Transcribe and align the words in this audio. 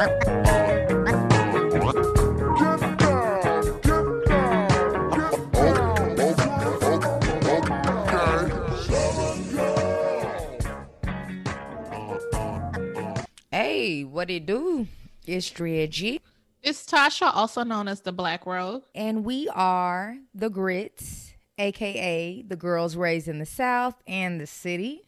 Hey, 0.00 0.06
what 14.04 14.30
it 14.30 14.46
do? 14.46 14.86
It's 15.26 15.50
Drea 15.50 15.86
G. 15.86 16.22
It's 16.62 16.86
Tasha, 16.86 17.30
also 17.34 17.62
known 17.62 17.86
as 17.86 18.00
the 18.00 18.10
Black 18.10 18.46
Rose. 18.46 18.80
And 18.94 19.22
we 19.22 19.50
are 19.50 20.16
the 20.34 20.48
Grits, 20.48 21.34
aka 21.58 22.40
the 22.40 22.56
girls 22.56 22.96
raised 22.96 23.28
in 23.28 23.38
the 23.38 23.44
South 23.44 23.96
and 24.06 24.40
the 24.40 24.46
city. 24.46 25.02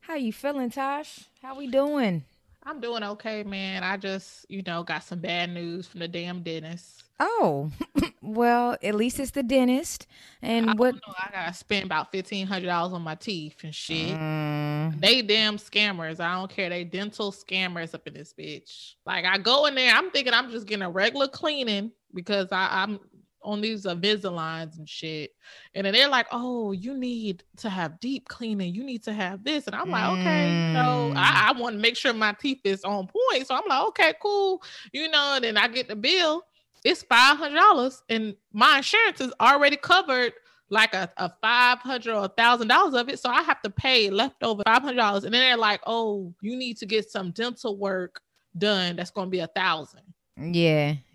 How 0.00 0.16
you 0.16 0.34
feeling, 0.34 0.68
Tosh? 0.68 1.30
How 1.40 1.56
we 1.56 1.66
doing? 1.66 2.24
I'm 2.66 2.80
doing 2.80 3.02
okay, 3.02 3.42
man. 3.44 3.82
I 3.82 3.96
just, 3.96 4.46
you 4.50 4.62
know, 4.66 4.82
got 4.82 5.04
some 5.04 5.20
bad 5.20 5.50
news 5.50 5.86
from 5.86 6.00
the 6.00 6.08
damn 6.08 6.42
dentist. 6.42 7.04
Oh, 7.20 7.70
well, 8.22 8.76
at 8.82 8.94
least 8.94 9.20
it's 9.20 9.30
the 9.32 9.42
dentist. 9.42 10.06
And 10.42 10.70
I 10.70 10.72
what? 10.72 10.92
don't 10.92 11.06
know, 11.06 11.14
I 11.18 11.30
gotta 11.30 11.54
spend 11.54 11.84
about 11.84 12.10
fifteen 12.10 12.46
hundred 12.46 12.66
dollars 12.66 12.92
on 12.94 13.02
my 13.02 13.14
teeth 13.16 13.62
and 13.64 13.74
shit. 13.74 14.18
Mm, 14.18 15.00
They 15.00 15.22
damn 15.22 15.58
scammers. 15.58 16.20
I 16.20 16.34
don't 16.34 16.50
care. 16.50 16.70
They 16.70 16.84
dental 16.84 17.32
scammers 17.32 17.94
up 17.94 18.06
in 18.06 18.14
this 18.14 18.32
bitch. 18.32 18.94
Like 19.04 19.26
I 19.26 19.38
go 19.38 19.66
in 19.66 19.74
there, 19.74 19.94
I'm 19.94 20.10
thinking 20.10 20.32
I'm 20.34 20.50
just 20.50 20.66
getting 20.66 20.82
a 20.82 20.90
regular 20.90 21.28
cleaning 21.28 21.92
because 22.14 22.48
I, 22.50 22.82
I'm 22.82 22.98
on 23.44 23.60
these 23.60 23.84
Invisaligns 23.84 24.78
and 24.78 24.88
shit. 24.88 25.32
And 25.74 25.86
then 25.86 25.92
they're 25.92 26.08
like, 26.08 26.26
"Oh, 26.32 26.72
you 26.72 26.96
need 26.96 27.44
to 27.58 27.68
have 27.68 28.00
deep 28.00 28.28
cleaning. 28.28 28.74
You 28.74 28.82
need 28.82 29.02
to 29.04 29.12
have 29.12 29.44
this." 29.44 29.66
And 29.66 29.76
I'm 29.76 29.90
like, 29.90 30.18
"Okay, 30.18 30.46
you 30.46 30.72
know, 30.72 31.12
I, 31.14 31.52
mm. 31.52 31.56
I 31.56 31.60
want 31.60 31.76
to 31.76 31.80
make 31.80 31.96
sure 31.96 32.12
my 32.12 32.32
teeth 32.32 32.60
is 32.64 32.82
on 32.84 33.06
point." 33.06 33.46
So 33.46 33.54
I'm 33.54 33.68
like, 33.68 33.86
"Okay, 33.88 34.14
cool." 34.20 34.62
You 34.92 35.08
know, 35.08 35.34
and 35.36 35.44
then 35.44 35.56
I 35.56 35.68
get 35.68 35.88
the 35.88 35.96
bill. 35.96 36.44
It's 36.84 37.02
five 37.02 37.36
hundred 37.36 37.56
dollars, 37.56 38.02
and 38.08 38.34
my 38.52 38.78
insurance 38.78 39.20
is 39.20 39.32
already 39.40 39.76
covered 39.76 40.32
like 40.70 40.94
a, 40.94 41.10
a 41.16 41.30
five 41.40 41.78
hundred 41.78 42.14
or 42.14 42.24
a 42.24 42.28
thousand 42.28 42.68
dollars 42.68 42.94
of 42.94 43.08
it. 43.08 43.18
So 43.18 43.30
I 43.30 43.42
have 43.42 43.60
to 43.62 43.70
pay 43.70 44.10
leftover 44.10 44.62
five 44.66 44.82
hundred 44.82 44.96
dollars. 44.96 45.24
And 45.24 45.32
then 45.32 45.40
they're 45.42 45.56
like, 45.56 45.80
oh, 45.86 46.34
you 46.40 46.56
need 46.56 46.78
to 46.78 46.86
get 46.86 47.10
some 47.10 47.30
dental 47.30 47.76
work 47.76 48.20
done. 48.56 48.96
That's 48.96 49.10
gonna 49.10 49.30
be 49.30 49.40
a 49.40 49.46
thousand. 49.46 50.02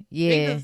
yeah, 0.10 0.34
yeah. 0.34 0.60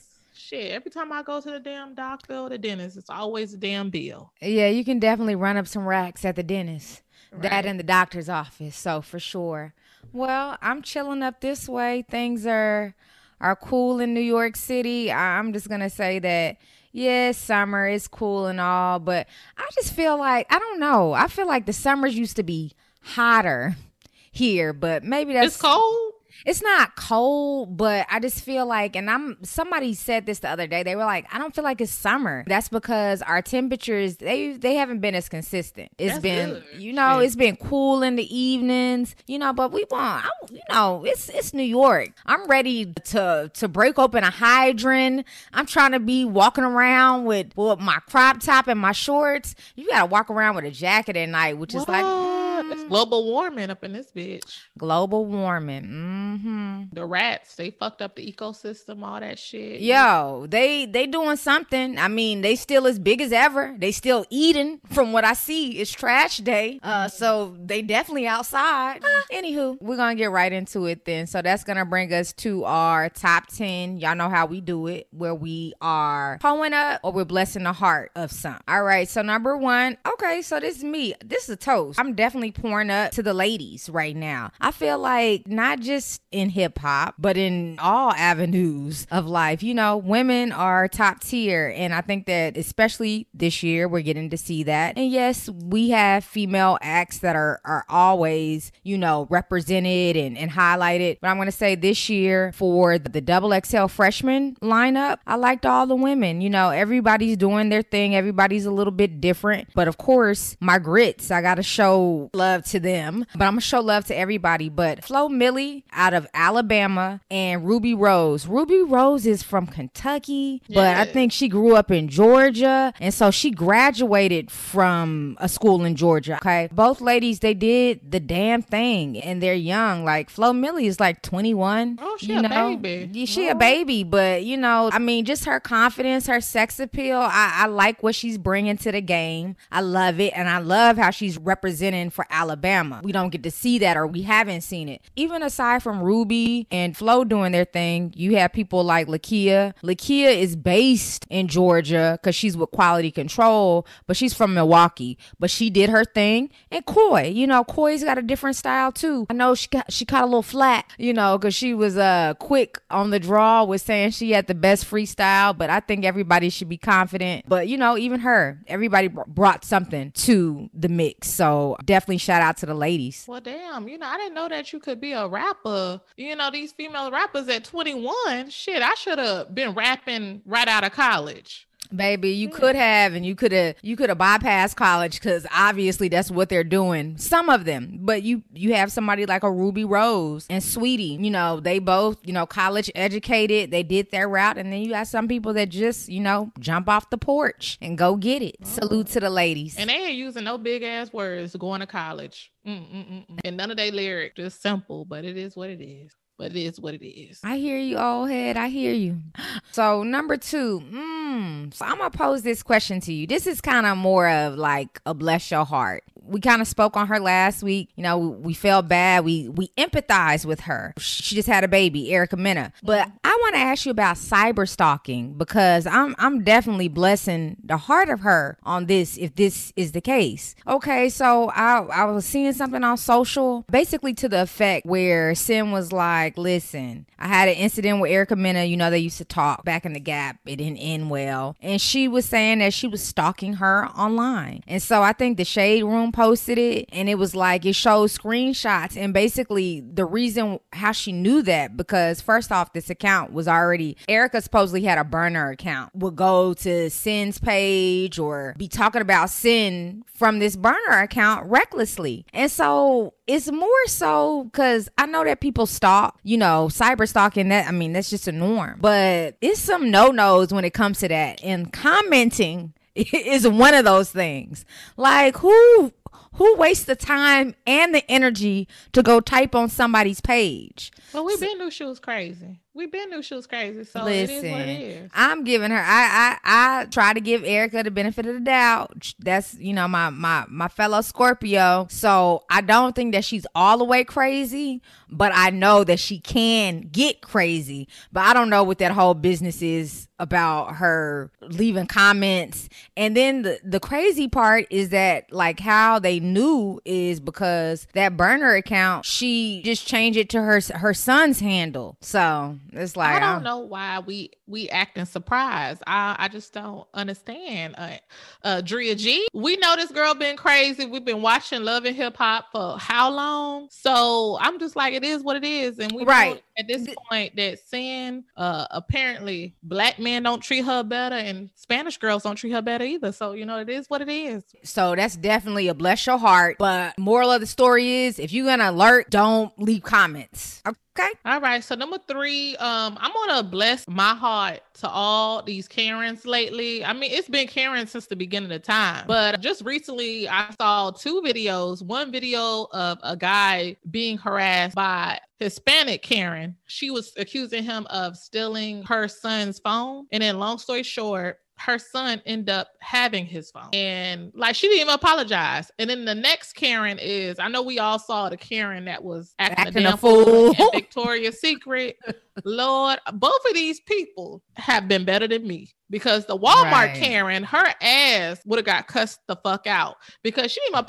Shit, 0.48 0.72
every 0.74 0.92
time 0.92 1.12
I 1.12 1.24
go 1.24 1.42
to 1.42 1.50
the 1.50 1.60
damn 1.60 1.96
doctor 1.96 2.36
or 2.38 2.50
the 2.50 2.60
dentist, 2.60 2.98
it's 2.98 3.10
always 3.10 3.54
a 3.56 3.58
damn 3.58 3.90
bill. 3.90 4.32
Yeah, 4.42 4.68
you 4.68 4.86
can 4.86 5.00
definitely 5.00 5.34
run 5.36 5.58
up 5.58 5.68
some 5.68 5.88
racks 5.88 6.24
at 6.24 6.36
the 6.36 6.44
dentist. 6.44 7.02
That 7.32 7.52
Right. 7.52 7.66
in 7.66 7.78
the 7.78 7.84
doctor's 7.84 8.30
office. 8.30 8.76
So 8.76 9.02
for 9.02 9.20
sure. 9.20 9.74
Well, 10.14 10.58
I'm 10.62 10.84
chilling 10.84 11.24
up 11.24 11.42
this 11.42 11.68
way. 11.68 12.06
Things 12.10 12.46
are 12.46 12.94
are 13.42 13.56
cool 13.56 14.00
in 14.00 14.14
New 14.14 14.22
York 14.22 14.56
City. 14.56 15.12
I'm 15.12 15.52
just 15.52 15.68
gonna 15.68 15.90
say 15.90 16.20
that 16.20 16.58
yes, 16.92 17.38
summer 17.40 17.88
is 17.88 18.08
cool 18.08 18.46
and 18.46 18.62
all, 18.62 19.00
but 19.00 19.28
I 19.58 19.68
just 19.74 19.94
feel 19.94 20.16
like 20.18 20.46
I 20.54 20.60
don't 20.60 20.80
know. 20.80 21.14
I 21.14 21.28
feel 21.28 21.48
like 21.48 21.66
the 21.66 21.74
summers 21.74 22.16
used 22.16 22.36
to 22.36 22.44
be 22.44 22.74
hotter 23.02 23.76
here, 24.32 24.74
but 24.74 25.04
maybe 25.04 25.34
that's 25.34 25.56
it's 25.56 25.62
cold. 25.62 26.05
It's 26.46 26.62
not 26.62 26.96
cold, 26.96 27.76
but 27.76 28.06
I 28.10 28.20
just 28.20 28.44
feel 28.44 28.66
like, 28.68 28.96
and 28.96 29.10
I'm 29.10 29.38
somebody 29.44 29.94
said 29.96 30.26
this 30.26 30.40
the 30.40 30.50
other 30.50 30.68
day. 30.68 30.84
They 30.84 30.96
were 30.96 31.04
like, 31.06 31.26
I 31.34 31.40
don't 31.40 31.54
feel 31.56 31.64
like 31.64 31.82
it's 31.82 31.92
summer. 31.92 32.44
That's 32.48 32.70
because 32.70 33.22
our 33.24 33.42
temperatures 33.42 34.18
they 34.18 34.54
they 34.54 34.76
haven't 34.76 35.00
been 35.00 35.16
as 35.16 35.28
consistent. 35.28 35.92
It's 35.98 36.14
That's 36.14 36.22
been, 36.22 36.50
good. 36.50 36.64
you 36.78 36.94
know, 36.94 37.18
Shit. 37.18 37.26
it's 37.26 37.36
been 37.36 37.56
cool 37.56 38.04
in 38.04 38.16
the 38.16 38.38
evenings, 38.38 39.16
you 39.28 39.40
know. 39.40 39.54
But 39.54 39.72
we 39.72 39.86
want, 39.90 40.26
I, 40.26 40.30
you 40.52 40.62
know, 40.70 41.04
it's 41.04 41.30
it's 41.30 41.54
New 41.54 41.64
York. 41.64 42.10
I'm 42.26 42.46
ready 42.48 42.94
to 43.06 43.50
to 43.52 43.68
break 43.68 43.98
open 43.98 44.24
a 44.24 44.30
hydrant. 44.30 45.26
I'm 45.54 45.66
trying 45.66 45.94
to 45.94 46.00
be 46.00 46.26
walking 46.26 46.64
around 46.64 47.26
with 47.26 47.56
with 47.56 47.80
my 47.80 47.98
crop 48.10 48.40
top 48.40 48.68
and 48.68 48.80
my 48.80 48.92
shorts. 48.92 49.56
You 49.76 49.88
gotta 49.90 50.06
walk 50.06 50.30
around 50.30 50.56
with 50.56 50.66
a 50.66 50.72
jacket 50.72 51.18
at 51.18 51.30
night, 51.30 51.58
which 51.58 51.74
is 51.74 51.88
like? 51.88 52.45
It's 52.72 52.84
global 52.86 53.26
warming 53.26 53.70
up 53.70 53.84
in 53.84 53.94
this 53.94 54.12
bitch. 54.12 54.60
global 54.78 55.26
warming. 55.26 55.84
hmm 55.84 56.84
The 56.94 57.06
rats, 57.06 57.56
they 57.56 57.72
fucked 57.72 58.02
up 58.02 58.16
the 58.16 58.32
ecosystem, 58.32 59.04
all 59.04 59.20
that 59.20 59.40
shit. 59.40 59.82
Yo, 59.82 60.46
they 60.50 60.86
they 60.86 61.08
doing 61.08 61.38
something. 61.38 61.98
I 61.98 62.08
mean, 62.08 62.42
they 62.42 62.56
still 62.56 62.88
as 62.88 63.00
big 63.00 63.22
as 63.22 63.32
ever. 63.32 63.76
They 63.78 63.92
still 63.92 64.26
eating. 64.30 64.80
From 64.92 65.12
what 65.14 65.24
I 65.26 65.34
see, 65.34 65.80
it's 65.80 65.92
trash 65.92 66.38
day. 66.38 66.80
Uh, 66.84 67.08
so 67.08 67.56
they 67.64 67.82
definitely 67.82 68.28
outside. 68.28 69.04
Anywho, 69.32 69.78
we're 69.82 69.98
gonna 69.98 70.16
get 70.16 70.32
right 70.32 70.52
into 70.52 70.86
it 70.86 71.06
then. 71.06 71.28
So 71.28 71.42
that's 71.42 71.64
gonna 71.64 71.86
bring 71.86 72.12
us 72.14 72.34
to 72.34 72.64
our 72.66 73.10
top 73.10 73.48
ten. 73.48 73.98
Y'all 73.98 74.16
know 74.16 74.30
how 74.30 74.46
we 74.46 74.62
do 74.62 74.88
it, 74.88 75.08
where 75.12 75.36
we 75.36 75.74
are 75.82 76.38
pulling 76.42 76.74
up 76.74 77.02
or 77.04 77.12
we're 77.12 77.26
blessing 77.26 77.64
the 77.64 77.74
heart 77.74 78.12
of 78.16 78.32
some. 78.32 78.60
All 78.68 78.84
right. 78.84 79.08
So 79.08 79.22
number 79.22 79.58
one. 79.58 79.98
Okay. 80.08 80.42
So 80.42 80.60
this 80.60 80.78
is 80.78 80.84
me. 80.84 81.14
This 81.24 81.44
is 81.46 81.50
a 81.50 81.56
toast. 81.56 82.00
I'm 82.00 82.14
definitely 82.14 82.52
pouring 82.56 82.90
up 82.90 83.12
to 83.12 83.24
the 83.24 83.34
ladies 83.34 83.90
right 83.90 84.16
now. 84.16 84.52
I 84.60 84.72
feel 84.72 84.98
like 84.98 85.48
not 85.48 85.80
just 85.80 86.22
in 86.32 86.50
hip 86.50 86.80
hop, 86.80 87.16
but 87.18 87.38
in 87.38 87.78
all 87.80 88.12
avenues 88.12 89.08
of 89.12 89.28
life. 89.28 89.62
You 89.62 89.74
know, 89.74 89.98
women 89.98 90.52
are 90.52 90.88
top 90.88 91.22
tier. 91.22 91.74
And 91.76 91.94
I 91.94 92.02
think 92.02 92.26
that 92.28 92.58
especially 92.58 93.28
this 93.34 93.64
year, 93.64 93.88
we're 93.88 94.02
getting 94.02 94.30
to 94.30 94.38
see 94.38 94.64
that. 94.64 94.98
And 94.98 95.12
yes, 95.12 95.50
we 95.50 95.90
have 95.90 96.24
female 96.24 96.78
acts 96.82 97.20
that 97.20 97.36
are, 97.36 97.60
are 97.66 97.86
always, 97.90 98.72
you 98.84 98.98
know, 98.98 99.28
represented 99.30 100.16
and, 100.16 100.38
and 100.38 100.52
highlighted. 100.52 101.18
But 101.22 101.30
I'm 101.30 101.38
going 101.38 101.48
to 101.48 101.52
say 101.52 101.76
this 101.76 102.10
year 102.10 102.52
for 102.54 102.98
the 102.98 103.22
double 103.22 103.54
XL 103.64 103.88
freshman 103.88 104.56
lineup, 104.62 105.18
I 105.28 105.36
liked 105.36 105.66
all 105.66 105.88
the 105.88 105.96
women. 105.96 106.42
You 106.42 106.50
know, 106.50 106.70
everybody's 106.70 107.38
doing 107.38 107.70
their 107.70 107.82
thing, 107.82 108.16
everybody's 108.16 108.66
a 108.66 108.72
little 108.72 108.92
bit 108.92 109.20
different. 109.22 109.70
But 109.74 109.88
of 109.88 109.98
course, 109.98 110.58
my 110.60 110.80
grits, 110.80 111.32
I 111.32 111.42
got 111.42 111.56
to 111.56 111.64
show 111.64 112.30
love 112.34 112.45
to 112.66 112.80
them. 112.80 113.26
But 113.36 113.46
I'm 113.46 113.56
to 113.56 113.62
show 113.62 113.80
love 113.82 114.06
to 114.06 114.18
everybody. 114.18 114.70
But 114.70 115.04
Flo 115.04 115.28
Milli 115.30 115.84
out 115.92 116.14
of 116.14 116.28
Alabama 116.34 117.22
and 117.32 117.66
Rubi 117.66 117.94
Rose. 117.94 118.48
Rubi 118.48 118.82
Rose 118.82 119.26
is 119.26 119.44
from 119.44 119.68
Kentucky, 119.68 120.62
but 120.70 120.98
I 120.98 121.06
think 121.06 121.32
she 121.32 121.48
grew 121.48 121.76
up 121.76 121.92
in 121.92 122.08
Georgia. 122.08 122.94
And 123.00 123.14
so 123.14 123.32
she 123.32 123.52
graduated 123.52 124.52
from 124.52 125.38
a 125.40 125.48
school 125.50 125.84
in 125.86 125.96
Georgia. 125.96 126.36
Okay. 126.36 126.70
Both 126.72 127.02
ladies, 127.02 127.40
they 127.40 127.54
did 127.54 128.12
the 128.12 128.20
damn 128.20 128.62
thing 128.62 129.18
and 129.20 129.42
they're 129.42 129.54
young. 129.54 130.04
Like 130.06 130.30
Flo 130.30 130.52
Milli 130.54 130.84
is 130.86 131.00
like 131.00 131.22
21. 131.22 132.00
Oh, 132.02 132.18
she 132.20 132.34
you 132.34 132.40
a 132.40 132.42
know? 132.44 132.76
baby. 132.78 133.10
Yeah, 133.20 133.26
she 133.26 133.48
a 133.48 133.56
Oh. 133.56 133.58
baby, 133.58 134.04
but 134.04 134.44
you 134.44 134.58
know, 134.58 134.90
I 134.92 135.00
mean, 135.00 135.24
just 135.26 135.46
her 135.46 135.60
confidence, 135.60 136.28
her 136.28 136.42
sex 136.42 136.80
appeal. 136.80 137.20
I, 137.20 137.52
I 137.64 137.66
like 137.68 138.04
what 138.04 138.16
she's 138.16 138.38
bringing 138.38 138.78
to 138.80 138.92
the 138.92 139.02
game. 139.02 139.56
I 139.72 139.82
love 139.82 140.20
it. 140.20 140.34
And 140.36 140.50
I 140.50 140.58
love 140.60 140.98
how 140.98 141.10
she's 141.12 141.38
representing 141.38 142.10
for 142.10 142.26
Alabama. 142.36 143.00
We 143.04 143.12
don't 143.12 143.30
get 143.30 143.44
to 143.44 143.52
see 143.52 143.80
that 143.80 143.96
or 143.96 144.06
we 144.06 144.24
haven't 144.24 144.62
seen 144.62 144.90
it. 144.90 145.02
Even 145.16 145.42
aside 145.42 145.82
from 145.82 146.02
Rubi 146.02 146.68
and 146.70 146.96
Flo 146.96 147.24
doing 147.24 147.52
their 147.54 147.66
thing, 147.66 148.14
you 148.16 148.36
have 148.36 148.52
people 148.52 148.84
like 148.84 149.08
Lakeyah. 149.08 149.74
Lakeyah 149.82 150.36
is 150.38 150.56
based 150.56 151.26
in 151.30 151.48
Georgia 151.48 152.20
because 152.22 152.36
she's 152.36 152.58
with 152.58 152.72
quality 152.72 153.12
control, 153.12 153.88
but 154.06 154.18
she's 154.18 154.34
from 154.34 154.54
Milwaukee. 154.54 155.18
But 155.40 155.50
she 155.50 155.70
did 155.70 155.90
her 155.90 156.04
thing. 156.04 156.50
And 156.72 156.86
Coi, 156.86 157.28
you 157.28 157.48
know, 157.48 157.64
Coi's 157.64 158.04
got 158.04 158.18
a 158.18 158.22
different 158.22 158.58
style 158.58 158.92
too. 158.92 159.26
I 159.30 159.34
know 159.34 159.56
she 159.56 159.68
got 159.70 159.92
she 159.92 160.04
caught 160.06 160.24
a 160.24 160.28
little 160.28 160.44
flat, 160.44 160.86
you 160.98 161.14
know, 161.14 161.38
because 161.38 161.56
she 161.56 161.74
was 161.74 161.98
uh 161.98 162.34
quick 162.40 162.82
on 162.90 163.12
the 163.12 163.20
draw 163.20 163.64
with 163.64 163.82
saying 163.82 164.12
she 164.12 164.32
had 164.32 164.48
the 164.48 164.56
best 164.56 164.86
freestyle. 164.86 165.58
But 165.58 165.70
I 165.70 165.80
think 165.80 166.04
everybody 166.04 166.50
should 166.50 166.70
be 166.70 166.78
confident. 166.78 167.46
But 167.48 167.68
you 167.70 167.78
know, 167.78 167.98
even 167.98 168.20
her, 168.22 168.60
everybody 168.68 169.08
br- 169.08 169.22
brought 169.28 169.64
something 169.64 170.12
to 170.12 170.70
the 170.74 170.90
mix. 170.90 171.30
So 171.30 171.78
definitely 171.86 172.18
shout 172.26 172.42
out 172.42 172.58
to 172.58 172.66
the 172.66 172.74
ladies. 172.74 173.26
Well, 173.28 173.42
damn, 173.42 173.88
you 173.88 173.98
know, 173.98 174.08
I 174.08 174.18
didn't 174.18 174.34
know 174.34 174.50
that 174.50 174.74
you 174.74 174.80
could 174.80 175.00
be 175.00 175.14
a 175.14 175.28
rapper. 175.28 176.02
You 176.18 176.36
know, 176.36 176.50
these 176.52 176.72
female 176.72 177.12
rappers 177.12 177.48
at 177.50 177.64
21. 177.64 178.50
Shit, 178.50 178.82
I 178.82 178.94
should 178.96 179.20
have 179.20 179.54
been 179.54 179.74
rapping 179.74 180.42
right 180.46 180.68
out 180.68 180.84
of 180.84 180.92
college. 180.92 181.68
Baby, 181.88 182.32
you 182.32 182.48
hmm. 182.48 182.56
could 182.56 182.76
have, 182.76 183.14
and 183.14 183.26
you 183.26 183.36
could 183.36 183.52
have, 183.52 183.76
you 183.82 183.96
could 183.96 184.10
have 184.10 184.18
bypassed 184.18 184.76
college 184.76 185.20
because 185.20 185.46
obviously 185.54 186.08
that's 186.08 186.32
what 186.32 186.50
they're 186.50 186.64
doing. 186.64 187.18
Some 187.18 187.50
of 187.50 187.66
them, 187.66 188.00
but 188.02 188.24
you, 188.24 188.44
you 188.54 188.74
have 188.74 188.92
somebody 188.92 189.26
like 189.26 189.44
a 189.44 189.52
Rubi 189.52 189.84
Rose 189.84 190.46
and 190.50 190.64
Saweetie. 190.64 191.24
You 191.24 191.32
know, 191.32 191.60
they 191.60 191.80
both, 191.80 192.18
you 192.24 192.34
know, 192.34 192.46
college 192.46 192.92
educated. 192.96 193.72
They 193.72 193.84
did 193.84 194.12
their 194.12 194.28
route, 194.28 194.58
and 194.58 194.72
then 194.72 194.82
you 194.82 194.90
got 194.90 195.08
some 195.08 195.28
people 195.28 195.54
that 195.54 195.70
just, 195.70 196.10
you 196.10 196.22
know, 196.22 196.52
jump 196.60 196.90
off 196.90 197.10
the 197.10 197.18
porch 197.18 197.78
and 197.82 197.98
go 197.98 198.16
get 198.16 198.42
it. 198.42 198.58
Oh. 198.64 198.68
Salute 198.68 199.08
to 199.08 199.20
the 199.20 199.30
ladies. 199.30 199.76
And 199.78 199.90
they 199.90 199.96
ain't 199.96 200.16
using 200.16 200.44
no 200.44 200.58
big 200.58 200.84
ass 200.84 201.12
words 201.14 201.56
going 201.56 201.82
to 201.82 201.88
college. 201.88 202.52
Mm-mm-mm. 202.66 203.40
And 203.44 203.58
none 203.58 203.72
of 203.72 203.78
they 203.78 203.92
lyric, 203.92 204.36
just 204.36 204.62
simple, 204.62 205.06
but 205.06 205.24
it 205.24 205.38
is 205.38 205.56
what 205.56 205.70
it 205.70 205.84
is. 205.84 206.12
But 206.38 206.52
it 206.52 206.58
is 206.58 206.80
what 206.80 206.94
it 206.96 207.06
is. 207.06 207.40
I 207.44 207.58
hear 207.58 207.78
you, 207.78 207.98
old 207.98 208.30
head. 208.30 208.58
I 208.58 208.70
hear 208.70 208.94
you. 208.94 209.18
So 209.72 210.04
number 210.04 210.38
two, 210.38 210.80
mm, 210.80 211.74
so 211.74 211.84
I'm 211.84 211.98
gonna 211.98 212.10
pose 212.10 212.44
this 212.44 212.64
question 212.64 213.02
to 213.02 213.12
you. 213.12 213.28
This 213.28 213.46
is 213.46 213.60
kind 213.60 213.86
of 213.86 213.98
more 213.98 214.30
of 214.30 214.56
like 214.58 215.02
a 215.06 215.14
bless 215.14 215.52
your 215.52 215.66
heart. 215.66 216.06
we 216.28 216.40
kind 216.40 216.62
of 216.62 216.68
spoke 216.68 216.96
on 216.96 217.08
her 217.08 217.20
last 217.20 217.62
week. 217.62 217.90
You 217.98 218.04
know, 218.04 218.18
we, 218.18 218.28
we 218.38 218.54
felt 218.54 218.88
bad. 218.88 219.26
We 219.26 219.50
we 219.50 219.68
empathized 219.78 220.46
with 220.46 220.62
her. 220.62 220.94
She 220.98 221.36
just 221.36 221.50
had 221.50 221.66
a 221.66 221.68
baby, 221.68 222.14
Erica 222.14 222.38
Mena. 222.38 222.72
But 222.82 223.12
I 223.26 223.38
want 223.42 223.56
to 223.56 223.60
ask 223.60 223.86
you 223.86 223.92
about 223.92 224.16
cyber 224.16 224.68
stalking 224.68 225.34
because 225.34 225.86
I'm 225.86 226.16
I'm 226.20 226.44
definitely 226.46 226.88
blessing 226.88 227.58
the 227.64 227.76
heart 227.78 228.08
of 228.08 228.22
her 228.22 228.58
on 228.64 228.86
this 228.86 229.18
if 229.18 229.36
this 229.36 229.74
is 229.76 229.92
the 229.92 230.02
case. 230.02 230.56
Okay, 230.68 231.10
so 231.10 231.50
I 231.50 231.80
I 231.80 232.06
was 232.06 232.26
seeing 232.26 232.54
something 232.54 232.84
on 232.84 232.96
social 232.98 233.66
basically 233.70 234.14
to 234.16 234.30
the 234.30 234.42
effect 234.44 234.86
where 234.86 235.34
Cyn 235.34 235.74
was 235.74 235.92
like, 235.92 236.25
"Listen, 236.38 237.06
I 237.18 237.28
had 237.28 237.48
an 237.48 237.56
incident 237.56 238.02
with 238.02 238.12
Erica 238.12 238.36
Mena. 238.36 238.64
You 238.64 238.78
know, 238.78 238.90
they 238.90 239.00
used 239.00 239.18
to 239.20 239.26
talk 239.26 239.64
back 239.64 239.86
in 239.86 239.94
the 239.94 240.00
gap. 240.00 240.38
It 240.46 240.58
didn't 240.58 240.78
end 240.78 241.10
well, 241.10 241.56
and 241.62 241.80
she 241.80 242.08
was 242.08 242.26
saying 242.26 242.60
that 242.60 242.74
she 242.74 242.88
was 242.88 243.04
stalking 243.04 243.54
her 243.56 243.88
online. 243.90 244.64
And 244.68 244.82
so 244.82 245.02
I 245.02 245.14
think 245.14 245.38
the 245.38 245.46
Shade 245.46 245.84
Room 245.84 246.12
posted 246.12 246.58
it, 246.58 246.90
and 246.92 247.08
it 247.08 247.16
was 247.16 247.36
like 247.36 247.66
it 247.66 247.76
shows 247.76 248.18
screenshots 248.18 248.96
and 248.96 249.14
basically 249.14 249.82
the 249.82 250.06
reason 250.06 250.60
how 250.74 250.92
she 250.92 251.12
knew 251.12 251.42
that 251.44 251.78
because 251.78 252.22
first 252.22 252.52
off, 252.52 252.74
this 252.74 252.90
account 252.90 253.32
was 253.32 253.48
already 253.48 253.98
Erica 254.08 254.42
supposedly 254.42 254.84
had 254.84 254.98
a 254.98 255.04
burner 255.04 255.50
account. 255.50 255.96
Would 255.96 256.16
go 256.16 256.54
to 256.56 256.90
Cyn's 256.90 257.40
page 257.40 258.20
or 258.20 258.56
be 258.58 258.68
talking 258.68 259.02
about 259.02 259.30
Sin 259.30 260.04
from 260.14 260.40
this 260.40 260.56
burner 260.56 261.02
account 261.02 261.46
recklessly. 261.50 262.26
And 262.34 262.52
so 262.52 263.15
it's 263.28 263.52
more 263.52 263.88
so 263.88 264.44
because 264.46 264.90
I 264.98 265.06
know 265.06 265.24
that 265.24 265.40
people 265.40 265.66
stalk, 265.66 266.20
you 266.24 266.38
know, 266.38 266.68
cyber 266.72 267.08
stalking 267.08 267.50
that 267.50 267.68
I 267.68 267.72
mean 267.72 267.94
that's 267.94 268.10
just 268.10 268.28
a 268.28 268.32
norm. 268.32 268.78
But 268.82 269.38
it's 269.42 269.60
some 269.60 269.90
no-nos 269.92 270.54
when 270.54 270.66
it 270.66 270.74
comes 270.74 271.00
to 271.00 271.08
that. 271.08 271.44
And 271.44 271.72
commenting 271.74 272.74
is 272.96 273.48
one 273.48 273.74
of 273.74 273.86
those 273.86 274.12
things. 274.12 274.66
Like 274.98 275.38
who 275.38 275.94
who 276.34 276.56
wastes 276.56 276.86
the 276.86 276.96
time 276.96 277.56
and 277.66 277.96
the 277.96 278.10
energy 278.12 278.68
to 278.92 279.02
go 279.02 279.20
type 279.20 279.56
on 279.56 279.70
somebody's 279.70 280.22
page? 280.22 280.92
Well, 281.14 281.26
we've 281.26 281.40
been 281.40 281.58
knew 281.58 281.72
she 281.72 281.86
was 281.86 282.00
crazy. 282.00 282.60
We've 282.76 282.92
been 282.92 283.10
knew 283.10 283.22
she 283.22 283.34
was 283.36 283.48
crazy. 283.48 283.86
So 283.86 284.04
Listen, 284.04 284.36
it 284.36 284.44
is 284.44 284.52
what 284.52 284.62
it 284.62 284.82
is. 284.82 285.12
I'm 285.14 285.46
giving 285.46 285.72
her 285.72 285.78
I, 285.78 286.38
I 286.44 286.82
I 286.82 286.86
try 286.88 287.14
to 287.14 287.22
give 287.22 287.46
Erica 287.46 287.84
the 287.84 287.90
benefit 287.90 288.26
of 288.26 288.34
the 288.34 288.42
doubt. 288.42 289.14
That's 289.18 289.54
you 289.54 289.74
know 289.74 289.88
my 289.88 290.10
my 290.10 290.44
my 290.50 290.68
fellow 290.68 291.00
Scorpio. 291.00 291.88
So 291.90 292.44
I 292.50 292.60
don't 292.60 292.94
think 292.94 293.14
that 293.14 293.24
she's 293.24 293.48
all 293.56 293.78
the 293.78 293.86
way 293.86 294.04
crazy, 294.04 294.82
but 295.10 295.32
I 295.34 295.52
know 295.52 295.86
that 295.86 296.00
she 296.00 296.20
can 296.20 296.90
get 296.92 297.22
crazy. 297.22 297.88
But 298.12 298.24
I 298.24 298.34
don't 298.34 298.50
know 298.50 298.64
what 298.64 298.80
that 298.80 298.92
whole 298.92 299.14
business 299.14 299.62
is 299.62 300.10
about 300.20 300.76
her 300.76 301.32
leaving 301.42 301.88
comments. 301.88 302.70
And 302.98 303.16
then 303.16 303.44
the 303.44 303.60
the 303.64 303.80
crazy 303.80 304.28
part 304.28 304.68
is 304.70 304.90
that 304.90 305.32
like 305.32 305.62
how 305.62 306.00
they 306.00 306.20
knew 306.20 306.82
is 306.84 307.22
because 307.22 307.88
that 307.94 308.18
burner 308.18 308.54
account, 308.56 309.06
she 309.06 309.62
just 309.64 309.88
changed 309.88 310.20
it 310.20 310.30
to 310.30 310.42
her 310.42 310.60
her 310.76 310.94
son's 310.94 311.40
handle. 311.40 311.98
So 312.02 312.58
it's 312.74 312.96
like 312.96 313.16
I 313.16 313.20
don't 313.20 313.44
know 313.44 313.60
why 313.60 314.00
we 314.00 314.32
we 314.48 314.70
acting 314.70 315.06
surprised. 315.06 315.84
I 315.88 316.16
I 316.18 316.28
just 316.28 316.54
don't 316.54 316.88
understand. 316.94 317.76
Uh, 317.78 317.98
uh 318.44 318.62
Drea 318.62 318.96
G, 318.96 319.28
we 319.34 319.58
know 319.58 319.76
this 319.76 319.92
girl 319.92 320.14
been 320.14 320.38
crazy. 320.38 320.86
We've 320.86 321.06
been 321.06 321.22
watching 321.22 321.64
Love 321.64 321.86
and 321.86 321.96
Hip 321.96 322.18
Hop 322.18 322.48
for 322.52 322.78
how 322.78 323.12
long? 323.12 323.68
So 323.72 324.38
I'm 324.40 324.60
just 324.60 324.76
like, 324.76 324.94
it 324.94 325.04
is 325.04 325.24
what 325.24 325.36
it 325.36 325.46
is, 325.46 325.80
and 325.80 325.92
we 325.92 326.04
right 326.04 326.42
at 326.58 326.68
this 326.68 326.88
point 327.10 327.36
that 327.36 327.60
saying 327.68 328.24
uh 328.38 328.66
apparently 328.72 329.56
black 329.64 330.00
men 330.00 330.24
don't 330.24 330.42
treat 330.42 330.64
her 330.64 330.84
better 330.84 331.16
and 331.16 331.50
Spanish 331.56 331.98
girls 331.98 332.24
don't 332.24 332.36
treat 332.36 332.52
her 332.52 332.62
better 332.62 332.86
either. 332.86 333.12
So 333.12 333.34
you 333.34 333.46
know, 333.46 333.60
it 333.60 333.70
is 333.70 333.90
what 333.90 334.02
it 334.02 334.10
is. 334.10 334.44
So 334.64 334.96
that's 334.96 335.16
definitely 335.16 335.68
a 335.68 335.74
bless 335.74 336.06
your 336.06 336.18
heart. 336.18 336.58
But 336.60 336.98
moral 336.98 337.32
of 337.32 337.42
the 337.42 337.48
story 337.48 338.06
is, 338.06 338.20
if 338.20 338.32
you're 338.32 338.46
gonna 338.46 338.72
alert, 338.72 339.10
don't 339.10 339.58
leave 339.60 339.84
comments. 339.84 340.62
Okay. 340.98 341.10
All 341.26 341.42
right. 341.42 341.62
So 341.62 341.76
number 341.76 341.98
three, 342.08 342.56
um, 342.56 342.98
I'm 343.02 343.12
gonna 343.12 343.44
bless 343.44 343.86
my 343.88 344.16
heart 344.16 344.62
to 344.76 344.88
all 344.88 345.42
these 345.44 345.68
Karens 345.68 346.26
lately. 346.26 346.86
I 346.86 346.94
mean, 346.94 347.12
it's 347.12 347.28
been 347.28 347.48
Karen 347.48 347.86
since 347.86 348.06
the 348.06 348.16
beginning 348.16 348.52
of 348.54 348.64
time, 348.64 349.04
but 349.06 349.42
just 349.42 349.62
recently 349.66 350.30
I 350.30 350.54
saw 350.60 350.92
two 350.92 351.22
videos. 351.22 351.82
One 351.82 352.14
video 352.14 352.68
of 352.72 353.00
a 353.04 353.18
guy 353.18 353.76
being 353.92 354.18
harassed 354.18 354.76
by 354.76 355.20
Hispanic 355.40 356.02
Karen. 356.02 356.56
She 356.66 356.92
was 356.92 357.12
accusing 357.18 357.64
him 357.64 357.86
of 357.90 358.16
stealing 358.16 358.84
her 358.84 359.10
son's 359.10 359.60
phone. 359.60 360.08
And 360.14 360.24
then 360.24 360.40
long 360.40 360.60
story 360.60 360.84
short, 360.84 361.40
her 361.58 361.80
son 361.80 362.22
end 362.26 362.50
up 362.50 362.70
having 362.80 363.26
his 363.26 363.52
phone. 363.52 363.70
And 363.74 364.32
like 364.36 364.56
she 364.56 364.68
didn't 364.68 364.82
even 364.82 364.94
apologize. 364.94 365.72
And 365.80 365.90
then 365.90 366.06
the 366.06 366.16
next 366.16 366.54
karen 366.54 367.00
is 367.00 367.40
i 367.40 367.48
know 367.48 367.62
we 367.62 367.80
all 367.80 368.00
saw 368.00 368.30
the 368.30 368.38
karen 368.38 368.86
that 368.86 369.04
was 369.04 369.34
acting, 369.40 369.68
acting 369.68 369.86
a, 369.86 369.98
fool, 369.98 370.54
fool. 370.54 370.72
victoria's 370.74 371.40
secret. 371.40 371.98
Lord 372.44 373.00
both 373.14 373.46
of 373.48 373.54
these 373.54 373.80
people 373.82 374.42
have 374.56 374.88
been 374.88 375.06
better 375.06 375.28
than 375.28 375.48
me 375.48 375.75
because 375.90 376.26
the 376.26 376.38
Walmart 376.38 376.72
right. 376.72 376.96
Karen, 376.96 377.44
her 377.44 377.74
ass 377.82 378.42
would 378.46 378.58
have 378.58 378.66
got 378.66 378.88
cussed 378.88 379.20
the 379.28 379.36
fuck 379.38 379.68
out 379.68 379.96
because 380.24 380.52
she 380.52 380.60
didn't 380.62 380.80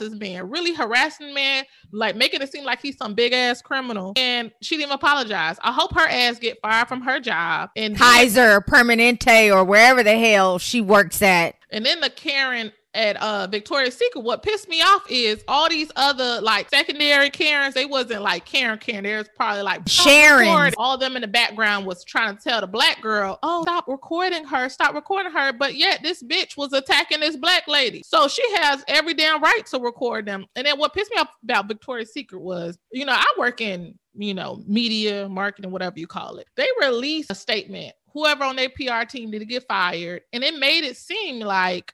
as 0.00 0.14
being 0.16 0.42
really 0.50 0.74
harassing 0.74 1.34
man, 1.34 1.64
like 1.92 2.16
making 2.16 2.42
it 2.42 2.52
seem 2.52 2.64
like 2.64 2.80
he's 2.80 2.96
some 2.96 3.14
big 3.14 3.32
ass 3.32 3.62
criminal, 3.62 4.12
and 4.16 4.52
she 4.62 4.76
didn't 4.76 4.92
apologize. 4.92 5.56
I 5.62 5.72
hope 5.72 5.94
her 5.94 6.08
ass 6.08 6.38
get 6.38 6.58
fired 6.62 6.88
from 6.88 7.00
her 7.02 7.20
job 7.20 7.70
and 7.76 7.96
Kaiser 7.96 8.60
Permanente 8.60 9.54
or 9.54 9.64
wherever 9.64 10.02
the 10.02 10.18
hell 10.18 10.58
she 10.58 10.80
works 10.80 11.22
at. 11.22 11.54
And 11.70 11.84
then 11.84 12.00
the 12.00 12.10
Karen 12.10 12.72
at 12.96 13.16
uh 13.16 13.46
Victoria's 13.46 13.96
Secret, 13.96 14.22
what 14.22 14.42
pissed 14.42 14.68
me 14.68 14.80
off 14.80 15.02
is 15.08 15.44
all 15.46 15.68
these 15.68 15.92
other 15.94 16.40
like 16.40 16.68
secondary 16.70 17.30
Karens, 17.30 17.74
they 17.74 17.84
wasn't 17.84 18.22
like 18.22 18.44
Karen 18.44 18.78
Karen. 18.78 19.04
There's 19.04 19.28
probably 19.36 19.62
like 19.62 19.86
Sharon. 19.88 20.72
All 20.78 20.94
of 20.94 21.00
them 21.00 21.14
in 21.14 21.22
the 21.22 21.28
background 21.28 21.86
was 21.86 22.02
trying 22.04 22.36
to 22.36 22.42
tell 22.42 22.60
the 22.60 22.66
black 22.66 23.00
girl, 23.02 23.38
oh, 23.42 23.62
stop 23.62 23.86
recording 23.86 24.44
her, 24.44 24.68
stop 24.68 24.94
recording 24.94 25.32
her. 25.32 25.52
But 25.52 25.76
yet 25.76 26.00
this 26.02 26.22
bitch 26.22 26.56
was 26.56 26.72
attacking 26.72 27.20
this 27.20 27.36
black 27.36 27.68
lady. 27.68 28.02
So 28.04 28.28
she 28.28 28.42
has 28.56 28.82
every 28.88 29.14
damn 29.14 29.42
right 29.42 29.64
to 29.66 29.78
record 29.78 30.26
them. 30.26 30.46
And 30.56 30.66
then 30.66 30.78
what 30.78 30.94
pissed 30.94 31.10
me 31.10 31.18
off 31.18 31.28
about 31.42 31.68
Victoria's 31.68 32.12
Secret 32.12 32.40
was, 32.40 32.78
you 32.90 33.04
know, 33.04 33.12
I 33.12 33.34
work 33.38 33.60
in, 33.60 33.98
you 34.14 34.34
know, 34.34 34.62
media, 34.66 35.28
marketing, 35.28 35.70
whatever 35.70 35.98
you 35.98 36.06
call 36.06 36.38
it. 36.38 36.46
They 36.56 36.68
released 36.80 37.30
a 37.30 37.34
statement. 37.34 37.94
Whoever 38.12 38.44
on 38.44 38.56
their 38.56 38.70
PR 38.70 39.04
team 39.06 39.30
did 39.30 39.46
get 39.46 39.66
fired. 39.68 40.22
And 40.32 40.42
it 40.42 40.58
made 40.58 40.84
it 40.84 40.96
seem 40.96 41.40
like 41.40 41.92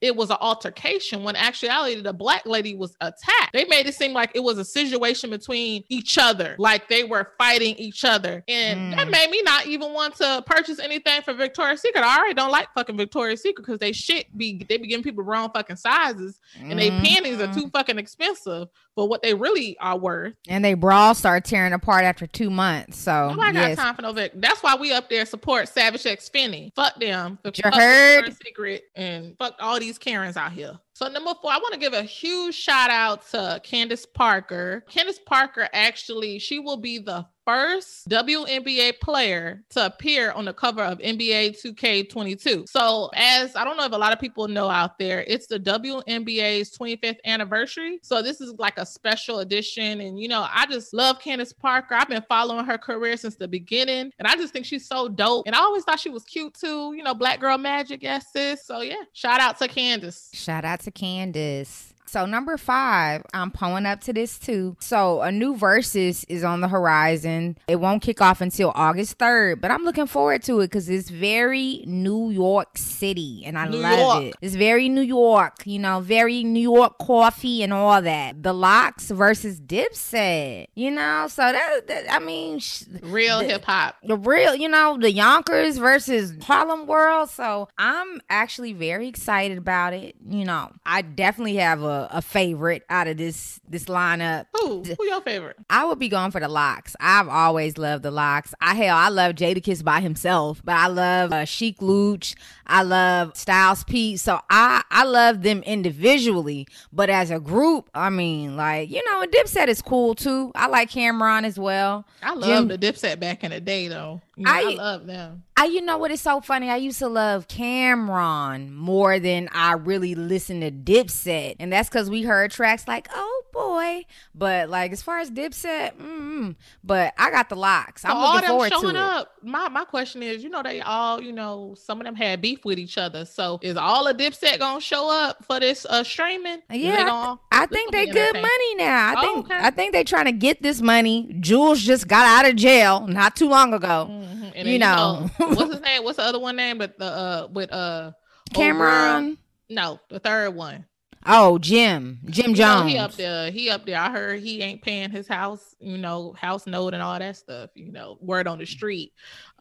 it 0.00 0.14
was 0.14 0.30
an 0.30 0.36
altercation 0.40 1.24
when 1.24 1.36
actuality 1.36 2.00
the 2.00 2.12
black 2.12 2.46
lady 2.46 2.74
was 2.74 2.96
attacked. 3.00 3.52
They 3.52 3.64
made 3.64 3.86
it 3.86 3.94
seem 3.94 4.12
like 4.12 4.30
it 4.34 4.42
was 4.42 4.58
a 4.58 4.64
situation 4.64 5.30
between 5.30 5.84
each 5.88 6.18
other, 6.18 6.54
like 6.58 6.88
they 6.88 7.04
were 7.04 7.32
fighting 7.38 7.74
each 7.76 8.04
other. 8.04 8.44
And 8.46 8.92
mm. 8.92 8.96
that 8.96 9.10
made 9.10 9.30
me 9.30 9.42
not 9.42 9.66
even 9.66 9.92
want 9.92 10.16
to 10.16 10.42
purchase 10.46 10.78
anything 10.78 11.22
for 11.22 11.34
Victoria's 11.34 11.82
Secret. 11.82 12.04
I 12.04 12.18
already 12.18 12.34
don't 12.34 12.50
like 12.50 12.68
fucking 12.74 12.96
Victoria's 12.96 13.42
Secret 13.42 13.64
because 13.66 13.78
they 13.78 13.92
shit 13.92 14.36
be 14.36 14.64
they 14.68 14.76
be 14.76 14.86
giving 14.86 15.02
people 15.02 15.24
wrong 15.24 15.50
fucking 15.52 15.76
sizes 15.76 16.38
and 16.56 16.72
mm. 16.72 16.76
they 16.76 16.90
panties 16.90 17.40
are 17.40 17.52
too 17.52 17.60
mm-hmm. 17.60 17.68
fucking 17.70 17.98
expensive 17.98 18.68
for 18.94 19.08
what 19.08 19.22
they 19.22 19.34
really 19.34 19.76
are 19.78 19.96
worth. 19.96 20.34
And 20.48 20.64
they 20.64 20.74
brawl 20.74 21.14
start 21.14 21.44
tearing 21.44 21.72
apart 21.72 22.04
after 22.04 22.26
two 22.26 22.50
months. 22.50 22.98
So 22.98 23.30
Nobody 23.30 23.56
yes. 23.56 23.76
got 23.76 23.82
time 23.82 23.94
for 23.94 24.02
no 24.02 24.12
Vic. 24.12 24.32
That's 24.34 24.62
why 24.62 24.76
we 24.76 24.92
up 24.92 25.08
there 25.08 25.24
support 25.24 25.68
Savage 25.68 26.06
X 26.06 26.28
Fenty. 26.28 26.74
Fuck 26.74 26.98
them. 27.00 27.38
You 27.44 27.70
heard? 27.72 28.36
Secret 28.44 28.84
and 28.94 29.36
fuck 29.38 29.54
all 29.60 29.78
these 29.78 29.87
Karens 29.96 30.36
out 30.36 30.52
here. 30.52 30.78
So 30.92 31.08
number 31.08 31.32
four, 31.40 31.52
I 31.52 31.58
want 31.58 31.72
to 31.72 31.80
give 31.80 31.92
a 31.92 32.02
huge 32.02 32.54
shout 32.54 32.90
out 32.90 33.26
to 33.30 33.60
Candace 33.62 34.04
Parker. 34.04 34.84
Candace 34.90 35.20
Parker 35.24 35.68
actually, 35.72 36.40
she 36.40 36.58
will 36.58 36.76
be 36.76 36.98
the 36.98 37.24
first 37.48 38.06
WNBA 38.10 39.00
player 39.00 39.64
to 39.70 39.86
appear 39.86 40.32
on 40.32 40.44
the 40.44 40.52
cover 40.52 40.82
of 40.82 40.98
NBA 40.98 41.58
2K22. 41.58 42.68
So, 42.68 43.08
as 43.14 43.56
I 43.56 43.64
don't 43.64 43.78
know 43.78 43.86
if 43.86 43.92
a 43.92 43.96
lot 43.96 44.12
of 44.12 44.20
people 44.20 44.48
know 44.48 44.68
out 44.68 44.98
there, 44.98 45.24
it's 45.26 45.46
the 45.46 45.58
WNBA's 45.58 46.76
25th 46.76 47.16
anniversary. 47.24 48.00
So, 48.02 48.20
this 48.20 48.42
is 48.42 48.52
like 48.58 48.76
a 48.76 48.84
special 48.84 49.38
edition. 49.38 50.02
And, 50.02 50.20
you 50.20 50.28
know, 50.28 50.46
I 50.52 50.66
just 50.66 50.92
love 50.92 51.20
Candace 51.20 51.54
Parker. 51.54 51.94
I've 51.94 52.10
been 52.10 52.24
following 52.28 52.66
her 52.66 52.76
career 52.76 53.16
since 53.16 53.36
the 53.36 53.48
beginning. 53.48 54.12
And 54.18 54.28
I 54.28 54.36
just 54.36 54.52
think 54.52 54.66
she's 54.66 54.86
so 54.86 55.08
dope. 55.08 55.46
And 55.46 55.56
I 55.56 55.60
always 55.60 55.84
thought 55.84 56.00
she 56.00 56.10
was 56.10 56.24
cute 56.24 56.52
too. 56.52 56.92
You 56.94 57.02
know, 57.02 57.14
Black 57.14 57.40
Girl 57.40 57.56
Magic, 57.56 58.02
yes, 58.02 58.26
sis. 58.30 58.66
So, 58.66 58.82
yeah, 58.82 59.04
shout 59.14 59.40
out 59.40 59.58
to 59.60 59.68
Candace. 59.68 60.28
Shout 60.34 60.66
out 60.66 60.80
to 60.80 60.90
Candace. 60.90 61.94
So 62.08 62.24
number 62.24 62.56
five, 62.56 63.22
I'm 63.34 63.50
pulling 63.50 63.84
up 63.84 64.00
to 64.02 64.14
this 64.14 64.38
too. 64.38 64.76
So 64.80 65.20
a 65.20 65.30
new 65.30 65.54
Verzuz 65.54 66.24
is 66.28 66.42
on 66.42 66.62
the 66.62 66.68
horizon. 66.68 67.58
It 67.68 67.76
won't 67.76 68.02
kick 68.02 68.22
off 68.22 68.40
until 68.40 68.72
August 68.74 69.18
3rd, 69.18 69.60
but 69.60 69.70
I'm 69.70 69.84
looking 69.84 70.06
forward 70.06 70.42
to 70.44 70.60
it 70.60 70.68
because 70.68 70.88
it's 70.88 71.10
very 71.10 71.84
New 71.86 72.30
York 72.30 72.78
City 72.78 73.42
and 73.44 73.58
I 73.58 73.68
new 73.68 73.76
love 73.76 73.98
York. 73.98 74.24
it. 74.24 74.34
It's 74.40 74.54
very 74.54 74.88
New 74.88 75.02
York, 75.02 75.66
you 75.66 75.78
know, 75.78 76.00
very 76.00 76.44
New 76.44 76.60
York 76.60 76.96
coffee 76.98 77.62
and 77.62 77.74
all 77.74 78.00
that. 78.00 78.42
The 78.42 78.54
LOX 78.54 79.10
versus 79.10 79.60
Dipset, 79.60 80.68
you 80.74 80.90
know, 80.90 81.26
so 81.28 81.42
that, 81.42 81.86
that 81.88 82.10
I 82.10 82.20
mean, 82.20 82.60
real 83.02 83.40
hip 83.40 83.64
hop. 83.64 83.96
The 84.02 84.16
real, 84.16 84.54
you 84.54 84.70
know, 84.70 84.96
the 84.98 85.12
Yonkers 85.12 85.76
versus 85.76 86.32
Harlem 86.42 86.86
World. 86.86 87.28
So 87.28 87.68
I'm 87.76 88.22
actually 88.30 88.72
very 88.72 89.08
excited 89.08 89.58
about 89.58 89.92
it. 89.92 90.14
You 90.26 90.46
know, 90.46 90.72
I 90.86 91.02
definitely 91.02 91.56
have 91.56 91.82
a 91.82 91.97
a, 91.98 92.18
a 92.18 92.22
favorite 92.22 92.84
out 92.88 93.06
of 93.08 93.16
this 93.16 93.60
this 93.68 93.84
lineup. 93.86 94.46
Who? 94.54 94.82
Who 94.82 95.04
your 95.06 95.20
favorite? 95.20 95.56
I 95.70 95.84
would 95.84 95.98
be 95.98 96.08
going 96.08 96.30
for 96.30 96.40
the 96.40 96.48
LOX. 96.48 96.94
I've 97.00 97.28
always 97.28 97.78
loved 97.78 98.02
the 98.02 98.10
LOX. 98.10 98.54
I 98.60 98.74
hell, 98.74 98.96
I 98.96 99.08
love 99.08 99.34
Jadakiss 99.34 99.84
by 99.84 100.00
himself, 100.00 100.62
but 100.64 100.74
I 100.74 100.86
love 100.86 101.32
uh, 101.32 101.44
Sheek 101.44 101.80
Louch. 101.80 102.34
I 102.66 102.82
love 102.82 103.36
Styles 103.36 103.84
P. 103.84 104.16
So 104.16 104.40
I 104.50 104.82
I 104.90 105.04
love 105.04 105.42
them 105.42 105.62
individually, 105.62 106.66
but 106.92 107.10
as 107.10 107.30
a 107.30 107.40
group, 107.40 107.90
I 107.94 108.10
mean, 108.10 108.56
like 108.56 108.90
you 108.90 109.02
know, 109.04 109.24
Dipset 109.26 109.68
is 109.68 109.82
cool 109.82 110.14
too. 110.14 110.52
I 110.54 110.68
like 110.68 110.90
Cam'ron 110.90 111.44
as 111.44 111.58
well. 111.58 112.06
I 112.22 112.34
love 112.34 112.68
the 112.68 112.78
Dipset 112.78 113.20
back 113.20 113.44
in 113.44 113.50
the 113.50 113.60
day 113.60 113.88
though. 113.88 114.20
I, 114.46 114.62
I 114.62 114.74
love 114.74 115.06
them. 115.06 115.44
I, 115.56 115.64
you 115.64 115.80
know 115.80 115.98
what 115.98 116.10
is 116.10 116.20
so 116.20 116.40
funny? 116.40 116.70
I 116.70 116.76
used 116.76 116.98
to 117.00 117.08
love 117.08 117.48
Cam'ron 117.48 118.70
more 118.72 119.18
than 119.18 119.48
I 119.52 119.72
really 119.72 120.14
listened 120.14 120.62
to 120.62 120.70
Dipset, 120.70 121.56
and 121.58 121.72
that's 121.72 121.88
because 121.88 122.08
we 122.08 122.22
heard 122.22 122.50
tracks 122.50 122.86
like 122.86 123.08
"Oh 123.12 123.42
Boy," 123.58 124.04
but 124.34 124.68
like 124.68 124.92
as 124.92 125.02
far 125.02 125.18
as 125.18 125.30
Dipset, 125.30 125.96
mm, 125.96 126.54
but 126.84 127.14
I 127.18 127.30
got 127.30 127.48
the 127.48 127.56
LOX. 127.56 128.04
I'm 128.04 128.12
all 128.16 128.34
looking 128.34 128.48
forward 128.48 128.72
showing 128.72 128.94
to 128.94 129.00
up. 129.00 129.32
It. 129.42 129.48
My 129.48 129.68
my 129.68 129.84
question 129.84 130.22
is, 130.22 130.42
you 130.42 130.48
know, 130.48 130.62
they 130.62 130.80
all, 130.80 131.20
you 131.20 131.32
know, 131.32 131.74
some 131.76 132.00
of 132.00 132.04
them 132.04 132.14
had 132.14 132.40
beef 132.40 132.64
with 132.64 132.78
each 132.78 132.98
other. 132.98 133.24
So 133.24 133.58
is 133.62 133.76
all 133.76 134.06
of 134.06 134.16
Dipset 134.16 134.58
gonna 134.58 134.80
show 134.80 135.10
up 135.10 135.44
for 135.44 135.58
this 135.60 135.86
uh 135.88 136.04
streaming? 136.04 136.62
Yeah, 136.70 137.36
I, 137.50 137.62
I 137.62 137.66
think 137.66 137.92
they 137.92 138.06
good 138.06 138.34
money 138.34 138.74
now. 138.76 139.08
I 139.08 139.14
oh, 139.16 139.20
think 139.20 139.46
okay. 139.46 139.58
I 139.60 139.70
think 139.70 139.92
they 139.92 140.04
trying 140.04 140.26
to 140.26 140.32
get 140.32 140.62
this 140.62 140.80
money. 140.80 141.34
Juelz 141.40 141.78
just 141.78 142.08
got 142.08 142.26
out 142.26 142.50
of 142.50 142.56
jail 142.56 143.06
not 143.06 143.36
too 143.36 143.48
long 143.48 143.74
ago. 143.74 144.08
Mm-hmm. 144.10 144.66
You 144.66 144.78
know, 144.78 145.28
you 145.38 145.46
know 145.46 145.48
what's 145.54 145.72
his 145.72 145.82
name? 145.82 146.04
What's 146.04 146.16
the 146.16 146.24
other 146.24 146.38
one 146.38 146.56
name? 146.56 146.78
But 146.78 146.98
the 146.98 147.06
uh 147.06 147.48
with 147.52 147.72
uh 147.72 148.12
Cam'ron. 148.54 149.36
No, 149.68 150.00
the 150.08 150.18
third 150.18 150.54
one. 150.54 150.86
Oh, 151.26 151.58
Jim, 151.58 152.20
Jim 152.26 152.54
Jones. 152.54 152.84
Know, 152.84 152.88
he 152.88 152.98
up 152.98 153.12
there. 153.12 153.50
He 153.50 153.70
up 153.70 153.84
there. 153.84 153.98
I 153.98 154.10
heard 154.10 154.40
he 154.40 154.62
ain't 154.62 154.82
paying 154.82 155.10
his 155.10 155.26
house, 155.28 155.74
you 155.80 155.98
know, 155.98 156.32
house 156.32 156.66
note 156.66 156.94
and 156.94 157.02
all 157.02 157.18
that 157.18 157.36
stuff. 157.36 157.70
You 157.74 157.92
know, 157.92 158.18
word 158.20 158.46
on 158.46 158.58
the 158.58 158.66
street. 158.66 159.12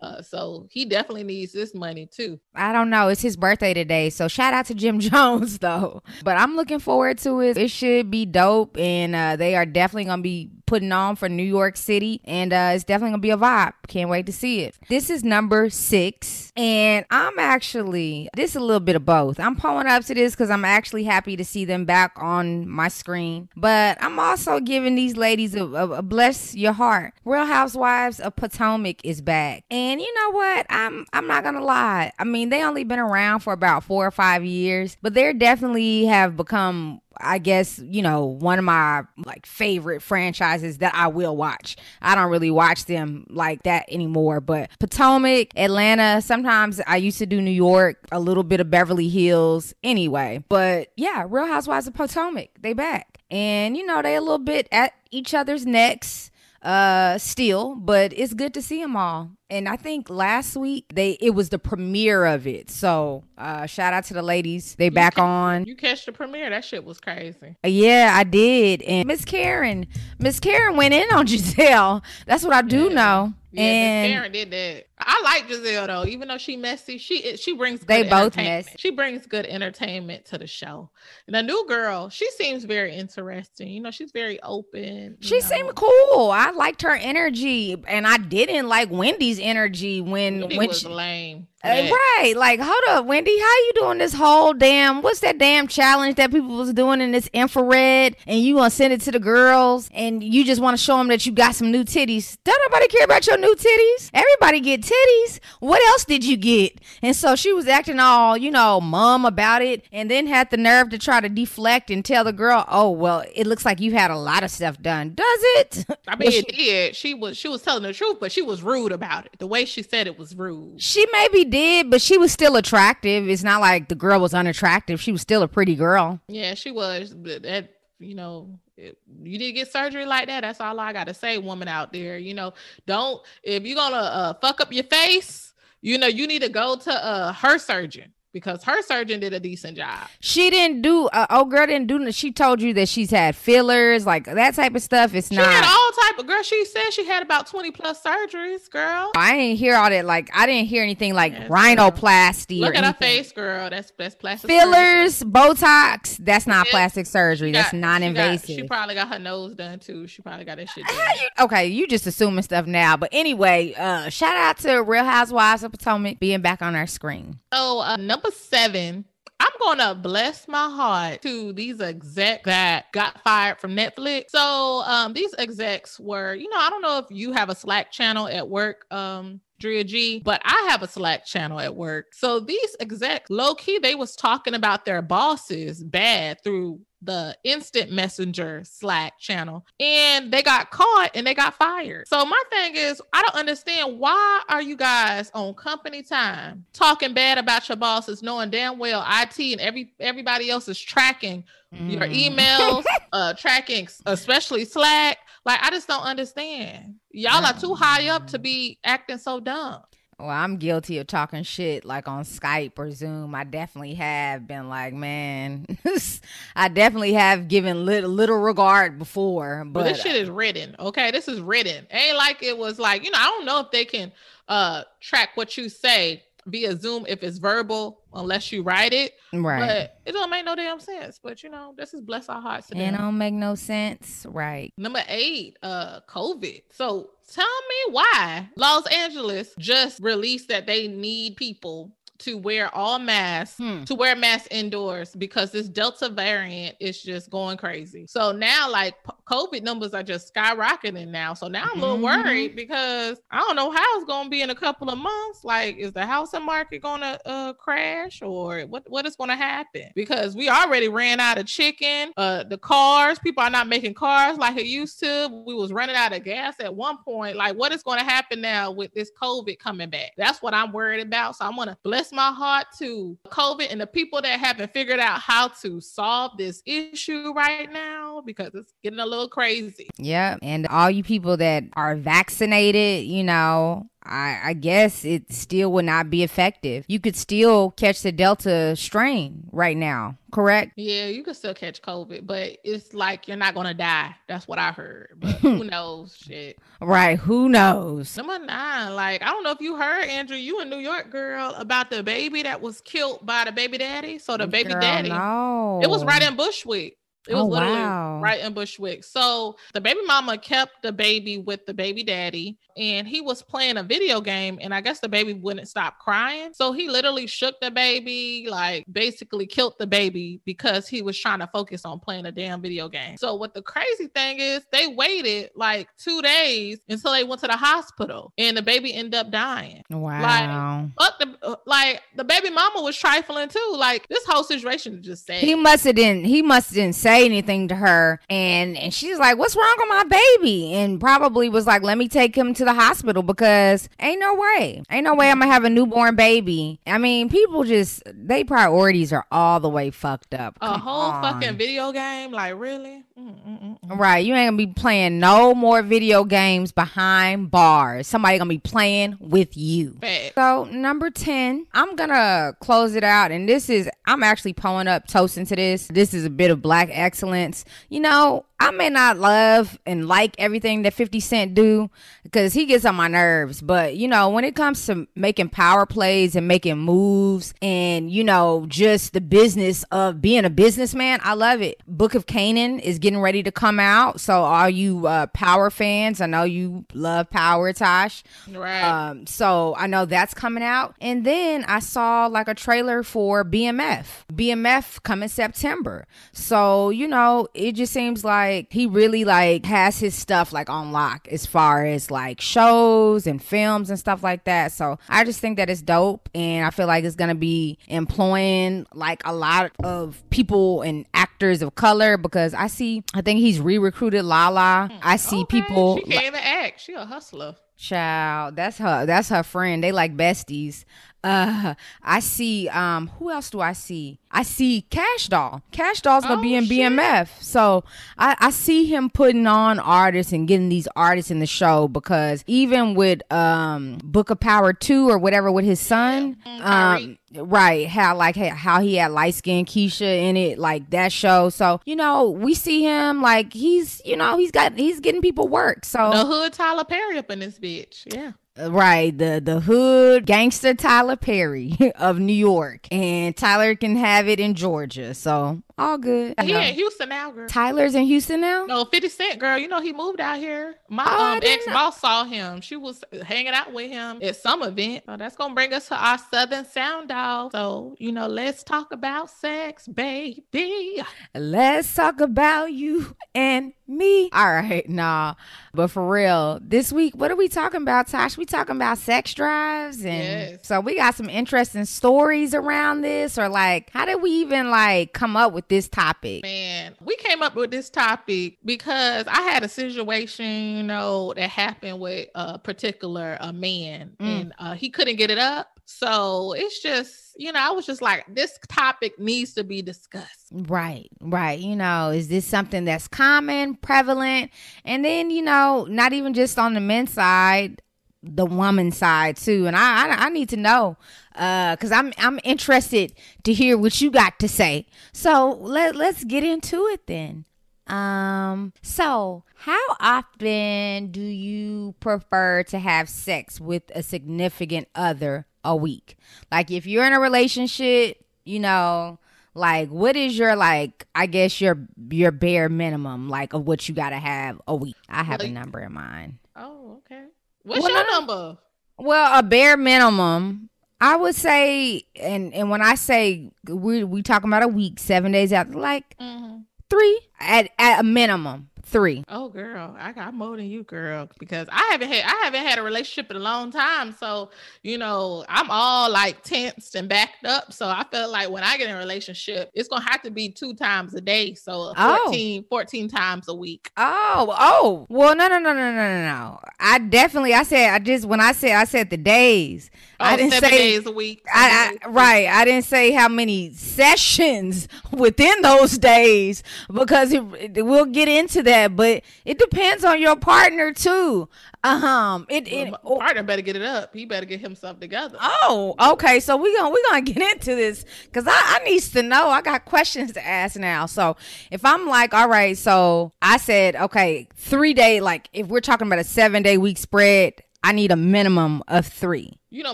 Uh, 0.02 0.22
so 0.22 0.68
he 0.70 0.86
definitely 0.86 1.24
needs 1.24 1.52
this 1.52 1.74
money 1.74 2.06
too. 2.06 2.40
I 2.54 2.72
don't 2.72 2.90
know. 2.90 3.08
It's 3.08 3.22
his 3.22 3.36
birthday 3.36 3.74
today, 3.74 4.10
so 4.10 4.28
shout 4.28 4.54
out 4.54 4.68
to 4.68 4.76
Jim 4.76 5.00
Jones 5.02 5.58
though. 5.60 6.04
But 6.24 6.38
I'm 6.38 6.56
looking 6.56 6.80
forward 6.80 7.18
to 7.20 7.42
it. 7.42 7.58
It 7.58 7.72
should 7.72 8.12
be 8.12 8.26
dope, 8.26 8.78
and 8.78 9.16
uh, 9.16 9.36
they 9.36 9.56
are 9.56 9.66
definitely 9.66 10.06
gonna 10.06 10.22
be 10.22 10.52
putting 10.68 10.92
on 10.92 11.16
for 11.16 11.28
New 11.28 11.44
York 11.44 11.76
City, 11.78 12.22
and 12.26 12.54
uh, 12.54 12.74
it's 12.76 12.84
definitely 12.84 13.12
gonna 13.12 13.22
be 13.22 13.32
a 13.32 13.38
vibe. 13.38 13.74
Can't 13.88 14.10
wait 14.10 14.28
to 14.28 14.34
see 14.34 14.62
it. 14.62 14.76
This 14.90 15.10
is 15.10 15.24
number 15.24 15.70
six, 15.72 16.52
and 16.56 17.06
I'm 17.10 17.40
actually 17.40 18.30
this 18.36 18.52
is 18.52 18.58
a 18.58 18.60
little 18.60 18.80
bit 18.80 18.96
of 18.96 19.06
both. 19.06 19.40
I'm 19.40 19.56
pulling 19.56 19.88
up 19.88 20.04
to 20.06 20.14
this 20.14 20.34
because 20.34 20.52
I'm 20.52 20.66
actually 20.66 21.06
happy 21.06 21.36
to 21.38 21.44
see 21.44 21.66
them 21.66 21.86
back 21.86 22.12
on 22.18 22.68
my 22.70 22.90
screen, 22.90 23.50
but 23.56 23.98
I'm 24.02 24.20
also 24.20 24.60
giving 24.60 24.96
these 24.96 25.18
ladies 25.18 25.56
a, 25.56 25.64
a, 25.64 25.90
a 25.94 26.02
bless 26.04 26.54
your 26.54 26.74
heart. 26.74 27.14
Real 27.26 27.46
Housewives 27.46 28.20
of 28.20 28.36
Potomac 28.36 29.04
is 29.04 29.22
back, 29.22 29.64
and 29.72 30.00
you 30.00 30.14
know 30.14 30.32
what? 30.32 30.66
I'm 30.70 31.06
I'm 31.14 31.28
not 31.28 31.44
gonna 31.44 31.64
lie. 31.64 32.12
I 32.20 32.26
mean, 32.26 32.50
they 32.50 32.64
only 32.64 32.84
been 32.84 33.00
around 33.00 33.40
for 33.40 33.54
about 33.54 33.84
four 33.84 34.06
or 34.06 34.12
five 34.12 34.44
years, 34.44 34.98
but 35.02 35.14
they 35.14 35.32
definitely 35.34 36.06
have 36.06 36.36
become 36.36 37.02
I 37.20 37.38
guess, 37.38 37.80
you 37.80 38.02
know, 38.02 38.26
one 38.26 38.60
of 38.60 38.66
my 38.66 39.04
like 39.26 39.46
favorite 39.46 40.02
franchises 40.02 40.80
that 40.80 40.94
I 40.96 41.08
will 41.08 41.36
watch. 41.36 41.76
I 42.02 42.16
don't 42.16 42.30
really 42.30 42.52
watch 42.52 42.86
them 42.86 43.26
like 43.30 43.64
that 43.64 43.86
anymore, 43.92 44.42
but 44.42 44.70
Potomac, 44.80 45.50
Atlanta, 45.58 46.22
sometimes 46.22 46.82
I 46.88 46.98
used 46.98 47.18
to 47.20 47.26
do 47.26 47.42
New 47.42 47.52
York, 47.52 48.06
a 48.12 48.20
little 48.20 48.44
bit 48.44 48.60
of 48.60 48.70
Beverly 48.70 49.10
Hills 49.10 49.74
anyway. 49.84 50.44
But 50.50 50.92
yeah, 50.96 51.26
Real 51.28 51.48
Housewives 51.48 51.88
of 51.88 51.94
Potomac, 51.94 52.50
they 52.62 52.74
back. 52.74 53.20
And 53.30 53.76
you 53.76 53.86
know, 53.86 54.02
they 54.02 54.16
a 54.16 54.22
little 54.22 54.38
bit 54.38 54.68
at 54.72 54.94
each 55.12 55.34
other's 55.34 55.66
necks 55.66 56.32
uh 56.62 57.18
still 57.18 57.76
but 57.76 58.12
it's 58.16 58.34
good 58.34 58.54
to 58.54 58.62
see 58.62 58.82
them 58.82 58.96
all. 58.96 59.32
And 59.50 59.70
i 59.70 59.76
think 59.76 60.10
last 60.10 60.56
week 60.58 60.86
they 60.94 61.12
it 61.22 61.32
was 61.32 61.50
the 61.50 61.60
premiere 61.60 62.26
of 62.26 62.48
it. 62.48 62.70
So 62.70 63.24
uh 63.38 63.66
shout 63.66 63.94
out 63.94 64.06
to 64.06 64.14
the 64.14 64.22
ladies. 64.22 64.76
They 64.76 64.86
you 64.86 64.92
back 64.92 65.16
catch, 65.16 65.24
on. 65.24 65.66
you 65.66 65.76
catch 65.76 66.06
the 66.06 66.12
premiere. 66.12 66.50
That 66.50 66.66
shit 66.66 66.84
was 66.84 67.00
crazy. 67.00 67.56
Uh, 67.64 67.68
yeah 67.68 68.12
i 68.16 68.24
did. 68.24 68.82
And 68.84 69.08
miss 69.08 69.24
karen 69.26 69.88
miss 70.20 70.40
karen 70.40 70.76
went 70.76 70.94
in 70.94 71.08
on 71.14 71.26
Gizelle. 71.32 72.04
that's 72.26 72.44
what 72.44 72.54
i 72.54 72.62
do 72.62 72.86
yeah. 72.88 72.94
know 72.94 73.34
yeah, 73.58 74.04
and 74.04 74.14
Karen 74.14 74.32
did 74.32 74.52
that. 74.52 74.88
I 75.00 75.22
like 75.24 75.48
Gizelle 75.48 75.88
though, 75.88 76.06
even 76.06 76.28
though 76.28 76.38
she 76.38 76.58
messy. 76.58 76.98
She 76.98 77.38
she 77.38 77.54
brings 77.54 77.82
they 77.82 78.04
both 78.04 78.36
messy. 78.36 78.76
She 78.78 78.92
brings 78.92 79.26
good 79.26 79.46
entertainment 79.46 80.26
to 80.26 80.38
the 80.38 80.48
show. 80.48 80.90
And 81.28 81.36
the 81.36 81.44
new 81.44 81.66
girl, 81.68 82.10
she 82.10 82.30
seems 82.32 82.64
very 82.64 82.96
interesting. 82.96 83.70
You 83.70 83.82
know, 83.82 83.92
she's 83.92 84.12
very 84.12 84.42
open. 84.42 85.18
She 85.22 85.40
know. 85.40 85.46
seemed 85.46 85.76
cool. 85.76 86.32
I 86.32 86.52
liked 86.52 86.82
her 86.82 86.96
energy, 86.96 87.76
and 87.88 88.08
I 88.08 88.18
didn't 88.18 88.68
like 88.68 88.90
Wendy's 88.90 89.40
energy 89.40 90.02
when 90.02 90.42
Wendy 90.42 90.58
when 90.58 90.68
was 90.68 90.80
she, 90.80 90.88
lame. 90.88 91.48
Right. 91.64 92.34
Like, 92.36 92.60
hold 92.60 92.84
up, 92.90 93.06
Wendy, 93.06 93.38
how 93.38 93.46
you 93.46 93.72
doing 93.76 93.98
this 93.98 94.14
whole 94.14 94.54
damn 94.54 95.02
what's 95.02 95.20
that 95.22 95.38
damn 95.38 95.68
challenge 95.68 96.16
that 96.16 96.32
people 96.32 96.56
was 96.56 96.74
doing 96.74 97.02
in 97.02 97.12
this 97.12 97.28
infrared 97.34 98.16
and 98.26 98.40
you 98.40 98.56
want 98.56 98.72
to 98.72 98.76
send 98.76 98.94
it 98.94 99.02
to 99.02 99.12
the 99.12 99.20
girls 99.20 99.90
and 99.94 100.24
you 100.24 100.46
just 100.46 100.62
want 100.62 100.78
to 100.78 100.84
show 100.84 100.98
them 100.98 101.08
that 101.08 101.26
you 101.26 101.32
got 101.32 101.56
some 101.56 101.72
new 101.72 101.84
titties. 101.84 102.38
Don't 102.44 102.62
nobody 102.70 102.88
care 102.88 103.04
about 103.06 103.28
your 103.28 103.38
new 103.38 103.56
titties. 103.56 104.10
Everybody 104.14 104.60
get 104.60 104.82
titties. 104.82 105.40
What 105.60 105.82
else 105.90 106.06
did 106.06 106.24
you 106.24 106.38
get? 106.38 106.80
And 107.02 107.16
so 107.16 107.36
she 107.36 107.54
was 107.54 107.68
acting 107.68 108.00
all, 108.00 108.38
you 108.38 108.52
know, 108.52 108.80
mum 108.80 109.26
about 109.26 109.62
it 109.62 109.84
and 109.92 110.10
then 110.10 110.28
had 110.28 110.50
the 110.52 110.58
nerve 110.58 110.90
to 110.90 110.98
try 110.98 111.22
to 111.22 111.30
deflect 111.30 111.90
and 111.90 112.06
tell 112.06 112.24
the 112.24 112.34
girl, 112.34 112.66
"Oh, 112.70 112.92
well, 112.92 113.24
it 113.36 113.48
looks 113.48 113.66
like 113.66 113.80
you 113.80 113.94
had 113.94 114.12
a 114.12 114.18
lot 114.18 114.44
of 114.44 114.52
stuff 114.52 114.82
done." 114.82 115.14
Does 115.16 115.40
it? 115.58 115.86
I 116.08 116.16
mean, 116.18 116.32
it 116.32 116.48
did. 116.48 116.96
She 116.96 117.14
was 117.14 117.38
she 117.38 117.48
was 117.48 117.62
telling 117.62 117.84
the 117.84 117.94
truth, 117.94 118.18
but 118.20 118.32
she 118.32 118.42
was 118.42 118.62
rude 118.62 118.92
about 118.92 119.26
it. 119.26 119.40
The 119.40 119.48
way 119.48 119.66
she 119.66 119.82
said 119.82 120.08
it 120.08 120.18
was 120.18 120.36
rude. 120.36 120.82
She 120.82 121.06
maybe 121.12 121.44
did 121.44 121.47
did, 121.50 121.90
but 121.90 122.02
she 122.02 122.18
was 122.18 122.32
still 122.32 122.56
attractive. 122.56 123.28
It's 123.28 123.44
not 123.44 123.62
like 123.62 123.90
the 123.90 123.96
girl 123.96 124.22
was 124.22 124.34
unattractive. 124.34 125.02
She 125.02 125.12
was 125.12 125.22
still 125.22 125.42
a 125.42 125.48
pretty 125.48 125.76
girl. 125.76 126.20
Yeah, 126.28 126.54
she 126.54 126.72
was. 126.72 127.14
But 127.14 127.44
that, 127.44 127.74
you 128.00 128.16
know, 128.16 128.60
it, 128.78 128.98
you 129.24 129.40
did 129.40 129.54
get 129.54 129.72
surgery 129.72 130.06
like 130.06 130.28
that. 130.28 130.42
That's 130.42 130.62
all 130.62 130.80
I 130.80 130.94
got 130.94 131.08
to 131.08 131.14
say, 131.14 131.38
woman 131.38 131.68
out 131.68 131.92
there. 131.92 132.18
You 132.18 132.34
know, 132.34 132.54
don't, 132.86 133.22
if 133.44 133.64
you're 133.64 133.76
going 133.76 133.94
to 133.94 133.98
uh, 133.98 134.34
fuck 134.36 134.62
up 134.62 134.72
your 134.72 134.84
face, 134.84 135.54
you 135.82 135.98
know, 135.98 136.08
you 136.08 136.28
need 136.28 136.42
to 136.42 136.50
go 136.50 136.76
to 136.76 136.92
uh, 136.92 137.34
her 137.34 137.58
surgeon 137.58 138.14
because 138.38 138.64
her 138.64 138.82
surgeon 138.84 139.20
did 139.20 139.34
a 139.34 139.40
decent 139.40 139.78
job. 139.78 140.08
She 140.20 140.50
didn't 140.50 140.82
do. 140.82 141.08
Uh, 141.08 141.26
oh, 141.30 141.46
girl 141.46 141.66
didn't 141.66 141.88
do. 141.88 142.12
She 142.12 142.32
told 142.32 142.62
you 142.62 142.74
that 142.76 142.88
she's 142.88 143.10
had 143.10 143.36
fillers, 143.36 144.06
like 144.06 144.26
that 144.26 144.54
type 144.54 144.76
of 144.76 144.82
stuff. 144.82 145.14
It's 145.14 145.30
she 145.30 145.36
not 145.36 145.46
She 145.46 145.52
had 145.52 145.66
all 145.66 145.92
type 146.10 146.20
of 146.20 146.28
girl. 146.28 146.44
She 146.44 146.66
said 146.66 146.92
she 146.92 147.06
had 147.06 147.24
about 147.24 147.48
twenty 147.48 147.72
plus 147.72 148.02
surgeries, 148.04 148.70
girl. 148.70 149.12
I 149.16 149.36
didn't 149.36 149.58
hear 149.58 149.76
all 149.76 149.90
that. 149.90 150.06
Like 150.06 150.30
I 150.34 150.46
didn't 150.46 150.68
hear 150.68 150.84
anything 150.84 151.14
like 151.14 151.34
yes, 151.34 151.50
rhinoplasty. 151.50 152.60
Look 152.60 152.76
at 152.76 152.84
anything. 152.84 153.08
her 153.10 153.16
face, 153.24 153.32
girl. 153.32 153.70
That's 153.70 153.92
that's 153.98 154.16
plastic 154.16 154.50
fillers, 154.50 155.16
surgery. 155.16 155.32
Botox. 155.32 156.18
That's 156.18 156.48
not 156.48 156.68
plastic 156.68 157.06
surgery. 157.06 157.52
Got, 157.52 157.64
that's 157.64 157.74
non-invasive. 157.74 158.48
She, 158.48 158.56
got, 158.56 158.62
she, 158.62 158.68
probably 158.68 158.96
got 158.96 159.08
her 159.10 159.20
nose 159.20 159.56
done 159.56 159.80
too. 159.80 160.08
She 160.08 160.22
probably 160.22 160.46
got 160.46 160.58
that 160.58 160.70
shit. 160.70 160.86
Done. 160.86 160.98
You, 161.16 161.46
okay, 161.46 161.68
you 161.68 161.88
just 161.88 162.06
assuming 162.08 162.44
stuff 162.44 162.66
now. 162.66 162.98
But 162.98 163.10
anyway, 163.12 163.74
uh, 163.78 164.10
shout 164.10 164.36
out 164.36 164.58
to 164.60 164.84
Real 164.84 165.04
Housewives 165.04 165.64
of 165.64 165.72
Potomac 165.72 166.20
being 166.20 166.42
back 166.42 166.62
on 166.62 166.76
our 166.76 166.88
screen. 166.88 167.40
So 167.54 167.80
uh, 167.80 167.98
number 167.98 168.27
seven 168.32 169.06
I'm 169.40 169.52
gonna 169.60 169.94
bless 169.96 170.48
my 170.48 170.70
heart 170.70 171.22
to 171.22 171.54
these 171.54 171.80
execs 171.80 172.46
that 172.46 172.92
got 172.92 173.22
fired 173.24 173.60
from 173.60 173.76
Netflix. 173.76 174.30
So 174.30 174.84
um, 174.86 175.14
these 175.14 175.34
execs 175.38 176.00
were, 176.00 176.34
you 176.34 176.50
know, 176.50 176.58
I 176.58 176.70
don't 176.70 176.82
know 176.82 176.98
if 176.98 177.06
you 177.10 177.34
have 177.34 177.50
a 177.50 177.56
Slack 177.56 177.92
channel 177.92 178.28
at 178.28 178.48
work. 178.48 178.86
Um, 178.92 179.42
Drea 179.60 179.84
G, 179.84 180.22
but 180.24 180.42
I 180.44 180.68
have 180.70 180.84
a 180.84 180.88
Slack 180.88 181.26
channel 181.26 181.60
at 181.60 181.76
work. 181.76 182.14
So 182.14 182.40
these 182.40 182.76
execs, 182.80 183.30
low 183.30 183.56
key, 183.56 183.80
they 183.80 183.96
was 183.96 184.16
talking 184.16 184.54
about 184.54 184.86
their 184.86 185.02
bosses 185.02 185.84
bad 185.84 186.44
through 186.44 186.80
the 187.02 187.38
instant 187.44 187.92
messenger 187.92 188.62
Slack 188.64 189.20
channel 189.20 189.66
and 189.80 190.32
they 190.32 190.42
got 190.42 190.72
caught 190.72 191.12
and 191.14 191.26
they 191.26 191.34
got 191.34 191.54
fired. 191.54 192.08
So 192.08 192.26
my 192.26 192.42
thing 192.50 192.76
is, 192.76 193.02
I 193.14 193.22
don't 193.22 193.36
understand 193.36 194.00
why 194.00 194.42
are 194.50 194.62
you 194.62 194.76
guys 194.76 195.30
on 195.34 195.54
company 195.54 196.02
time 196.02 196.66
talking 196.74 197.14
bad 197.14 197.38
about 197.38 197.70
your 197.70 197.76
bosses, 197.76 198.24
knowing 198.24 198.50
damn 198.50 198.80
well 198.80 199.06
IT 199.08 199.40
and 199.40 199.62
every 199.62 199.94
everybody 200.00 200.50
else 200.50 200.68
is 200.68 200.80
tracking 200.80 201.44
mm. 201.74 201.92
your 201.92 202.08
emails, 202.08 202.84
uh 203.14 203.34
tracking 203.34 203.88
especially 204.06 204.66
Slack. 204.66 205.20
Like 205.48 205.64
I 205.64 205.70
just 205.70 205.88
don't 205.88 206.04
understand. 206.04 206.96
Y'all 207.10 207.46
are 207.46 207.58
too 207.58 207.74
high 207.74 208.10
up 208.10 208.28
to 208.28 208.38
be 208.38 208.80
acting 208.84 209.18
so 209.18 209.40
dumb. 209.40 209.82
Well, 210.20 210.30
I'm 210.30 210.58
guilty 210.58 210.98
of 210.98 211.08
talking 211.08 211.44
shit 211.44 211.86
like 211.86 212.10
on 212.10 212.26
Skype 212.26 212.74
or 212.78 212.92
Zoom. 212.92 213.34
I 213.34 213.46
definitely 213.46 213.94
have 213.94 214.46
been 214.46 214.68
like, 214.68 214.94
man, 214.94 215.66
I 216.56 216.68
definitely 216.68 217.14
have 217.14 217.48
given 217.48 217.86
little, 217.86 218.10
little 218.10 218.36
regard 218.36 219.00
before. 219.00 219.64
But 219.66 219.86
well, 219.86 219.94
this 219.94 220.02
shit 220.02 220.18
is 220.18 220.30
written. 220.30 220.76
Okay, 220.80 221.12
this 221.12 221.30
is 221.30 221.40
written. 221.40 221.88
Ain't 221.92 222.18
like 222.18 222.44
it 222.44 222.58
was 222.58 222.78
like 222.78 223.06
you 223.06 223.12
know. 223.12 223.20
I 223.20 223.26
don't 223.28 223.46
know 223.46 223.62
if 223.62 223.72
they 223.72 223.86
can 223.86 224.12
uh 224.50 224.84
track 225.00 225.30
what 225.36 225.56
you 225.56 225.70
say 225.70 226.24
via 226.48 226.76
Zoom 226.76 227.06
if 227.08 227.24
it's 227.24 227.38
verbal, 227.38 228.02
unless 228.14 228.52
you 228.52 228.64
write 228.64 228.94
it. 228.94 229.14
Right. 229.34 229.60
But 229.60 229.98
it 230.06 230.12
don't 230.14 230.30
make 230.30 230.46
no 230.46 230.56
damn 230.56 230.80
sense. 230.80 231.20
But 231.22 231.44
you 231.44 231.50
know, 231.50 231.74
this 231.78 231.94
is 231.94 232.02
bless 232.02 232.30
our 232.30 232.42
hearts. 232.42 232.68
Today. 232.68 232.88
It 232.88 232.98
don't 232.98 233.18
make 233.18 233.34
no 233.34 233.56
sense. 233.56 234.26
Right. 234.28 234.74
Number 234.78 235.04
eight, 235.08 235.58
uh, 235.62 236.02
COVID. 236.10 236.64
So 236.72 237.12
tell 237.32 237.46
me 237.46 237.94
why 237.94 238.50
Los 238.56 238.88
Angeles 238.88 239.54
just 239.60 240.00
released 240.00 240.48
that 240.50 240.66
they 240.66 240.88
need 240.88 241.36
people 241.36 241.92
to 242.20 242.38
wear 242.38 242.74
all 242.74 243.00
masks, 243.00 243.58
hmm. 243.58 243.84
to 243.84 243.96
wear 243.96 244.16
masks 244.16 244.48
indoors 244.52 245.16
because 245.16 245.52
this 245.52 245.68
Delta 245.68 246.10
variant 246.10 246.76
is 246.80 247.02
just 247.02 247.30
going 247.30 247.58
crazy. 247.58 248.08
So 248.08 248.32
now, 248.32 248.70
like 248.70 248.96
COVID 249.30 249.62
numbers 249.64 249.94
are 249.94 250.04
just 250.04 250.34
skyrocketing 250.34 251.10
now. 251.10 251.34
So 251.34 251.48
now 251.48 251.70
I'm 251.72 251.80
a 251.80 251.82
little 251.82 251.98
mm-hmm. 251.98 252.24
worried 252.24 252.56
because 252.56 253.20
I 253.30 253.40
don't 253.40 253.56
know 253.56 253.70
how 253.72 253.84
it's 253.96 254.06
going 254.06 254.26
to 254.26 254.30
be 254.30 254.42
in 254.42 254.50
a 254.50 254.56
couple 254.56 254.90
of 254.90 254.98
months. 254.98 255.44
Like, 255.44 255.78
is 255.78 255.92
the 255.92 256.06
housing 256.06 256.46
market 256.46 256.82
going 256.82 257.02
to 257.02 257.20
uh, 257.28 257.54
crash 257.54 258.22
or 258.22 258.62
what? 258.62 258.90
What 258.90 259.06
is 259.06 259.16
going 259.16 259.30
to 259.30 259.36
happen? 259.36 259.92
Because 259.96 260.36
we 260.36 260.50
already 260.50 260.88
ran 260.88 261.20
out 261.20 261.38
of 261.38 261.46
chicken. 261.46 262.14
Uh, 262.16 262.44
the 262.44 262.58
cars, 262.58 263.20
people 263.20 263.44
are 263.44 263.50
not 263.50 263.68
making 263.68 263.94
cars 263.94 264.38
like 264.38 264.58
it 264.58 264.68
used 264.68 265.00
to. 265.02 265.44
We 265.46 265.54
was 265.54 265.74
running 265.74 265.96
out 265.96 266.14
of 266.14 266.24
gas 266.24 266.56
at 266.60 266.74
one 266.74 266.98
point. 267.04 267.36
Like, 267.36 267.56
what 267.58 267.74
is 267.74 267.84
going 267.84 268.00
to 268.00 268.06
happen 268.06 268.42
now 268.42 268.72
with 268.72 268.94
this 268.94 269.12
COVID 269.22 269.60
coming 269.60 269.90
back? 269.90 270.12
That's 270.18 270.42
what 270.42 270.54
I'm 270.54 270.72
worried 270.72 271.06
about. 271.06 271.36
So 271.36 271.46
I'm 271.46 271.58
bless 271.58 271.76
bless 271.84 272.12
my 272.12 272.32
heart 272.32 272.68
to 272.78 273.18
COVID 273.30 273.68
and 273.72 273.82
the 273.82 273.88
people 273.88 274.22
that 274.22 274.40
haven't 274.40 274.72
figured 274.72 275.00
out 275.00 275.20
how 275.20 275.48
to 275.48 275.82
solve 275.82 276.38
this 276.38 276.62
issue 276.64 277.34
right 277.36 277.72
now 277.74 278.22
because 278.24 278.54
it's 278.54 278.74
getting 278.84 279.00
a 279.00 279.06
little 279.06 279.17
crazy. 279.26 279.90
Yeah. 279.98 280.38
And 280.42 280.68
all 280.68 280.92
you 280.92 281.04
people 281.04 281.38
that 281.38 281.64
are 281.74 281.96
vaccinated, 281.96 283.06
you 283.06 283.24
know, 283.24 283.90
I, 284.08 284.40
I, 284.44 284.54
guess 284.54 285.04
it 285.04 285.32
still 285.32 285.72
would 285.74 285.86
not 285.86 286.10
be 286.10 286.24
effective. 286.24 286.86
You 286.88 287.00
could 287.00 287.16
still 287.16 287.72
catch 287.72 288.02
the 288.02 288.12
Delta 288.12 288.76
strain 288.76 289.50
right 289.52 289.76
now, 289.76 290.18
correct? 290.32 290.74
Yeah, 290.76 291.08
you 291.08 291.24
could 291.24 291.36
still 291.36 291.54
catch 291.54 291.82
COVID, 291.82 292.26
but 292.26 292.58
it's 292.64 292.94
like 292.94 293.28
you're 293.28 293.38
not 293.38 293.54
gonna 293.54 293.74
die. 293.74 294.16
That's 294.28 294.48
what 294.48 294.60
I 294.60 294.72
heard. 294.72 295.14
But 295.18 295.32
who 295.42 295.64
knows? 295.64 296.16
Shit. 296.18 296.58
Right. 296.82 297.20
Who 297.20 297.50
knows? 297.50 298.16
Number 298.16 298.40
nine, 298.40 298.96
like 298.96 299.22
I 299.22 299.28
don't 299.28 299.44
know 299.44 299.52
if 299.52 299.62
you 299.62 299.76
heard, 299.76 300.06
Andrew, 300.06 300.38
you 300.38 300.62
in 300.62 300.70
New 300.70 300.80
York, 300.80 301.12
girl, 301.12 301.54
about 301.58 301.90
the 301.90 302.04
baby 302.04 302.44
that 302.44 302.62
was 302.62 302.82
killed 302.82 303.26
by 303.26 303.44
the 303.46 303.52
baby 303.52 303.78
daddy. 303.78 304.20
So 304.20 304.38
the 304.38 304.48
baby 304.48 304.72
girl, 304.72 304.82
daddy, 304.82 305.10
no. 305.10 305.82
it 305.84 305.90
was 305.90 306.06
right 306.06 306.24
in 306.24 306.36
Bushwick. 306.36 306.98
It 307.28 307.36
was 307.36 307.44
oh, 307.44 307.48
literally 307.48 307.76
wow. 307.76 308.20
right 308.22 308.42
in 308.42 308.54
Bushwick. 308.54 309.04
So 309.04 309.58
the 309.74 309.82
baby 309.82 310.00
mama 310.06 310.38
kept 310.38 310.82
the 310.82 310.92
baby 310.92 311.38
with 311.38 311.66
the 311.66 311.74
baby 311.74 312.04
daddy, 312.04 312.58
and 312.76 313.08
he 313.08 313.22
was 313.22 313.42
playing 313.42 313.78
a 313.78 313.84
video 313.84 314.22
game, 314.22 314.60
and 314.62 314.74
I 314.74 314.82
guess 314.82 315.00
the 315.00 315.10
baby 315.10 315.34
wouldn't 315.34 315.68
stop 315.68 316.00
crying. 316.00 316.54
So 316.54 316.72
he 316.72 316.90
literally 316.90 317.28
shook 317.28 317.60
the 317.60 317.72
baby, 317.72 318.48
like 318.50 318.86
basically 318.92 319.48
killed 319.48 319.76
the 319.80 319.88
baby 319.88 320.42
because 320.46 320.88
he 320.88 321.02
was 321.02 321.20
trying 321.20 321.40
to 321.40 321.48
focus 321.48 321.86
on 321.86 322.00
playing 322.00 322.26
a 322.26 322.32
damn 322.32 322.62
video 322.62 322.88
game. 322.88 323.18
So 323.18 323.36
what 323.36 323.54
the 323.54 323.62
crazy 323.62 324.08
thing 324.08 324.40
is, 324.40 324.62
they 324.72 324.88
waited 324.88 325.52
like 325.56 325.90
two 325.98 326.22
days 326.22 326.80
until 326.88 327.12
they 327.12 327.24
went 327.24 327.42
to 327.42 327.48
the 327.48 327.58
hospital, 327.58 328.32
and 328.38 328.56
the 328.56 328.62
baby 328.62 328.94
ended 328.94 329.16
up 329.16 329.32
dying. 329.32 329.84
Wow. 329.90 330.22
Like, 330.22 330.92
fuck 331.00 331.20
the, 331.20 331.48
uh, 331.48 331.56
like 331.66 332.02
the 332.16 332.24
baby 332.24 332.50
mama 332.50 332.82
was 332.82 332.98
trifling 332.98 333.50
too. 333.50 333.76
Like 333.76 334.08
this 334.08 334.26
whole 334.26 334.44
situation 334.44 335.00
is 335.00 335.06
just 335.06 335.26
sad. 335.26 335.44
He 335.44 335.56
must 335.56 335.84
have 335.86 335.96
didn't. 335.96 336.26
He 336.26 336.42
must 336.42 336.74
didn't 336.74 336.96
say 336.96 337.17
say 337.18 337.26
anything 337.26 337.68
to 337.70 337.76
her. 337.76 338.20
And 338.30 338.78
and 338.78 338.94
she's 338.94 339.18
like 339.20 339.38
what's 339.38 339.56
wrong 339.56 339.76
with 339.78 339.90
my 339.90 340.04
baby? 340.04 340.74
And 340.74 341.00
probably 341.00 341.50
was 341.50 341.68
like 341.68 341.84
let 341.84 341.98
me 341.98 342.08
take 342.08 342.36
him 342.36 342.54
to 342.56 342.66
the 342.66 342.74
hospital 342.74 343.24
because 343.24 343.90
ain't 344.00 344.20
no 344.20 344.36
way. 344.36 344.84
Ain't 344.90 345.04
no 345.04 345.16
way 345.16 345.30
i'm 345.30 345.40
gonna 345.40 345.52
have 345.52 345.64
a 345.64 345.70
newborn 345.70 346.16
baby. 346.16 346.80
I 346.86 346.98
mean 346.98 347.30
people 347.30 347.64
just 347.64 348.04
they 348.06 348.44
priorities 348.44 349.12
are 349.14 349.26
all 349.32 349.60
the 349.60 349.70
way 349.70 349.90
fucked 349.92 350.34
up. 350.34 350.60
Come 350.60 350.74
a 350.74 350.78
whole 350.78 351.12
on. 351.12 351.22
fucking 351.22 351.58
video 351.58 351.92
game? 351.92 352.32
Like 352.32 352.54
really 352.58 353.04
Mm-mm-mm. 353.18 353.98
right 353.98 354.24
you 354.24 354.36
ain't 354.36 354.48
gonna 354.48 354.58
be 354.58 354.74
playing 354.74 355.20
no 355.20 355.56
more 355.56 355.82
video 355.82 356.24
games 356.24 356.72
behind 356.72 357.50
bars 357.50 358.06
somebody 358.06 358.38
gonna 358.38 358.48
be 358.48 358.60
playing 358.60 359.18
with 359.20 359.58
you 359.58 359.98
so 360.36 360.66
number 360.66 361.10
10 361.10 361.66
i'm 361.74 361.96
gonna 361.96 362.54
close 362.60 362.94
it 362.94 363.04
out 363.04 363.32
and 363.32 363.50
this 363.50 363.70
is 363.70 363.90
i'm 364.06 364.22
actually 364.22 364.54
pulling 364.54 364.88
up 364.88 365.08
toasting 365.08 365.48
to 365.48 365.56
this 365.56 365.88
this 365.88 366.14
is 366.14 366.26
a 366.26 366.30
bit 366.30 366.52
of 366.52 366.62
black 366.62 366.90
excellence. 366.92 367.66
You 367.90 368.02
know, 368.02 368.46
I 368.60 368.72
may 368.72 368.90
not 368.90 369.20
love 369.20 369.78
and 369.86 370.08
like 370.08 370.36
everything 370.40 370.82
that 370.82 370.94
50 370.94 371.20
Cent 371.20 371.54
do 371.54 371.92
because 372.24 372.54
he 372.54 372.66
gets 372.66 372.86
on 372.86 372.96
my 372.96 373.08
nerves, 373.08 373.62
but 373.62 373.96
you 373.96 374.08
know, 374.08 374.30
when 374.30 374.44
it 374.44 374.56
comes 374.56 374.84
to 374.88 375.08
making 375.16 375.50
power 375.50 375.86
plays 375.86 376.36
and 376.36 376.48
making 376.48 376.80
moves 376.80 377.54
and 377.62 378.10
you 378.10 378.24
know, 378.24 378.66
just 378.68 379.14
the 379.14 379.22
business 379.22 379.84
of 379.92 380.22
being 380.22 380.44
a 380.44 380.50
businessman, 380.50 381.20
I 381.24 381.36
love 381.36 381.62
it. 381.62 381.84
Book 381.88 382.16
of 382.16 382.26
Kanan 382.26 382.80
is 382.80 382.98
getting 382.98 383.20
ready 383.20 383.44
to 383.44 383.52
come 383.52 383.80
out, 383.80 384.20
so 384.20 384.44
all 384.44 384.70
you 384.70 385.06
uh, 385.06 385.28
Power 385.28 385.70
fans, 385.70 386.20
I 386.20 386.26
know 386.26 386.44
you 386.44 386.86
love 386.94 387.30
Power, 387.30 387.72
Tosh. 387.74 388.24
Right. 388.52 388.82
Um, 388.82 389.28
so 389.28 389.76
I 389.78 389.86
know 389.86 390.06
that's 390.06 390.34
coming 390.34 390.64
out, 390.64 390.96
and 391.00 391.24
then 391.24 391.64
I 391.66 391.78
saw 391.80 392.26
like 392.26 392.48
a 392.48 392.56
trailer 392.56 393.04
for 393.04 393.46
BMF. 393.46 394.06
BMF 394.34 395.04
coming 395.04 395.30
September, 395.30 396.08
so 396.32 396.90
you 396.90 397.08
know, 397.08 397.48
it 397.54 397.74
just 397.74 397.94
seems 397.94 398.24
like 398.24 398.47
like 398.48 398.72
he 398.72 398.86
really 398.86 399.26
like 399.26 399.66
has 399.66 400.00
his 400.00 400.16
stuff 400.16 400.54
like 400.54 400.70
on 400.70 400.92
lock 400.92 401.28
as 401.30 401.46
far 401.46 401.86
as 401.86 402.10
like 402.10 402.42
shows 402.42 403.28
and 403.28 403.42
films 403.42 403.90
and 403.90 404.00
stuff 404.00 404.24
like 404.24 404.46
that. 404.46 404.72
So 404.72 405.00
I 405.10 405.24
just 405.24 405.40
think 405.40 405.58
that 405.58 405.70
it's 405.70 405.82
dope 405.82 406.30
and 406.34 406.66
I 406.66 406.70
feel 406.70 406.88
like 406.88 407.04
it's 407.04 407.16
gonna 407.16 407.36
be 407.36 407.78
employing 407.88 408.86
like 408.94 409.22
a 409.26 409.34
lot 409.34 409.72
of 409.84 410.24
people 410.30 410.82
and 410.82 411.06
actors 411.14 411.62
of 411.62 411.76
color 411.76 412.18
because 412.18 412.54
I 412.54 412.68
see 412.68 413.04
I 413.14 413.22
think 413.22 413.40
he's 413.40 413.60
re-recruited 413.60 414.24
Lala. 414.24 414.90
I 415.02 415.16
mm. 415.16 415.20
see 415.20 415.42
okay. 415.42 415.62
people 415.62 415.98
She 415.98 416.04
can't 416.04 416.26
even 416.26 416.40
act. 416.42 416.82
She 416.82 416.94
a 416.94 417.06
hustler. 417.06 417.56
Child, 417.78 418.56
that's 418.56 418.80
her. 418.80 419.06
That's 419.06 419.30
her 419.30 419.44
friend. 419.44 419.84
They 419.84 419.92
like 419.92 420.18
besties. 420.18 420.84
Uh, 421.24 421.74
I 422.04 422.20
see. 422.20 422.70
Um, 422.70 423.08
who 423.20 423.32
else 423.32 423.50
do 423.50 423.60
I 423.60 423.74
see? 423.74 424.20
I 424.32 424.44
see 424.44 424.86
Kash 424.90 425.28
Doll. 425.28 425.64
Kash 425.72 426.02
Doll's 426.02 426.24
gonna 426.24 426.40
oh, 426.40 426.44
be 426.44 426.54
in 426.54 426.66
shit. 426.66 426.80
BMF. 426.80 427.30
So 427.42 427.84
I, 428.18 428.36
I 428.40 428.50
see 428.52 428.86
him 428.86 429.10
putting 429.10 429.48
on 429.48 429.80
artists 429.80 430.32
and 430.32 430.48
getting 430.48 430.70
these 430.70 430.88
artists 430.96 431.32
in 431.32 431.40
the 431.40 431.46
show 431.46 431.88
because 431.88 432.44
even 432.46 432.94
with 432.94 433.22
um 433.34 434.00
Book 434.04 434.30
of 434.30 434.40
Power 434.40 434.74
two 434.74 435.10
or 435.10 435.18
whatever 435.18 435.52
with 435.52 435.66
his 435.66 435.80
son, 435.80 436.38
yeah. 436.46 436.94
um, 436.94 437.18
right? 437.36 437.88
How 437.88 438.16
like 438.16 438.36
how 438.36 438.80
he 438.82 438.96
had 438.96 439.12
light 439.12 439.34
skin 439.34 439.66
Keisha 439.66 440.02
in 440.02 440.38
it, 440.38 440.60
like 440.60 440.90
that 440.92 441.12
show. 441.12 441.50
So 441.50 441.82
you 441.86 441.96
know 441.96 442.30
we 442.30 442.54
see 442.54 442.84
him 442.84 443.22
like 443.22 443.54
he's 443.54 444.02
you 444.06 444.18
know 444.18 444.38
he's 444.38 444.52
got 444.52 444.78
he's 444.78 445.00
getting 445.00 445.22
people 445.22 445.48
work. 445.48 445.84
So 445.84 446.12
the 446.12 446.26
hood 446.26 446.54
Tyler 446.54 446.86
Perry 446.86 447.18
up 447.18 447.32
in 447.32 447.40
this 447.40 447.58
bitch, 447.58 448.04
yeah. 448.14 448.34
Right, 448.60 449.16
the 449.16 449.40
the 449.44 449.60
hood 449.60 450.26
gangster 450.26 450.74
Tyler 450.74 451.16
Perry 451.16 451.78
of 451.96 452.20
New 452.20 452.34
York, 452.34 452.88
and 452.92 453.36
Tyler 453.36 453.76
can 453.76 453.96
have 453.96 454.28
it 454.28 454.40
in 454.40 454.56
Georgia. 454.56 455.14
So 455.14 455.62
all 455.78 455.98
good. 455.98 456.34
He 456.42 456.54
in 456.54 456.74
Houston 456.74 457.10
now, 457.10 457.32
girl. 457.32 457.48
Tyler's 457.48 457.94
in 457.94 458.04
Houston 458.04 458.42
now. 458.42 458.66
No, 458.66 458.86
Fifty 458.86 459.10
Cent, 459.10 459.40
girl. 459.40 459.58
You 459.58 459.68
know 459.68 459.80
he 459.80 459.94
moved 459.94 460.20
out 460.20 460.40
here. 460.40 460.76
My 460.90 461.06
oh, 461.08 461.34
um, 461.34 461.40
ex 461.44 461.66
boss 461.66 462.00
saw 462.00 462.24
him. 462.24 462.62
She 462.62 462.76
was 462.76 463.04
hanging 463.24 463.54
out 463.54 463.74
with 463.74 463.92
him 463.92 464.20
at 464.22 464.36
some 464.38 464.64
event. 464.64 465.04
So 465.06 465.18
that's 465.18 465.36
gonna 465.36 465.54
bring 465.54 465.74
us 465.74 465.88
to 465.90 465.96
our 465.96 466.18
Southern 466.18 466.66
Sound-Off. 466.66 467.52
So 467.52 467.96
you 468.00 468.12
know, 468.12 468.28
let's 468.28 468.64
talk 468.64 468.92
about 468.92 469.30
sex, 469.30 469.88
baby. 469.88 471.04
Let's 471.36 471.94
talk 471.94 472.22
about 472.22 472.74
you 472.74 473.16
and 473.36 473.74
me. 473.88 474.30
All 474.34 474.52
right, 474.52 474.88
nah. 474.90 475.36
But 475.74 475.88
for 475.90 476.08
real, 476.08 476.60
this 476.62 476.92
week, 476.92 477.16
what 477.16 477.32
are 477.32 477.36
we 477.36 477.48
talking 477.48 477.84
about, 477.84 478.08
Tosh? 478.08 478.36
We 478.36 478.46
talking 478.46 478.76
about 478.76 478.98
sex 478.98 479.34
drives, 479.34 480.04
and 480.04 480.52
yes. 480.52 480.68
so 480.68 480.80
we 480.82 480.96
got 480.96 481.16
some 481.16 481.30
interesting 481.30 481.86
stories 481.86 482.54
around 482.54 483.02
this, 483.02 483.38
or 483.38 483.48
like, 483.48 483.92
how 483.92 484.06
did 484.06 484.22
we 484.22 484.32
even 484.32 484.70
like 484.70 485.14
come 485.14 485.38
up 485.38 485.54
with 485.54 485.67
this 485.70 485.88
topic? 485.88 486.44
Man, 486.44 486.96
we 487.02 487.16
came 487.18 487.42
up 487.42 487.56
with 487.56 487.72
this 487.72 487.90
topic 487.90 488.58
because 488.64 489.26
I 489.28 489.42
had 489.42 489.64
a 489.64 489.70
situation, 489.70 490.78
you 490.78 490.84
know, 490.84 491.34
that 491.36 491.50
happened 491.50 492.00
with 492.00 492.30
a 492.36 492.60
particular 492.60 493.38
a 493.40 493.54
man, 493.54 494.16
mm. 494.20 494.26
and 494.26 494.54
uh, 494.60 494.74
he 494.74 494.90
couldn't 494.90 495.18
get 495.18 495.32
it 495.32 495.38
up. 495.38 495.68
So 495.90 496.52
it's 496.52 496.82
just, 496.82 497.34
you 497.38 497.54
know, 497.54 497.62
I 497.62 497.72
was 497.72 497.86
just 497.86 498.02
like, 498.02 498.26
this 498.28 498.60
topic 498.68 499.18
needs 499.20 499.54
to 499.54 499.64
be 499.64 499.82
discussed. 499.82 500.50
Right, 500.52 501.10
right. 501.22 501.58
You 501.58 501.78
know, 501.78 502.10
is 502.10 502.28
this 502.28 502.46
something 502.46 502.84
that's 502.84 503.08
common, 503.08 503.76
prevalent? 503.76 504.52
And 504.84 505.06
then, 505.06 505.30
you 505.30 505.42
know, 505.42 505.88
not 505.90 506.12
even 506.12 506.34
just 506.34 506.60
on 506.60 506.74
the 506.74 506.82
men's 506.82 507.14
side, 507.14 507.82
the 508.24 508.46
woman 508.46 508.92
side 508.92 509.38
too. 509.38 509.68
And 509.68 509.76
I, 509.76 510.08
I, 510.10 510.26
I 510.26 510.30
need 510.30 510.50
to 510.50 510.58
know 510.58 510.98
uh, 511.36 511.76
because 511.76 511.92
uh, 511.92 511.96
I'm 511.96 512.14
I'm 512.18 512.40
interested 512.44 513.14
to 513.44 513.54
hear 513.54 513.78
what 513.78 514.00
you 514.02 514.12
got 514.12 514.40
to 514.40 514.48
say. 514.48 514.86
So 515.14 515.58
let 515.62 515.96
let's 515.96 516.24
get 516.24 516.44
into 516.44 516.86
it 516.88 517.08
then. 517.08 517.46
Um, 517.88 518.74
so 518.82 519.44
how 519.56 519.80
often 520.00 521.08
do 521.12 521.22
you 521.22 521.96
prefer 522.02 522.64
to 522.64 522.80
have 522.80 523.08
sex 523.08 523.62
with 523.62 523.84
a 523.96 524.04
significant 524.04 524.90
other 524.94 525.46
a 525.64 525.76
week. 525.76 526.18
Like 526.52 526.72
if 526.72 526.86
you're 526.88 527.06
in 527.06 527.14
a 527.14 527.20
relationship, 527.20 528.24
you 528.46 528.60
know, 528.60 529.20
like 529.54 529.90
what 529.90 530.16
is 530.16 530.38
your 530.38 530.56
like 530.56 531.06
I 531.14 531.26
guess 531.26 531.60
your 531.60 531.78
your 532.10 532.32
bare 532.32 532.70
minimum 532.70 533.30
like 533.30 533.54
of 533.54 533.68
what 533.68 533.88
you 533.88 533.94
gotta 533.96 534.18
have 534.18 534.62
a 534.68 534.76
week. 534.76 534.96
I 535.10 535.24
have 535.24 535.40
Like- 535.40 535.50
a 535.50 535.52
number 535.52 535.80
in 535.82 535.94
mind. 535.94 536.38
Oh, 536.56 537.02
okay. 537.06 537.26
What's 537.68 537.82
Well, 537.82 537.92
your 537.92 538.06
no. 538.06 538.12
number? 538.20 538.58
Well, 538.98 539.40
a 539.40 539.44
bare 539.44 539.78
minimum, 539.78 540.70
I 541.00 541.16
would 541.18 541.36
say, 541.36 542.04
and 542.16 542.54
and 542.54 542.70
when 542.70 542.82
I 542.82 542.96
say 542.96 543.52
we 543.68 544.04
we 544.04 544.22
talking 544.24 544.50
about 544.50 544.64
a 544.64 544.68
week, 544.68 545.00
seven 545.00 545.32
days 545.32 545.54
out, 545.54 545.70
like 545.72 546.16
hmm 546.20 546.60
three 546.90 547.20
at 547.40 547.70
at 547.78 548.00
a 548.00 548.04
minimum, 548.04 548.70
three. 548.90 549.24
Oh, 549.30 549.50
girl, 549.50 549.96
I 550.00 550.12
got 550.14 550.34
more 550.34 550.56
than 550.58 550.66
you, 550.66 550.84
girl, 550.84 551.30
because 551.40 551.68
I 551.72 551.90
haven't 551.92 552.10
had 552.10 552.24
I 552.26 552.46
haven't 552.46 552.66
had 552.66 552.80
a 552.80 552.84
relationship 552.84 553.30
in 553.32 553.38
a 553.38 553.42
long 553.42 553.72
time. 553.72 554.16
So 554.20 554.50
you 554.82 554.98
know, 554.98 555.46
I'm 555.50 555.70
all 555.70 556.10
like 556.12 556.42
tensed 556.44 556.96
and 556.96 557.08
backed 557.10 557.46
up. 557.46 557.74
So 557.74 557.88
I 557.88 558.06
feel 558.12 558.32
like 558.32 558.50
when 558.50 558.64
I 558.64 558.78
get 558.78 558.90
in 558.90 558.96
a 558.96 559.00
relationship, 559.00 559.70
it's 559.74 559.88
gonna 559.88 560.10
have 560.10 560.22
to 560.24 560.32
be 560.32 560.50
two 560.50 560.74
times 560.74 561.14
a 561.14 561.22
day. 561.22 561.54
So 561.54 561.94
Oh. 561.98 562.24
14, 562.26 562.64
14 562.70 563.10
times 563.10 563.48
a 563.48 563.54
week. 563.54 563.92
Oh, 563.98 564.56
oh, 564.58 565.06
well, 565.10 565.36
no, 565.36 565.48
no, 565.48 565.60
no, 565.60 565.74
no, 565.74 565.92
no, 565.92 565.96
no, 565.96 566.22
no. 566.26 566.60
I 566.80 567.00
definitely, 567.00 567.54
I 567.54 567.64
said, 567.64 567.90
I 567.94 568.00
just 568.00 568.26
when 568.26 568.40
I 568.40 568.52
said, 568.54 568.72
I 568.72 568.86
said 568.86 569.10
the 569.10 569.18
days. 569.18 569.90
Oh, 570.20 570.26
I 570.26 570.36
didn't 570.36 570.54
seven 570.54 570.70
say 570.72 570.78
days 570.78 571.06
a 571.06 571.12
week. 571.12 571.44
I, 571.54 571.68
I 571.68 571.70
days 571.92 572.00
a 572.04 572.08
week. 572.10 572.16
right. 572.18 572.48
I 572.48 572.66
didn't 572.66 572.86
say 572.86 573.12
how 573.12 573.28
many 573.28 573.72
sessions 573.74 574.88
within 575.12 575.62
those 575.62 575.98
days 575.98 576.64
because 576.92 577.32
it, 577.34 577.44
it- 577.60 577.86
we'll 577.86 578.06
get 578.06 578.28
into 578.28 578.64
that. 578.64 578.77
But 578.86 579.24
it 579.46 579.58
depends 579.58 580.04
on 580.04 580.22
your 580.22 580.36
partner 580.36 580.94
too. 580.94 581.50
Um, 581.84 582.46
it, 582.50 582.68
it 582.68 582.92
my 582.92 582.98
partner 582.98 583.44
better 583.44 583.62
get 583.62 583.76
it 583.76 583.82
up. 583.82 584.14
He 584.14 584.26
better 584.26 584.46
get 584.46 584.60
himself 584.60 585.00
together. 585.00 585.38
Oh, 585.42 585.96
okay. 586.12 586.40
So 586.40 586.58
we 586.58 586.76
gonna 586.76 586.90
we 586.90 587.02
gonna 587.10 587.22
get 587.22 587.38
into 587.38 587.76
this 587.76 588.06
because 588.26 588.46
I, 588.48 588.52
I 588.52 588.84
needs 588.84 589.12
to 589.12 589.24
know. 589.24 589.50
I 589.50 589.62
got 589.62 589.86
questions 589.86 590.34
to 590.34 590.46
ask 590.46 590.76
now. 590.78 591.06
So 591.06 591.38
if 591.72 591.86
I'm 591.86 592.08
like, 592.08 592.34
all 592.34 592.50
right, 592.50 592.78
so 592.78 593.32
I 593.42 593.58
said, 593.58 593.96
okay, 593.96 594.48
three 594.56 594.94
day. 594.94 595.22
Like 595.22 595.50
if 595.54 595.68
we're 595.68 595.82
talking 595.82 596.08
about 596.08 596.20
a 596.20 596.24
seven 596.24 596.64
day 596.64 596.78
week 596.78 596.98
spread, 596.98 597.54
I 597.84 597.92
need 597.92 598.12
a 598.12 598.16
minimum 598.16 598.84
of 598.88 599.06
three. 599.06 599.54
You 599.70 599.84
know, 599.84 599.94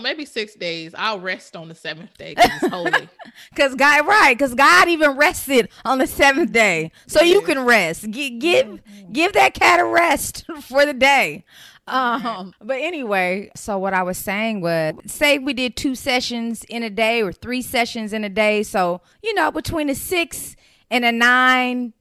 maybe 0.00 0.24
six 0.24 0.54
days. 0.54 0.94
I'll 0.96 1.20
rest 1.20 1.54
on 1.54 1.68
the 1.68 1.74
seventh 1.74 2.16
day 2.16 2.34
because 2.34 2.62
it's 2.62 2.72
holy. 2.72 3.08
Cause 3.56 3.74
God, 3.74 4.06
right? 4.06 4.38
Cause 4.38 4.54
God 4.54 4.88
even 4.88 5.16
rested 5.16 5.68
on 5.84 5.98
the 5.98 6.06
seventh 6.06 6.52
day, 6.52 6.90
so 7.06 7.20
you 7.20 7.42
can 7.42 7.64
rest. 7.64 8.10
Give 8.10 8.38
give 8.38 8.80
give 9.12 9.32
that 9.34 9.54
cat 9.54 9.80
a 9.80 9.84
rest 9.84 10.44
for 10.62 10.86
the 10.86 10.94
day. 10.94 11.44
Um, 11.86 12.54
but 12.62 12.78
anyway, 12.78 13.50
so 13.54 13.76
what 13.78 13.92
I 13.92 14.02
was 14.02 14.16
saying 14.16 14.62
was, 14.62 14.94
say 15.06 15.38
we 15.38 15.52
did 15.52 15.76
two 15.76 15.94
sessions 15.94 16.64
in 16.68 16.82
a 16.82 16.88
day 16.88 17.22
or 17.22 17.32
three 17.32 17.60
sessions 17.60 18.12
in 18.12 18.24
a 18.24 18.30
day, 18.30 18.62
so 18.62 19.02
you 19.22 19.34
know 19.34 19.50
between 19.50 19.90
a 19.90 19.94
six 19.94 20.56
and 20.90 21.04
a 21.04 21.12
nine 21.12 21.92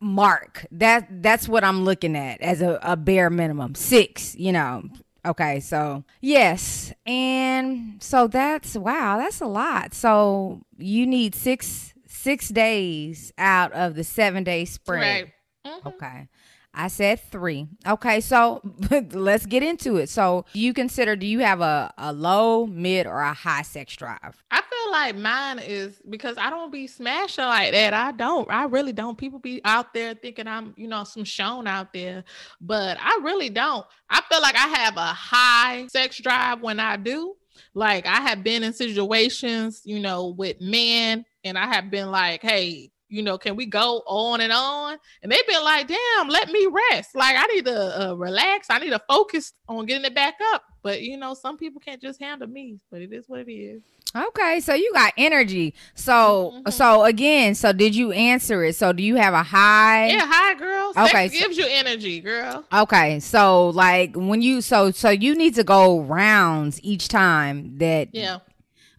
mark. 0.00 0.66
That 0.70 1.22
that's 1.22 1.48
what 1.48 1.64
I'm 1.64 1.84
looking 1.84 2.16
at 2.16 2.40
as 2.40 2.62
a, 2.62 2.78
a 2.82 2.96
bare 2.96 3.30
minimum. 3.30 3.74
Six, 3.74 4.34
you 4.36 4.52
know. 4.52 4.84
Okay, 5.26 5.60
so 5.60 6.04
yes. 6.20 6.92
And 7.06 8.02
so 8.02 8.26
that's 8.28 8.76
wow, 8.76 9.18
that's 9.18 9.40
a 9.40 9.46
lot. 9.46 9.94
So 9.94 10.62
you 10.76 11.06
need 11.06 11.34
six 11.34 11.92
six 12.06 12.48
days 12.48 13.32
out 13.38 13.72
of 13.72 13.94
the 13.94 14.04
seven 14.04 14.44
day 14.44 14.64
spread. 14.64 15.00
right. 15.00 15.32
Mhm. 15.66 15.86
Okay. 15.86 16.28
I 16.74 16.88
said 16.88 17.18
three. 17.20 17.66
Okay, 17.86 18.20
so 18.20 18.60
let's 19.12 19.46
get 19.46 19.62
into 19.62 19.96
it. 19.96 20.08
So 20.08 20.44
you 20.52 20.72
consider 20.72 21.16
do 21.16 21.26
you 21.26 21.40
have 21.40 21.60
a, 21.60 21.92
a 21.98 22.12
low, 22.12 22.66
mid, 22.66 23.06
or 23.06 23.20
a 23.20 23.32
high 23.34 23.62
sex 23.62 23.96
drive? 23.96 24.44
I 24.50 24.62
like 24.90 25.16
mine 25.16 25.58
is 25.58 26.00
because 26.08 26.36
I 26.38 26.50
don't 26.50 26.72
be 26.72 26.86
smashing 26.86 27.44
like 27.44 27.72
that. 27.72 27.94
I 27.94 28.12
don't. 28.12 28.50
I 28.50 28.64
really 28.64 28.92
don't. 28.92 29.16
People 29.16 29.38
be 29.38 29.60
out 29.64 29.94
there 29.94 30.14
thinking 30.14 30.46
I'm, 30.46 30.74
you 30.76 30.88
know, 30.88 31.04
some 31.04 31.24
shown 31.24 31.66
out 31.66 31.92
there, 31.92 32.24
but 32.60 32.98
I 33.00 33.20
really 33.22 33.50
don't. 33.50 33.86
I 34.10 34.22
feel 34.30 34.40
like 34.40 34.56
I 34.56 34.68
have 34.68 34.96
a 34.96 35.00
high 35.06 35.86
sex 35.88 36.20
drive 36.20 36.60
when 36.60 36.80
I 36.80 36.96
do. 36.96 37.34
Like 37.74 38.06
I 38.06 38.20
have 38.20 38.44
been 38.44 38.62
in 38.62 38.72
situations, 38.72 39.82
you 39.84 40.00
know, 40.00 40.28
with 40.28 40.60
men, 40.60 41.24
and 41.44 41.58
I 41.58 41.66
have 41.66 41.90
been 41.90 42.10
like, 42.10 42.42
hey, 42.42 42.90
you 43.08 43.22
know, 43.22 43.38
can 43.38 43.56
we 43.56 43.66
go 43.66 44.02
on 44.06 44.40
and 44.40 44.52
on? 44.52 44.98
And 45.22 45.32
they've 45.32 45.46
been 45.46 45.64
like, 45.64 45.88
damn, 45.88 46.28
let 46.28 46.50
me 46.50 46.66
rest. 46.90 47.14
Like 47.14 47.36
I 47.38 47.46
need 47.54 47.64
to 47.66 48.10
uh, 48.10 48.14
relax. 48.14 48.68
I 48.70 48.78
need 48.78 48.90
to 48.90 49.00
focus 49.08 49.52
on 49.68 49.86
getting 49.86 50.04
it 50.04 50.14
back 50.14 50.34
up. 50.52 50.64
But 50.82 51.02
you 51.02 51.16
know, 51.16 51.34
some 51.34 51.56
people 51.58 51.80
can't 51.80 52.00
just 52.00 52.20
handle 52.20 52.48
me. 52.48 52.78
But 52.90 53.02
it 53.02 53.12
is 53.12 53.24
what 53.28 53.40
it 53.40 53.50
is. 53.52 53.82
Okay, 54.16 54.60
so 54.60 54.72
you 54.72 54.90
got 54.94 55.12
energy. 55.18 55.74
So 55.94 56.62
Mhm. 56.66 56.72
so 56.72 57.04
again, 57.04 57.54
so 57.54 57.72
did 57.72 57.94
you 57.94 58.12
answer 58.12 58.64
it? 58.64 58.74
So 58.76 58.92
do 58.92 59.02
you 59.02 59.16
have 59.16 59.34
a 59.34 59.42
high? 59.42 60.08
Yeah, 60.08 60.26
hi, 60.26 60.54
girl. 60.54 60.94
Sex 60.94 61.10
Okay, 61.10 61.28
so- 61.28 61.38
gives 61.38 61.58
you 61.58 61.66
energy, 61.68 62.20
girl. 62.20 62.64
Okay, 62.72 63.20
so 63.20 63.68
like 63.70 64.14
when 64.16 64.40
you 64.40 64.62
so 64.62 64.90
so 64.92 65.10
you 65.10 65.34
need 65.34 65.54
to 65.56 65.64
go 65.64 66.00
rounds 66.00 66.80
each 66.82 67.08
time 67.08 67.76
that 67.78 68.08
Yeah. 68.14 68.38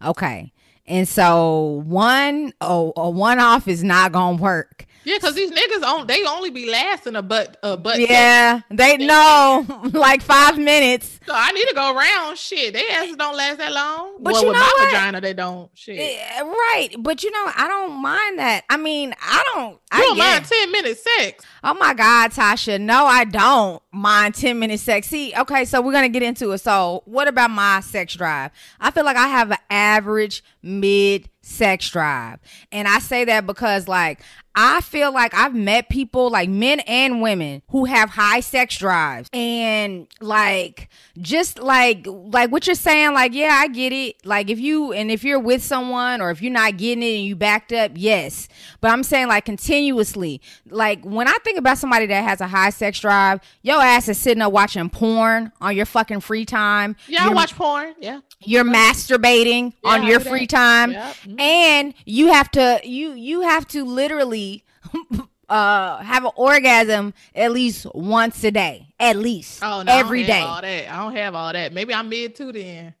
okay. 0.04 0.52
And 0.86 1.06
so 1.06 1.82
one 1.86 2.52
oh 2.60 2.92
a 2.96 3.08
one 3.08 3.38
off 3.38 3.68
is 3.68 3.84
not 3.84 4.12
gonna 4.12 4.36
work. 4.36 4.86
Yeah, 5.04 5.16
because 5.16 5.34
these 5.34 5.50
niggas 5.50 5.82
on 5.82 6.06
they 6.06 6.24
only 6.24 6.50
be 6.50 6.70
lasting 6.70 7.16
a 7.16 7.22
butt 7.22 7.56
a 7.62 7.76
butt. 7.76 8.00
Yeah, 8.00 8.60
they 8.70 8.96
know 8.96 9.64
like 9.92 10.22
five 10.22 10.58
minutes. 10.58 11.20
So 11.26 11.32
I 11.34 11.52
need 11.52 11.66
to 11.68 11.74
go 11.74 11.94
around. 11.94 12.36
Shit, 12.38 12.74
they 12.74 12.88
asses 12.90 13.16
don't 13.16 13.36
last 13.36 13.58
that 13.58 13.72
long. 13.72 14.16
But 14.20 14.34
well, 14.34 14.42
you 14.42 14.48
with 14.48 14.56
know 14.56 14.60
my 14.60 14.74
what? 14.78 14.90
vagina, 14.90 15.20
they 15.20 15.34
don't. 15.34 15.70
Shit. 15.74 15.98
Right, 16.40 16.90
but 16.98 17.22
you 17.22 17.30
know 17.30 17.50
I 17.56 17.66
don't 17.68 18.00
mind 18.00 18.38
that. 18.38 18.64
I 18.68 18.76
mean 18.76 19.14
I 19.20 19.44
don't. 19.54 19.72
you 19.72 19.78
I 19.92 20.00
don't 20.00 20.18
mind 20.18 20.44
ten 20.44 20.72
minutes 20.72 21.04
sex. 21.16 21.44
Oh 21.62 21.74
my 21.74 21.92
God, 21.94 22.30
Tasha. 22.30 22.80
No, 22.80 23.04
I 23.04 23.24
don't 23.24 23.82
mind 23.92 24.34
10 24.34 24.58
minutes 24.58 24.82
sex. 24.82 25.08
See, 25.08 25.34
okay, 25.36 25.66
so 25.66 25.82
we're 25.82 25.92
going 25.92 26.10
to 26.10 26.18
get 26.18 26.22
into 26.26 26.52
it. 26.52 26.58
So, 26.58 27.02
what 27.04 27.28
about 27.28 27.50
my 27.50 27.80
sex 27.80 28.14
drive? 28.14 28.50
I 28.80 28.90
feel 28.90 29.04
like 29.04 29.16
I 29.16 29.28
have 29.28 29.50
an 29.50 29.58
average 29.68 30.42
mid 30.62 31.28
sex 31.42 31.88
drive. 31.90 32.38
And 32.72 32.86
I 32.88 32.98
say 32.98 33.24
that 33.24 33.46
because, 33.46 33.88
like, 33.88 34.20
I 34.54 34.80
feel 34.80 35.12
like 35.12 35.32
I've 35.32 35.54
met 35.54 35.88
people, 35.88 36.28
like 36.28 36.48
men 36.48 36.80
and 36.80 37.22
women, 37.22 37.62
who 37.68 37.84
have 37.84 38.10
high 38.10 38.40
sex 38.40 38.76
drives. 38.78 39.28
And, 39.32 40.08
like, 40.20 40.88
just 41.20 41.60
like, 41.60 42.04
like 42.06 42.50
what 42.50 42.66
you're 42.66 42.74
saying, 42.74 43.14
like, 43.14 43.32
yeah, 43.32 43.58
I 43.60 43.68
get 43.68 43.92
it. 43.92 44.16
Like, 44.26 44.50
if 44.50 44.58
you, 44.58 44.92
and 44.92 45.08
if 45.10 45.22
you're 45.22 45.38
with 45.38 45.62
someone 45.62 46.20
or 46.20 46.30
if 46.30 46.42
you're 46.42 46.52
not 46.52 46.76
getting 46.78 47.02
it 47.04 47.16
and 47.18 47.24
you 47.26 47.36
backed 47.36 47.72
up, 47.72 47.92
yes. 47.94 48.48
But 48.80 48.90
I'm 48.90 49.04
saying, 49.04 49.28
like, 49.28 49.44
continuously. 49.44 50.40
Like, 50.68 51.04
when 51.04 51.28
I 51.28 51.36
think 51.44 51.56
about 51.58 51.78
somebody 51.78 52.06
that 52.06 52.24
has 52.24 52.40
a 52.40 52.48
high 52.48 52.70
sex 52.70 52.98
drive, 53.00 53.40
your 53.62 53.80
ass 53.80 54.08
is 54.08 54.18
sitting 54.18 54.42
up 54.42 54.52
watching 54.52 54.90
porn 54.90 55.52
on 55.60 55.76
your 55.76 55.86
fucking 55.86 56.20
free 56.20 56.44
time. 56.44 56.96
Yeah, 57.06 57.20
I 57.20 57.24
You're- 57.26 57.36
watch 57.36 57.54
porn. 57.54 57.94
Yeah. 58.00 58.20
You're 58.42 58.64
masturbating 58.64 59.74
Yeah, 59.84 59.90
on 59.90 60.06
your 60.06 60.18
free 60.18 60.46
time. 60.46 60.92
Yep. 60.92 61.16
Mhm. 61.36 61.40
And 61.40 61.94
you 62.04 62.32
have 62.32 62.50
to 62.52 62.80
you 62.84 63.12
you 63.12 63.42
have 63.42 63.66
to 63.68 63.84
literally 63.84 64.64
uh 65.48 65.98
have 65.98 66.24
an 66.24 66.30
orgasm 66.36 67.12
at 67.34 67.52
least 67.52 67.86
once 67.94 68.42
a 68.44 68.50
day. 68.50 68.88
At 68.98 69.16
least. 69.16 69.62
Oh 69.62 69.82
no, 69.82 69.92
every 69.92 70.24
I 70.24 70.26
day. 70.26 70.40
all 70.40 70.60
that. 70.62 70.92
I 70.92 70.96
don't 71.02 71.16
have 71.16 71.34
all 71.34 71.52
that. 71.52 71.72
Maybe 71.72 71.94
I'm 71.94 72.08
mid 72.08 72.34
too 72.34 72.52
then. 72.52 72.94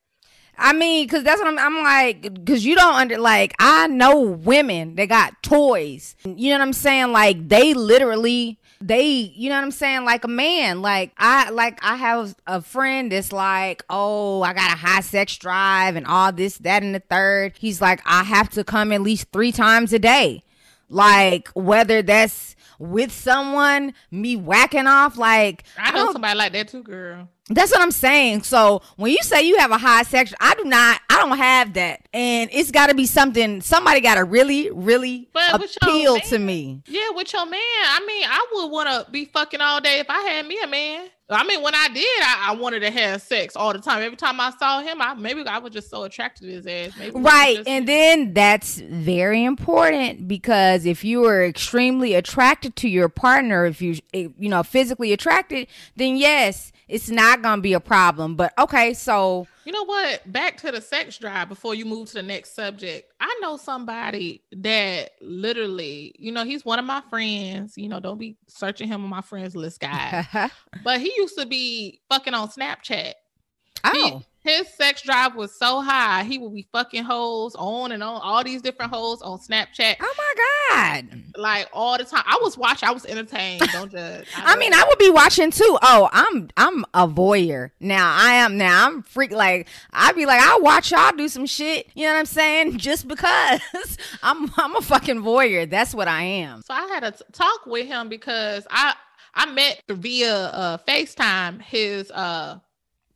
I 0.62 0.74
mean, 0.74 1.08
cause 1.08 1.22
that's 1.24 1.40
what 1.40 1.48
I'm. 1.48 1.58
I'm 1.58 1.82
like, 1.82 2.44
cause 2.46 2.64
you 2.64 2.74
don't 2.74 2.94
under 2.94 3.16
like. 3.18 3.54
I 3.58 3.86
know 3.86 4.20
women 4.20 4.94
that 4.96 5.08
got 5.08 5.42
toys. 5.42 6.16
You 6.22 6.50
know 6.50 6.56
what 6.56 6.62
I'm 6.62 6.72
saying? 6.74 7.12
Like 7.12 7.48
they 7.48 7.72
literally, 7.72 8.58
they. 8.80 9.10
You 9.10 9.48
know 9.48 9.56
what 9.56 9.64
I'm 9.64 9.70
saying? 9.70 10.04
Like 10.04 10.24
a 10.24 10.28
man. 10.28 10.82
Like 10.82 11.12
I, 11.18 11.50
like 11.50 11.78
I 11.82 11.96
have 11.96 12.34
a 12.46 12.60
friend 12.62 13.12
that's 13.12 13.32
like, 13.32 13.84
oh, 13.90 14.42
I 14.42 14.52
got 14.52 14.72
a 14.72 14.76
high 14.76 15.00
sex 15.00 15.36
drive 15.36 15.96
and 15.96 16.06
all 16.06 16.32
this, 16.32 16.58
that, 16.58 16.82
and 16.82 16.94
the 16.94 17.00
third. 17.00 17.54
He's 17.58 17.80
like, 17.80 18.00
I 18.04 18.24
have 18.24 18.50
to 18.50 18.64
come 18.64 18.92
at 18.92 19.02
least 19.02 19.28
three 19.32 19.52
times 19.52 19.92
a 19.92 19.98
day. 19.98 20.42
Like 20.88 21.48
whether 21.54 22.02
that's 22.02 22.56
with 22.80 23.12
someone, 23.12 23.94
me 24.10 24.34
whacking 24.34 24.86
off. 24.88 25.16
Like 25.16 25.62
I 25.78 25.92
know 25.92 26.06
don't- 26.06 26.12
somebody 26.14 26.36
like 26.36 26.52
that 26.54 26.66
too, 26.68 26.82
girl. 26.82 27.28
that's 27.50 27.70
what 27.70 27.80
I'm 27.80 27.90
saying. 27.90 28.42
So 28.42 28.82
when 28.96 29.12
you 29.12 29.18
say 29.22 29.42
you 29.42 29.58
have 29.58 29.70
a 29.70 29.78
high 29.78 30.02
sex, 30.02 30.32
I 30.40 30.54
do 30.54 30.64
not. 30.64 31.00
I 31.10 31.18
don't 31.18 31.36
have 31.36 31.74
that, 31.74 32.08
and 32.12 32.48
it's 32.52 32.70
got 32.70 32.88
to 32.88 32.94
be 32.94 33.04
something. 33.06 33.60
Somebody 33.60 34.00
got 34.00 34.14
to 34.14 34.24
really, 34.24 34.70
really 34.70 35.28
But 35.32 35.54
appeal 35.82 36.14
man- 36.14 36.22
to 36.28 36.38
me. 36.38 36.82
Yeah, 36.86 37.10
with 37.14 37.32
your 37.32 37.44
man. 37.46 37.60
I 37.60 38.02
mean, 38.06 38.24
I 38.28 38.46
would 38.52 38.68
want 38.70 38.88
to 38.88 39.10
be 39.10 39.26
fucking 39.26 39.60
all 39.60 39.80
day 39.80 39.98
if 40.00 40.06
I 40.08 40.20
had 40.22 40.46
me 40.46 40.58
a 40.62 40.66
man. 40.66 41.08
I 41.30 41.44
mean, 41.44 41.62
when 41.62 41.74
I 41.74 41.88
did, 41.88 42.22
I, 42.22 42.46
I 42.48 42.54
wanted 42.54 42.80
to 42.80 42.90
have 42.90 43.22
sex 43.22 43.54
all 43.56 43.72
the 43.72 43.78
time. 43.78 44.02
Every 44.02 44.16
time 44.16 44.40
I 44.40 44.50
saw 44.58 44.80
him, 44.80 45.00
I 45.00 45.14
maybe 45.14 45.42
I 45.46 45.58
was 45.58 45.72
just 45.72 45.88
so 45.90 46.02
attracted 46.04 46.46
to 46.46 46.52
his 46.52 46.66
ass. 46.66 46.92
Maybe 46.98 47.18
Right, 47.18 47.56
just- 47.56 47.68
and 47.68 47.86
then 47.86 48.34
that's 48.34 48.80
very 48.80 49.44
important 49.44 50.26
because 50.26 50.86
if 50.86 51.04
you 51.04 51.24
are 51.26 51.44
extremely 51.44 52.14
attracted 52.14 52.76
to 52.76 52.88
your 52.88 53.08
partner, 53.08 53.64
if 53.66 53.80
you 53.80 53.96
if, 54.12 54.32
you 54.38 54.48
know 54.48 54.62
physically 54.62 55.12
attracted, 55.12 55.68
then 55.96 56.16
yes, 56.16 56.72
it's 56.88 57.08
not 57.08 57.42
gonna 57.42 57.62
be 57.62 57.72
a 57.72 57.80
problem. 57.80 58.34
But 58.36 58.52
okay, 58.58 58.94
so 58.94 59.46
you 59.70 59.76
know 59.76 59.84
what? 59.84 60.32
Back 60.32 60.56
to 60.62 60.72
the 60.72 60.80
sex 60.80 61.16
drive 61.16 61.48
before 61.48 61.76
you 61.76 61.84
move 61.84 62.08
to 62.08 62.14
the 62.14 62.24
next 62.24 62.56
subject. 62.56 63.12
I 63.20 63.38
know 63.40 63.56
somebody 63.56 64.42
that 64.50 65.12
literally, 65.20 66.12
you 66.18 66.32
know, 66.32 66.42
he's 66.42 66.64
one 66.64 66.80
of 66.80 66.84
my 66.84 67.00
friends. 67.08 67.78
You 67.78 67.88
know, 67.88 68.00
don't 68.00 68.18
be 68.18 68.36
searching 68.48 68.88
him 68.88 69.04
on 69.04 69.08
my 69.08 69.20
friends 69.20 69.54
list, 69.54 69.78
guy. 69.78 70.26
but 70.82 71.00
he 71.00 71.12
used 71.16 71.38
to 71.38 71.46
be 71.46 72.00
fucking 72.10 72.34
on 72.34 72.48
Snapchat. 72.48 73.12
oh, 73.84 74.24
His 74.42 74.72
sex 74.72 75.02
drive 75.02 75.34
was 75.34 75.54
so 75.54 75.82
high, 75.82 76.24
he 76.24 76.38
would 76.38 76.54
be 76.54 76.66
fucking 76.72 77.04
hoes 77.04 77.54
on 77.58 77.92
and 77.92 78.02
on, 78.02 78.20
all 78.22 78.42
these 78.42 78.62
different 78.62 78.90
hoes 78.92 79.20
on 79.20 79.38
Snapchat, 79.38 79.96
oh 80.00 80.14
my 80.16 80.34
god. 80.70 81.22
like 81.36 81.68
all 81.74 81.98
the 81.98 82.04
time. 82.04 82.22
I 82.26 82.38
was 82.42 82.56
watching, 82.56 82.88
I 82.88 82.92
was 82.92 83.04
entertained. 83.04 83.62
Don't 83.72 83.90
judge. 83.92 84.26
I 84.36 84.56
mean, 84.56 84.72
I 84.72 84.84
would 84.88 84.98
be 84.98 85.10
watching 85.10 85.50
too. 85.50 85.78
Oh, 85.82 86.08
I'm 86.12 86.48
I'm 86.56 86.84
a 86.94 87.06
voyeur. 87.06 87.70
Now 87.80 88.14
I 88.16 88.32
am 88.34 88.56
now 88.56 88.86
I'm 88.86 89.02
freak 89.02 89.32
like 89.32 89.68
I'd 89.92 90.16
be 90.16 90.24
like, 90.24 90.40
I'll 90.40 90.62
watch 90.62 90.90
y'all 90.90 91.12
do 91.14 91.28
some 91.28 91.46
shit. 91.46 91.88
You 91.94 92.06
know 92.06 92.14
what 92.14 92.20
I'm 92.20 92.26
saying? 92.26 92.78
Just 92.78 93.08
because 93.08 93.60
I'm 94.22 94.50
I'm 94.56 94.74
a 94.76 94.80
fucking 94.80 95.20
voyeur. 95.20 95.68
That's 95.68 95.94
what 95.94 96.08
I 96.08 96.22
am. 96.22 96.62
So 96.62 96.72
I 96.72 96.86
had 96.86 97.04
a 97.04 97.10
t- 97.12 97.24
talk 97.32 97.66
with 97.66 97.86
him 97.86 98.08
because 98.08 98.66
I 98.70 98.94
I 99.34 99.46
met 99.52 99.82
via 99.88 100.34
uh, 100.34 100.78
FaceTime 100.88 101.60
his 101.60 102.10
uh 102.10 102.58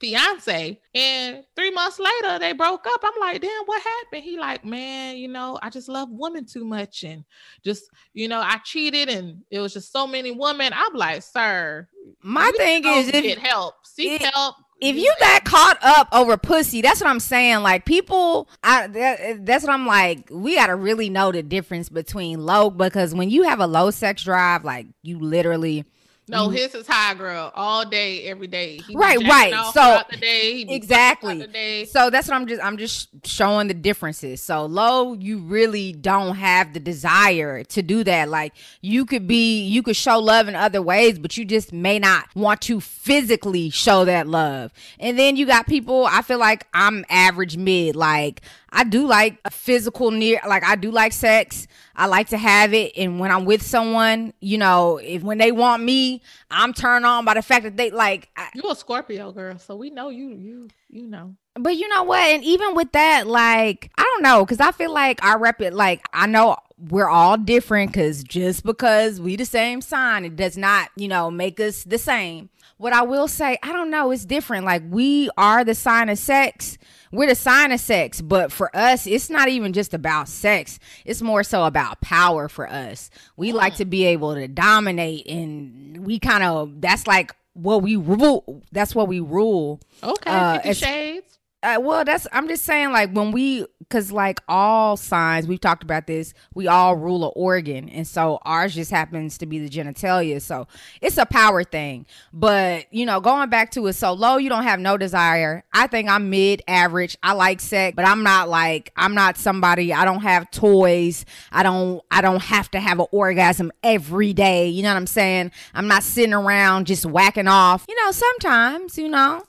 fiance 0.01 0.81
and 0.95 1.45
three 1.57 1.71
months 1.71 1.99
later 1.99 2.39
they 2.39 2.53
broke 2.53 2.87
up. 2.87 3.01
I'm 3.03 3.21
like, 3.21 3.41
damn, 3.41 3.65
what 3.65 3.83
happened? 3.83 4.25
He 4.25 4.39
like, 4.39 4.65
man, 4.65 5.17
you 5.17 5.29
know, 5.29 5.59
I 5.63 5.71
just 5.71 5.89
love 5.89 6.09
women 6.11 6.45
too 6.47 6.65
much 6.65 7.05
and 7.05 7.25
just, 7.65 7.85
you 8.13 8.29
know, 8.29 8.41
I 8.41 8.59
cheated 8.65 9.09
and 9.09 9.43
it 9.51 9.61
was 9.61 9.73
just 9.73 9.93
so 9.93 10.07
many 10.07 10.31
women. 10.31 10.73
I'm 10.75 10.95
like, 10.95 11.23
sir, 11.23 11.89
My 12.23 12.51
thing 12.57 12.85
is 12.85 13.09
if 13.09 13.23
get 13.23 13.39
help, 13.39 13.75
seek 13.85 14.21
it- 14.21 14.33
help. 14.35 14.57
if 14.81 14.97
you 14.97 15.13
got 15.21 15.45
caught 15.45 15.79
up 15.83 16.09
over 16.13 16.37
pussy, 16.37 16.83
that's 16.83 17.01
what 17.01 17.09
I'm 17.09 17.21
saying. 17.21 17.63
Like 17.63 17.85
people, 17.87 18.49
I 18.63 18.87
that, 18.89 19.47
that's 19.47 19.65
what 19.65 19.73
I'm 19.73 19.87
like. 19.87 20.29
We 20.31 20.57
got 20.57 20.67
to 20.67 20.75
really 20.77 21.09
know 21.09 21.33
the 21.33 21.43
difference 21.43 21.89
between 21.89 22.45
low 22.45 22.69
because 22.71 23.15
when 23.15 23.31
you 23.31 23.45
have 23.45 23.61
a 23.61 23.67
low 23.67 23.91
sex 23.91 24.25
drive, 24.25 24.65
like 24.65 24.87
you 25.03 25.19
literally 25.19 25.85
no, 26.29 26.49
Mhm. 26.49 26.55
his 26.57 26.75
is 26.75 26.87
high, 26.87 27.15
girl, 27.15 27.53
all 27.55 27.85
day, 27.85 28.25
every 28.25 28.47
day. 28.47 28.81
He 28.87 28.95
Right, 28.95 29.19
right. 29.29 29.53
So- 29.73 30.01
the 30.11 30.17
day, 30.17 30.53
he 30.53 30.65
be 30.65 30.65
fucking 30.65 30.75
Exactly. 30.77 31.39
the 31.39 31.47
day. 31.47 31.85
So 31.85 32.11
that's 32.11 32.29
what 32.29 32.35
I'm 32.35 32.47
just 32.47 32.63
I'm 32.63 32.77
just 32.79 33.09
showing 33.25 33.69
the 33.69 33.75
differences. 33.75 34.41
So 34.41 34.65
low, 34.67 35.13
you 35.15 35.39
really 35.39 35.93
don't 35.93 36.37
have 36.37 36.73
the 36.73 36.81
desire 36.81 37.63
to 37.65 37.83
do 37.83 38.05
that. 38.05 38.29
Like 38.29 38.53
you 38.81 39.05
could 39.05 39.27
be 39.27 39.63
you 39.65 39.83
could 39.83 39.97
show 39.97 40.19
love 40.19 40.49
in 40.49 40.55
other 40.55 40.81
ways, 40.83 41.19
but 41.19 41.37
you 41.37 41.45
just 41.45 41.73
may 41.73 41.99
not 41.99 42.25
want 42.35 42.61
to 42.63 42.81
physically 42.81 43.71
show 43.71 44.05
that 44.05 44.27
love. 44.27 44.73
And 44.99 45.19
then 45.19 45.37
you 45.37 45.47
got 45.47 45.67
people, 45.67 46.07
I 46.07 46.23
feel 46.23 46.39
like 46.39 46.67
I'm 46.75 47.05
average 47.11 47.57
mid. 47.57 47.97
Like 47.97 48.41
I 48.75 48.85
do 48.85 49.07
like 49.07 49.39
a 49.45 49.51
physical 49.51 50.11
near 50.11 50.41
like 50.47 50.65
I 50.65 50.75
do 50.75 50.91
like 50.91 51.13
sex. 51.13 51.67
I 51.95 52.07
like 52.07 52.29
to 52.29 52.37
have 52.37 52.75
it 52.75 52.93
and 52.97 53.21
when 53.21 53.31
I'm 53.31 53.45
with 53.45 53.63
someone, 53.63 54.35
you 54.41 54.59
know, 54.59 54.99
if 54.99 55.23
when 55.23 55.39
they 55.39 55.53
want 55.53 55.83
me, 55.83 56.23
I'm 56.51 56.75
turned 56.75 57.07
on 57.07 57.25
by 57.25 57.35
the 57.35 57.43
fact 57.43 57.63
that 57.63 57.77
they 57.77 57.91
like 57.91 58.29
I, 58.37 58.49
You 58.55 58.69
a 58.71 58.77
Scorpio 58.77 59.33
girl, 59.33 59.59
so 59.59 59.77
we 59.77 59.91
know 59.91 60.11
you. 60.11 60.29
You 60.31 60.69
you 60.95 61.07
know. 61.09 61.35
but 61.57 61.77
you 61.77 61.89
know 61.89 62.05
what? 62.05 62.21
And 62.21 62.45
even 62.45 62.75
with 62.75 62.93
that, 62.93 63.27
like, 63.27 63.91
I 63.99 64.03
don't 64.03 64.23
know, 64.23 64.45
because 64.45 64.61
I 64.61 64.71
feel 64.73 64.93
like 64.93 65.23
I 65.25 65.35
rep 65.35 65.61
it, 65.61 65.75
like, 65.75 66.03
I 66.13 66.27
know 66.27 66.57
we're 66.79 67.09
all 67.09 67.37
different, 67.37 67.93
because 67.93 68.23
just 68.23 68.65
because 68.65 69.21
we 69.21 69.37
the 69.37 69.45
same 69.45 69.81
sign, 69.81 70.25
it 70.25 70.37
does 70.37 70.57
not, 70.57 70.91
you 70.97 71.09
know, 71.09 71.31
make 71.31 71.59
us 71.61 71.83
the 71.85 71.99
same. 71.99 72.49
What 72.77 72.93
I 72.93 73.03
will 73.03 73.29
say, 73.29 73.59
I 73.63 73.73
don't 73.73 73.91
know, 73.91 74.11
it's 74.11 74.25
different. 74.25 74.65
Like, 74.65 74.83
we 74.89 75.31
are 75.37 75.65
the 75.65 75.75
sign 75.75 76.09
of 76.09 76.19
sex. 76.19 76.79
We're 77.15 77.29
the 77.29 77.35
sign 77.35 77.71
of 77.73 77.81
sex, 77.81 78.21
but 78.21 78.51
for 78.53 78.75
us, 78.77 79.07
it's 79.07 79.31
not 79.31 79.49
even 79.49 79.73
just 79.73 79.95
about 79.95 80.29
sex. 80.29 80.79
It's 81.05 81.23
more 81.23 81.43
so 81.45 81.65
about 81.65 82.01
power 82.01 82.49
for 82.49 82.69
us. 82.69 83.09
We 83.37 83.53
like 83.53 83.77
to 83.77 83.85
be 83.85 84.05
able 84.07 84.35
to 84.35 84.49
dominate, 84.49 85.27
and 85.29 86.05
we 86.05 86.19
kind 86.19 86.43
of, 86.43 86.81
that's 86.81 87.07
like 87.07 87.35
what 87.53 87.83
we 87.83 87.95
rule. 87.97 88.63
That's 88.73 88.95
what 88.95 89.07
we 89.09 89.21
rule. 89.21 89.81
Okay, 90.03 90.31
Uh, 90.31 90.57
it's- 90.59 90.77
Shades. 90.79 91.34
Uh, 91.65 91.81
well, 91.81 92.05
that's 92.05 92.27
I'm 92.31 92.47
just 92.47 92.65
saying 92.65 92.93
like 92.93 93.11
when 93.13 93.33
we 93.33 93.65
because 93.79 94.13
like 94.13 94.41
all 94.49 94.99
signs 94.99 95.47
we've 95.47 95.61
talked 95.61 95.83
about 95.83 96.07
this, 96.07 96.35
we 96.55 96.69
all 96.69 96.95
rule 96.95 97.25
an 97.25 97.33
organ, 97.35 97.89
and 97.89 98.07
so 98.07 98.39
ours 98.43 98.75
just 98.75 98.91
happens 98.91 99.39
to 99.39 99.47
be 99.47 99.59
the 99.59 99.71
genitalia. 99.71 100.43
So 100.43 100.69
it's 101.01 101.17
a 101.17 101.25
power 101.25 101.65
thing. 101.65 102.05
But 102.35 102.93
you 102.93 103.07
know, 103.07 103.19
going 103.23 103.49
back 103.49 103.71
to 103.73 103.87
it, 103.87 103.95
so 103.95 104.13
low, 104.13 104.37
you 104.37 104.51
don't 104.51 104.65
have 104.65 104.79
no 104.79 104.99
desire. 104.99 105.65
I 105.73 105.87
think 105.87 106.11
I'm 106.11 106.29
mid 106.29 106.61
average. 106.69 107.17
I 107.23 107.33
like 107.33 107.61
sex, 107.63 107.95
but 107.97 108.07
I'm 108.07 108.23
not 108.23 108.51
like 108.51 108.93
I'm 108.95 109.15
not 109.15 109.39
somebody. 109.39 109.91
I 109.95 110.05
don't 110.05 110.21
have 110.21 110.51
toys. 110.51 111.25
I 111.51 111.63
don't 111.63 112.03
I 112.11 112.21
don't 112.21 112.43
have 112.43 112.71
to 112.73 112.81
have 112.81 113.01
an 113.01 113.07
orgasm 113.11 113.73
every 113.83 114.35
day. 114.35 114.69
You 114.69 114.83
know 114.83 114.91
what 114.91 114.99
I'm 114.99 115.07
saying? 115.07 115.51
I'm 115.73 115.89
not 115.89 116.03
sitting 116.03 116.35
around 116.35 116.89
just 116.89 117.07
whacking 117.07 117.49
off. 117.49 117.87
You 117.89 117.97
know, 118.05 118.11
sometimes 118.11 118.99
you 118.99 119.09
know. 119.09 119.45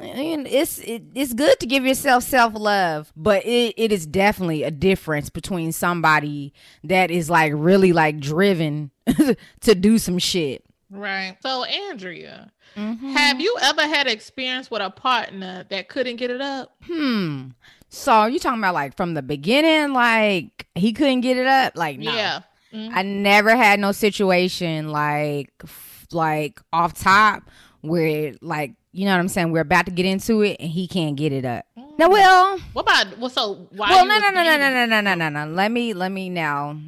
And 0.00 0.46
it's 0.46 0.78
it, 0.78 1.02
it's 1.14 1.34
good 1.34 1.58
to 1.60 1.66
give 1.66 1.84
yourself 1.84 2.22
self 2.22 2.52
love, 2.54 3.12
but 3.16 3.44
it, 3.44 3.74
it 3.76 3.90
is 3.92 4.06
definitely 4.06 4.62
a 4.62 4.70
difference 4.70 5.28
between 5.28 5.72
somebody 5.72 6.52
that 6.84 7.10
is 7.10 7.28
like 7.28 7.52
really 7.54 7.92
like 7.92 8.20
driven 8.20 8.92
to 9.62 9.74
do 9.74 9.98
some 9.98 10.18
shit. 10.18 10.64
Right. 10.90 11.36
So 11.42 11.64
Andrea, 11.64 12.50
Mhm. 12.76 13.12
have 13.12 13.40
you 13.40 13.56
ever 13.60 13.82
had 13.82 14.06
experience 14.06 14.70
with 14.70 14.82
a 14.82 14.90
partner 14.90 15.66
that 15.68 15.88
couldn't 15.88 16.16
get 16.16 16.30
it 16.30 16.40
up? 16.40 16.74
Hmm. 16.86 17.48
So 17.88 18.26
you 18.26 18.38
talking 18.38 18.60
about 18.60 18.74
like 18.74 18.96
from 18.96 19.14
the 19.14 19.22
beginning, 19.22 19.92
like 19.94 20.66
he 20.76 20.92
couldn't 20.92 21.22
get 21.22 21.36
it 21.36 21.46
up? 21.46 21.72
Like 21.76 21.98
no. 21.98 22.14
Yeah. 22.14 22.40
Mhm. 22.72 22.90
I 22.94 23.02
never 23.02 23.56
had 23.56 23.80
no 23.80 23.90
situation 23.92 24.90
like 24.90 25.52
f- 25.64 26.06
like 26.12 26.60
off 26.72 26.94
top 26.94 27.42
where 27.80 28.34
like 28.40 28.72
you 28.92 29.04
know 29.04 29.12
what 29.12 29.20
I'm 29.20 29.28
saying. 29.28 29.52
We're 29.52 29.60
about 29.60 29.86
to 29.86 29.92
get 29.92 30.06
into 30.06 30.42
it 30.42 30.56
and 30.60 30.70
he 30.70 30.86
can't 30.88 31.16
get 31.16 31.32
it 31.32 31.44
up. 31.44 31.66
Mm. 31.78 31.98
Now, 31.98 32.08
well, 32.10 32.58
What 32.72 32.82
about 32.82 33.18
well? 33.18 33.30
So 33.30 33.68
why? 33.70 33.90
well, 33.90 34.06
no, 34.06 34.18
no, 34.18 34.30
no, 34.30 34.42
no, 34.44 34.56
no, 34.56 34.70
no, 34.70 34.86
no, 34.86 35.00
no, 35.00 35.14
no, 35.14 35.28
no. 35.46 35.52
Let 35.52 35.72
me, 35.72 35.94
let 35.94 36.12
me 36.12 36.30
now. 36.30 36.78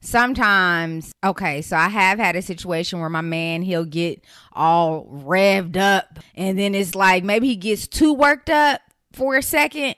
Sometimes, 0.00 1.12
okay, 1.24 1.62
so 1.62 1.76
I 1.76 1.88
have 1.88 2.18
had 2.18 2.36
a 2.36 2.42
situation 2.42 3.00
where 3.00 3.08
my 3.08 3.20
man 3.22 3.62
he'll 3.62 3.84
get 3.84 4.22
all 4.52 5.06
revved 5.06 5.76
up, 5.76 6.18
and 6.34 6.58
then 6.58 6.74
it's 6.74 6.94
like 6.94 7.24
maybe 7.24 7.48
he 7.48 7.56
gets 7.56 7.86
too 7.88 8.12
worked 8.12 8.48
up 8.50 8.80
for 9.12 9.36
a 9.36 9.42
second, 9.42 9.96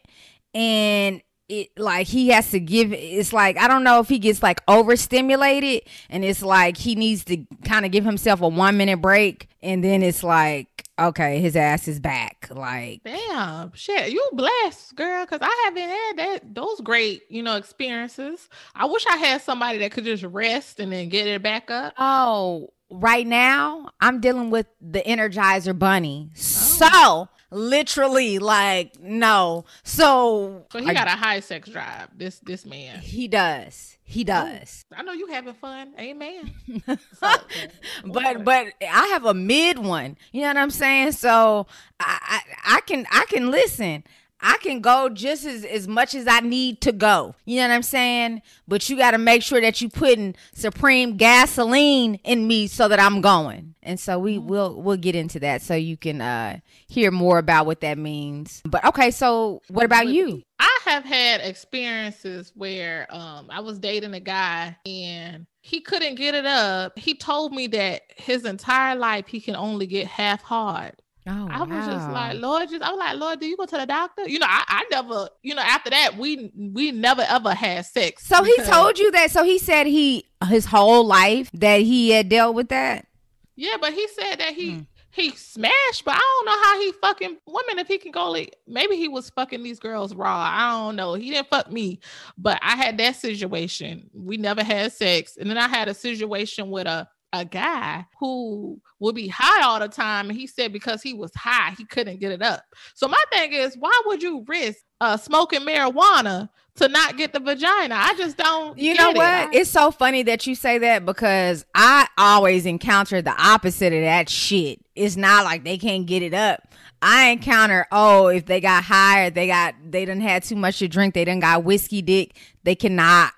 and 0.54 1.22
it 1.48 1.68
like 1.76 2.06
he 2.06 2.28
has 2.28 2.50
to 2.52 2.60
give. 2.60 2.92
It's 2.92 3.32
like 3.32 3.56
I 3.58 3.68
don't 3.68 3.84
know 3.84 4.00
if 4.00 4.08
he 4.08 4.18
gets 4.18 4.42
like 4.42 4.62
overstimulated, 4.68 5.82
and 6.08 6.24
it's 6.24 6.42
like 6.42 6.76
he 6.76 6.94
needs 6.94 7.24
to 7.24 7.44
kind 7.64 7.84
of 7.84 7.92
give 7.92 8.04
himself 8.04 8.40
a 8.40 8.48
one 8.48 8.76
minute 8.76 9.02
break, 9.02 9.48
and 9.62 9.82
then 9.82 10.02
it's 10.02 10.22
like 10.22 10.85
okay, 10.98 11.40
his 11.40 11.56
ass 11.56 11.88
is 11.88 12.00
back, 12.00 12.48
like. 12.50 13.02
Damn, 13.04 13.72
shit, 13.74 14.10
you 14.12 14.28
blessed, 14.32 14.94
girl, 14.96 15.24
because 15.24 15.40
I 15.42 15.62
haven't 15.64 15.88
had 15.88 16.12
that 16.18 16.54
those 16.54 16.80
great, 16.80 17.22
you 17.28 17.42
know, 17.42 17.56
experiences. 17.56 18.48
I 18.74 18.86
wish 18.86 19.04
I 19.06 19.16
had 19.16 19.42
somebody 19.42 19.78
that 19.78 19.92
could 19.92 20.04
just 20.04 20.22
rest 20.24 20.80
and 20.80 20.92
then 20.92 21.08
get 21.08 21.26
it 21.26 21.42
back 21.42 21.70
up. 21.70 21.94
Oh, 21.98 22.72
right 22.90 23.26
now 23.26 23.90
I'm 24.00 24.20
dealing 24.20 24.50
with 24.50 24.66
the 24.80 25.00
Energizer 25.02 25.78
Bunny. 25.78 26.30
Oh. 26.32 26.38
So 26.38 27.28
literally, 27.50 28.38
like, 28.38 28.98
no. 29.00 29.64
So, 29.82 30.66
So 30.70 30.78
he 30.80 30.86
I- 30.90 30.94
got 30.94 31.06
a 31.08 31.10
high 31.12 31.40
sex 31.40 31.68
drive. 31.68 32.08
This 32.16 32.38
this 32.40 32.64
man. 32.66 33.00
he 33.00 33.28
does. 33.28 33.95
He 34.08 34.22
does. 34.22 34.84
I 34.96 35.02
know 35.02 35.12
you 35.12 35.26
having 35.26 35.54
fun, 35.54 35.92
amen. 35.98 36.54
but 36.86 38.44
but 38.44 38.66
I 38.80 39.06
have 39.08 39.24
a 39.24 39.34
mid 39.34 39.80
one. 39.80 40.16
You 40.30 40.42
know 40.42 40.46
what 40.48 40.56
I'm 40.58 40.70
saying? 40.70 41.12
So 41.12 41.66
I 41.98 42.40
I, 42.66 42.76
I 42.76 42.80
can 42.82 43.04
I 43.10 43.24
can 43.28 43.50
listen. 43.50 44.04
I 44.40 44.58
can 44.62 44.80
go 44.80 45.08
just 45.08 45.44
as, 45.44 45.64
as 45.64 45.88
much 45.88 46.14
as 46.14 46.28
I 46.28 46.40
need 46.40 46.82
to 46.82 46.92
go. 46.92 47.34
You 47.46 47.56
know 47.56 47.68
what 47.68 47.74
I'm 47.74 47.82
saying? 47.82 48.42
But 48.68 48.88
you 48.88 48.96
got 48.96 49.12
to 49.12 49.18
make 49.18 49.42
sure 49.42 49.60
that 49.60 49.80
you 49.80 49.88
putting 49.88 50.36
supreme 50.52 51.16
gasoline 51.16 52.16
in 52.16 52.46
me 52.46 52.66
so 52.66 52.86
that 52.86 53.00
I'm 53.00 53.22
going. 53.22 53.74
And 53.82 53.98
so 53.98 54.18
we 54.18 54.38
will 54.38 54.80
we'll 54.80 54.98
get 54.98 55.16
into 55.16 55.40
that 55.40 55.62
so 55.62 55.74
you 55.74 55.96
can 55.96 56.20
uh 56.20 56.58
hear 56.86 57.10
more 57.10 57.38
about 57.38 57.66
what 57.66 57.80
that 57.80 57.98
means. 57.98 58.62
But 58.64 58.84
okay, 58.84 59.10
so 59.10 59.62
what 59.68 59.84
about 59.84 60.06
you? 60.06 60.42
I 60.60 60.75
have 60.86 61.04
had 61.04 61.40
experiences 61.40 62.52
where 62.54 63.06
um 63.10 63.48
I 63.50 63.60
was 63.60 63.78
dating 63.78 64.14
a 64.14 64.20
guy 64.20 64.76
and 64.86 65.46
he 65.60 65.80
couldn't 65.80 66.14
get 66.14 66.34
it 66.34 66.46
up. 66.46 66.98
He 66.98 67.14
told 67.14 67.52
me 67.52 67.66
that 67.68 68.02
his 68.16 68.44
entire 68.44 68.94
life 68.96 69.26
he 69.26 69.40
can 69.40 69.56
only 69.56 69.86
get 69.86 70.06
half 70.06 70.42
hard. 70.42 70.94
Oh, 71.28 71.48
I 71.50 71.64
was 71.64 71.84
just 71.86 72.08
like, 72.08 72.38
Lord, 72.38 72.68
just 72.68 72.82
I 72.82 72.90
was 72.90 72.98
like, 72.98 73.16
Lord, 73.16 73.40
do 73.40 73.46
you 73.46 73.56
go 73.56 73.66
to 73.66 73.76
the 73.76 73.86
doctor? 73.86 74.28
You 74.28 74.38
know, 74.38 74.46
I, 74.48 74.62
I 74.68 74.84
never, 74.92 75.28
you 75.42 75.56
know, 75.56 75.62
after 75.62 75.90
that, 75.90 76.16
we 76.16 76.52
we 76.56 76.92
never 76.92 77.24
ever 77.28 77.52
had 77.52 77.84
sex. 77.84 78.24
So 78.24 78.44
he 78.44 78.56
told 78.62 78.98
you 78.98 79.10
that. 79.10 79.32
So 79.32 79.42
he 79.42 79.58
said 79.58 79.86
he 79.86 80.26
his 80.48 80.66
whole 80.66 81.04
life 81.04 81.50
that 81.54 81.80
he 81.80 82.10
had 82.10 82.28
dealt 82.28 82.54
with 82.54 82.68
that. 82.68 83.08
Yeah, 83.56 83.76
but 83.80 83.92
he 83.92 84.06
said 84.06 84.36
that 84.36 84.52
he 84.54 84.74
Hmm. 84.74 84.80
He 85.16 85.30
smashed, 85.30 86.04
but 86.04 86.14
I 86.14 86.18
don't 86.18 86.46
know 86.46 86.62
how 86.62 86.80
he 86.80 86.92
fucking 86.92 87.36
women 87.46 87.78
if 87.78 87.88
he 87.88 87.96
can 87.96 88.12
go 88.12 88.30
like 88.30 88.54
maybe 88.66 88.96
he 88.96 89.08
was 89.08 89.30
fucking 89.30 89.62
these 89.62 89.80
girls 89.80 90.14
raw. 90.14 90.36
I 90.36 90.70
don't 90.70 90.94
know. 90.94 91.14
He 91.14 91.30
didn't 91.30 91.48
fuck 91.48 91.72
me, 91.72 92.00
but 92.36 92.58
I 92.62 92.76
had 92.76 92.98
that 92.98 93.16
situation. 93.16 94.10
We 94.12 94.36
never 94.36 94.62
had 94.62 94.92
sex. 94.92 95.38
And 95.38 95.48
then 95.48 95.56
I 95.56 95.68
had 95.68 95.88
a 95.88 95.94
situation 95.94 96.70
with 96.70 96.86
a 96.86 97.08
a 97.32 97.44
guy 97.44 98.06
who 98.20 98.80
would 99.00 99.14
be 99.14 99.28
high 99.28 99.62
all 99.62 99.80
the 99.80 99.88
time 99.88 100.30
and 100.30 100.38
he 100.38 100.46
said 100.46 100.72
because 100.72 101.02
he 101.02 101.12
was 101.12 101.34
high 101.34 101.74
he 101.76 101.84
couldn't 101.84 102.20
get 102.20 102.30
it 102.30 102.40
up 102.40 102.62
so 102.94 103.08
my 103.08 103.22
thing 103.32 103.52
is 103.52 103.76
why 103.76 104.00
would 104.06 104.22
you 104.22 104.44
risk 104.46 104.78
uh, 105.00 105.16
smoking 105.16 105.60
marijuana 105.60 106.48
to 106.76 106.88
not 106.88 107.16
get 107.16 107.32
the 107.32 107.40
vagina. 107.40 107.94
I 107.94 108.14
just 108.16 108.36
don't 108.36 108.78
you 108.78 108.94
know 108.94 109.10
it. 109.10 109.16
what? 109.16 109.26
I- 109.26 109.50
it's 109.52 109.70
so 109.70 109.90
funny 109.90 110.22
that 110.24 110.46
you 110.46 110.54
say 110.54 110.78
that 110.78 111.04
because 111.04 111.64
i 111.74 112.06
always 112.18 112.66
encounter 112.66 113.22
the 113.22 113.34
opposite 113.36 113.92
of 113.92 114.02
that 114.02 114.28
shit. 114.28 114.80
It's 114.94 115.16
not 115.16 115.44
like 115.44 115.64
they 115.64 115.78
can't 115.78 116.06
get 116.06 116.22
it 116.22 116.34
up. 116.34 116.68
I 117.02 117.28
encounter, 117.28 117.86
oh, 117.92 118.28
if 118.28 118.46
they 118.46 118.60
got 118.60 118.84
or 118.90 119.30
they 119.30 119.46
got 119.46 119.74
they 119.84 120.04
didn't 120.04 120.22
had 120.22 120.42
too 120.42 120.56
much 120.56 120.78
to 120.78 120.88
drink, 120.88 121.14
they 121.14 121.24
didn't 121.24 121.42
got 121.42 121.64
whiskey 121.64 122.02
dick, 122.02 122.36
they 122.64 122.74
cannot 122.74 123.32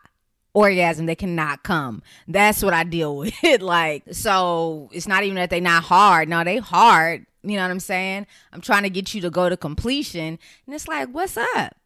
orgasm 0.54 1.06
they 1.06 1.14
cannot 1.14 1.62
come. 1.62 2.02
That's 2.26 2.62
what 2.62 2.74
i 2.74 2.82
deal 2.82 3.16
with 3.18 3.34
like 3.60 4.02
so 4.12 4.88
it's 4.92 5.06
not 5.06 5.22
even 5.22 5.36
that 5.36 5.50
they 5.50 5.60
not 5.60 5.84
hard. 5.84 6.28
No 6.28 6.44
they 6.44 6.58
hard. 6.58 7.26
You 7.42 7.56
know 7.56 7.62
what 7.62 7.70
i'm 7.70 7.80
saying? 7.80 8.26
I'm 8.52 8.60
trying 8.60 8.82
to 8.82 8.90
get 8.90 9.14
you 9.14 9.20
to 9.22 9.30
go 9.30 9.48
to 9.48 9.56
completion. 9.56 10.38
And 10.66 10.74
it's 10.74 10.88
like 10.88 11.08
what's 11.10 11.36
up 11.36 11.76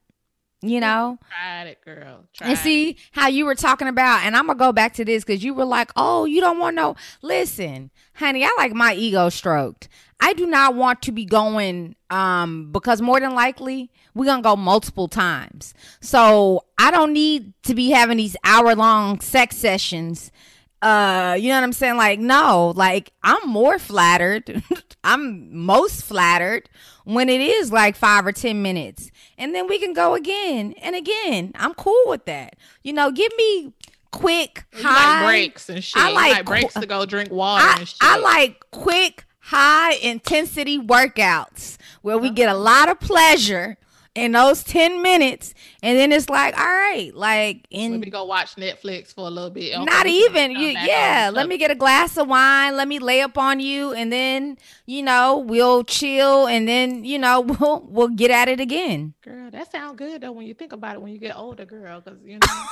you 0.63 0.81
know? 0.81 1.19
tried 1.29 1.67
it 1.67 1.85
girl. 1.85 2.25
Tried 2.33 2.51
and 2.51 2.59
see 2.59 2.97
how 3.11 3.29
you 3.29 3.45
were 3.45 3.55
talking 3.55 3.89
about 3.89 4.25
and 4.25 4.37
i'm 4.37 4.47
gonna 4.47 4.59
go 4.59 4.73
back 4.73 4.95
to 4.95 5.05
this 5.05 5.25
because 5.25 5.43
you 5.45 5.53
were 5.55 5.65
like 5.65 5.91
oh 5.97 6.25
you 6.25 6.41
don't 6.41 6.59
want 6.59 6.77
no 6.77 6.95
listen 7.21 7.91
honey 8.15 8.45
i 8.45 8.55
like 8.57 8.73
my 8.73 8.95
ego 8.95 9.29
stroked. 9.29 9.89
I 10.25 10.35
do 10.35 10.47
not 10.47 10.77
want 10.77 11.03
to 11.03 11.13
be 11.13 11.25
going 11.25 11.97
um 12.11 12.71
because 12.71 13.03
more 13.03 13.19
than 13.19 13.35
likely 13.35 13.91
we're 14.15 14.27
gonna 14.27 14.43
go 14.43 14.57
multiple 14.57 15.09
times. 15.09 15.75
So 16.01 16.65
i 16.79 16.91
don't 16.91 17.13
need 17.13 17.53
to 17.65 17.75
be 17.75 17.91
having 17.91 18.19
these 18.19 18.37
hour 18.45 18.75
long 18.75 19.21
sex 19.21 19.57
sessions 19.57 20.31
uh 20.83 21.37
you 21.41 21.49
know 21.49 21.55
what 21.55 21.65
i'm 21.65 21.73
saying? 21.73 21.97
Like 21.97 22.19
no 22.19 22.73
like 22.77 23.13
i'm 23.23 23.49
more 23.49 23.79
flattered. 23.79 24.63
I'm 25.05 25.53
most 25.65 26.05
flattered 26.05 26.69
when 27.05 27.29
it 27.29 27.41
is 27.41 27.73
like 27.73 27.97
five 27.97 28.25
or 28.25 28.31
ten 28.33 28.63
minutes. 28.63 29.11
And 29.37 29.53
then 29.53 29.67
we 29.67 29.81
can 29.81 29.93
go 29.95 30.15
again 30.15 30.75
and 30.81 30.95
again. 30.95 31.51
I'm 31.57 31.75
cool 31.75 32.05
with 32.07 32.25
that. 32.27 32.55
You 32.85 32.93
know 32.93 33.11
give 33.11 33.33
me 33.37 33.73
quick 34.13 34.65
You 34.77 34.85
high. 34.85 35.23
like 35.25 35.29
breaks 35.31 35.69
and 35.69 35.83
shit. 35.83 36.01
I 36.01 36.13
like 36.13 36.33
like 36.33 36.45
breaks 36.47 36.75
qu- 36.75 36.81
to 36.83 36.87
go 36.87 37.05
drink 37.07 37.31
water 37.33 37.65
I, 37.67 37.79
and 37.79 37.89
shit. 37.89 37.99
I 38.01 38.19
like 38.19 38.61
quick 38.71 39.25
high 39.41 39.95
intensity 39.95 40.79
workouts 40.79 41.79
where 42.03 42.17
we 42.19 42.31
get 42.31 42.49
a 42.49 42.55
lot 42.57 42.89
of 42.89 43.01
pleasure 43.01 43.77
in 44.15 44.33
those 44.33 44.63
10 44.65 45.01
minutes 45.01 45.55
and 45.83 45.97
then 45.97 46.13
it's 46.13 46.29
like 46.29 46.55
all 46.59 46.65
right 46.67 47.13
like 47.15 47.67
in 47.71 47.93
let 47.93 48.01
me 48.01 48.11
go 48.11 48.25
watch 48.25 48.57
netflix 48.57 49.15
for 49.15 49.27
a 49.27 49.31
little 49.31 49.49
bit 49.49 49.75
Okay, 49.75 49.85
not 49.85 50.07
even 50.07 50.51
you, 50.51 50.69
yeah 50.69 51.31
let 51.33 51.49
me 51.49 51.57
get 51.57 51.71
a 51.71 51.75
glass 51.75 52.19
of 52.19 52.29
wine 52.29 52.77
let 52.77 52.87
me 52.89 52.99
lay 52.99 53.23
up 53.23 53.39
on 53.39 53.59
you 53.59 53.95
and 53.95 54.13
then 54.13 54.59
you 54.85 55.03
know 55.03 55.39
we'll 55.39 55.83
chill 55.83 56.47
and 56.47 56.69
then 56.69 57.05
you 57.07 57.19
know 57.19 57.41
we'll 57.61 57.87
we'll 57.89 58.09
get 58.09 58.31
at 58.31 58.49
it 58.51 58.61
again 58.61 59.15
Girl, 59.25 59.51
that 59.51 59.73
sounds 59.73 59.97
good 59.97 60.21
though 60.21 60.33
when 60.33 60.47
you 60.47 60.53
think 60.53 60.73
about 60.73 60.97
it 60.97 61.03
when 61.03 61.13
you 61.13 61.19
get 61.19 61.35
older, 61.37 61.65
girl. 61.65 62.01
Because 62.01 62.19
you 62.25 62.35
know, 62.39 62.39
I, 62.43 62.67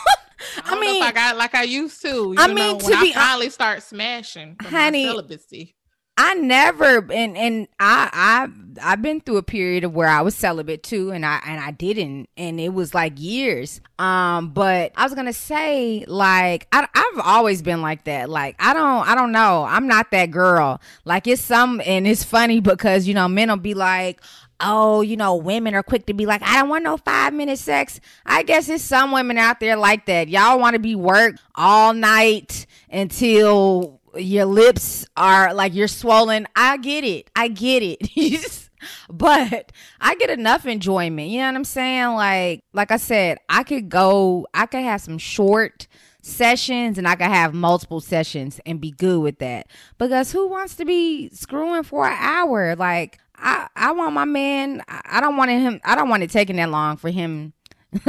I 0.65 0.75
know 0.75 0.81
mean- 0.81 1.03
I 1.03 1.13
got 1.13 1.37
like 1.37 1.55
I 1.55 1.63
used 1.63 2.03
to. 2.03 2.09
You 2.09 2.35
I 2.39 2.49
know, 2.49 2.55
mean, 2.55 2.77
when 2.79 2.91
to 2.91 2.97
I 2.97 3.01
be 3.03 3.13
hon- 3.13 3.25
finally 3.25 3.51
start 3.51 3.83
smashing, 3.83 4.57
Honey, 4.61 5.05
celibacy. 5.05 5.75
I 6.23 6.35
never 6.35 6.99
and 7.11 7.35
and 7.35 7.67
I 7.79 8.11
I 8.13 8.93
I've 8.93 9.01
been 9.01 9.23
through 9.23 9.39
a 9.39 9.43
period 9.43 9.85
of 9.85 9.95
where 9.95 10.07
I 10.07 10.21
was 10.21 10.35
celibate 10.35 10.83
too 10.83 11.13
and 11.13 11.25
I 11.25 11.41
and 11.47 11.59
I 11.59 11.71
didn't 11.71 12.29
and 12.37 12.61
it 12.61 12.75
was 12.75 12.93
like 12.93 13.15
years 13.17 13.81
um 13.99 14.51
but 14.51 14.93
I 14.97 15.05
was 15.05 15.15
going 15.15 15.29
to 15.29 15.33
say 15.33 16.05
like 16.07 16.69
I 16.73 16.87
I've 16.95 17.21
always 17.21 17.63
been 17.63 17.81
like 17.81 18.05
that 18.05 18.29
like 18.29 18.55
I 18.59 18.75
don't 18.75 19.09
I 19.09 19.15
don't 19.15 19.33
know 19.33 19.65
I'm 19.67 19.89
not 19.89 20.11
that 20.11 20.31
girl 20.31 20.79
like 21.07 21.27
it's 21.27 21.41
some 21.41 21.81
and 21.87 22.07
it's 22.07 22.23
funny 22.23 22.61
because 22.61 23.09
you 23.09 23.15
know 23.15 23.27
men 23.27 23.49
will 23.49 23.57
be 23.57 23.73
like 23.73 24.21
oh, 24.61 25.01
you 25.01 25.17
know, 25.17 25.37
women 25.37 25.75
are 25.75 25.83
quick 25.83 26.07
to 26.07 26.13
be 26.13 26.27
like, 26.27 26.43
I 26.43 26.61
don't 26.61 26.69
want 26.69 26.85
no 26.85 26.97
five 26.99 27.33
minute 27.33 27.59
sex. 27.59 27.99
I 28.27 28.43
guess 28.43 28.69
it's 28.69 28.85
some 28.85 29.11
women 29.11 29.39
out 29.39 29.59
there 29.59 29.77
like 29.77 30.07
that. 30.07 30.29
Y'all 30.29 30.59
want 30.61 30.75
to 30.75 30.79
be 30.79 30.95
worked 30.95 31.41
all 31.55 31.95
night 31.95 32.67
until 32.91 34.00
your 34.17 34.45
lips 34.45 35.07
are 35.17 35.55
like 35.55 35.75
you're 35.75 35.89
swollen. 35.89 36.47
I 36.57 36.77
get 36.77 37.05
it. 37.05 37.31
I 37.35 37.49
get 37.49 37.83
it. 37.83 38.69
but 39.11 39.73
I 40.01 40.15
get 40.17 40.31
enough 40.31 40.67
enjoyment. 40.67 41.29
You 41.29 41.41
know 41.41 41.47
what 41.47 41.57
I'm 41.57 41.65
saying? 41.65 42.15
Like, 42.15 42.65
like 42.73 42.91
I 42.91 42.97
said, 42.97 43.39
I 43.49 43.63
could 43.63 43.89
go, 43.89 44.47
I 44.55 44.67
could 44.67 44.83
have 44.83 45.01
some 45.01 45.19
short 45.19 45.87
sessions 46.23 46.99
and 46.99 47.09
I 47.09 47.15
could 47.15 47.27
have 47.27 47.55
multiple 47.55 48.01
sessions 48.01 48.61
and 48.67 48.81
be 48.81 48.91
good 48.91 49.21
with 49.21 49.39
that. 49.39 49.67
Because 49.99 50.33
who 50.33 50.49
wants 50.49 50.77
to 50.77 50.85
be 50.85 51.31
screwing 51.31 51.83
for 51.83 52.07
an 52.07 52.17
hour? 52.19 52.77
Like, 52.77 53.19
I, 53.37 53.69
I 53.75 53.93
want 53.93 54.15
my 54.15 54.27
man, 54.27 54.83
I, 54.89 55.21
don't 55.21 55.37
want 55.37 55.51
him, 55.51 55.81
I 55.85 55.95
don't 55.95 56.09
want 56.09 56.23
it 56.23 56.31
taking 56.31 56.57
that 56.57 56.71
long 56.71 56.97
for 56.97 57.11
him 57.11 57.55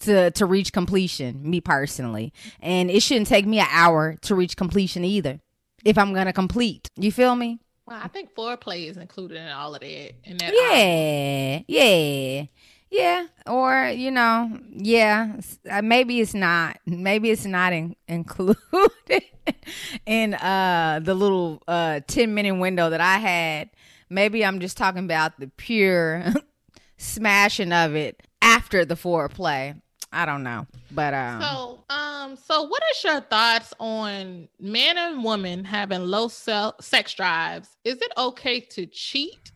to 0.00 0.30
to 0.32 0.46
reach 0.46 0.72
completion, 0.72 1.48
me 1.48 1.60
personally. 1.60 2.32
And 2.60 2.90
it 2.90 3.00
shouldn't 3.02 3.26
take 3.28 3.46
me 3.46 3.58
an 3.60 3.68
hour 3.70 4.16
to 4.22 4.34
reach 4.34 4.56
completion 4.56 5.04
either. 5.04 5.40
If 5.84 5.98
I'm 5.98 6.12
gonna 6.14 6.32
complete. 6.32 6.90
You 6.96 7.12
feel 7.12 7.36
me? 7.36 7.60
Well, 7.86 8.00
I 8.02 8.08
think 8.08 8.34
foreplay 8.34 8.88
is 8.90 8.96
included 8.96 9.36
in 9.36 9.48
all 9.48 9.74
of 9.74 9.80
that. 9.80 10.12
In 10.24 10.36
that 10.38 10.52
Yeah, 10.52 11.62
yeah, 11.68 12.44
yeah. 12.90 13.26
Or 13.46 13.88
you 13.90 14.10
know, 14.10 14.58
yeah. 14.72 15.36
uh, 15.70 15.82
Maybe 15.82 16.20
it's 16.20 16.34
not. 16.34 16.78
Maybe 16.86 17.30
it's 17.30 17.46
not 17.46 17.72
in, 17.72 17.94
included 18.08 18.56
in 20.06 20.34
uh 20.34 21.00
the 21.02 21.14
little 21.14 21.62
uh 21.68 22.00
ten 22.08 22.34
minute 22.34 22.58
window 22.58 22.90
that 22.90 23.00
I 23.00 23.18
had. 23.18 23.70
Maybe 24.10 24.44
I'm 24.44 24.58
just 24.60 24.76
talking 24.76 25.04
about 25.04 25.38
the 25.38 25.48
pure 25.56 26.24
smashing 26.96 27.72
of 27.72 27.94
it 27.94 28.20
after 28.42 28.84
the 28.84 28.94
foreplay. 28.94 29.80
I 30.16 30.24
don't 30.24 30.42
know, 30.42 30.66
but 30.90 31.12
um, 31.12 31.40
So, 31.42 31.84
um, 31.90 32.36
so 32.36 32.62
what 32.62 32.82
is 32.90 33.04
your 33.04 33.20
thoughts 33.20 33.74
on 33.78 34.48
men 34.58 34.96
and 34.96 35.22
women 35.22 35.62
having 35.62 36.00
low 36.06 36.28
self 36.28 36.82
sex 36.82 37.12
drives? 37.12 37.76
Is 37.84 38.00
it 38.00 38.12
okay 38.16 38.60
to 38.60 38.86
cheat? 38.86 39.52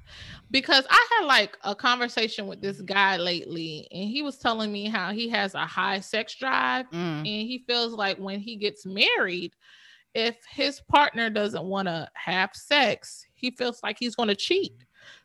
Because 0.50 0.84
I 0.90 1.06
had 1.12 1.26
like 1.26 1.56
a 1.64 1.74
conversation 1.74 2.46
with 2.46 2.60
this 2.60 2.82
guy 2.82 3.16
lately, 3.16 3.88
and 3.90 4.10
he 4.10 4.22
was 4.22 4.36
telling 4.36 4.70
me 4.70 4.86
how 4.88 5.12
he 5.12 5.30
has 5.30 5.54
a 5.54 5.64
high 5.64 6.00
sex 6.00 6.34
drive, 6.34 6.86
mm, 6.90 6.94
and 6.94 7.24
he 7.24 7.64
feels 7.66 7.94
like 7.94 8.18
when 8.18 8.40
he 8.40 8.56
gets 8.56 8.84
married, 8.84 9.54
if 10.14 10.36
his 10.50 10.80
partner 10.82 11.30
doesn't 11.30 11.64
want 11.64 11.88
to 11.88 12.06
have 12.14 12.50
sex, 12.52 13.24
he 13.34 13.50
feels 13.52 13.82
like 13.82 13.96
he's 13.98 14.16
going 14.16 14.28
to 14.28 14.36
cheat. 14.36 14.74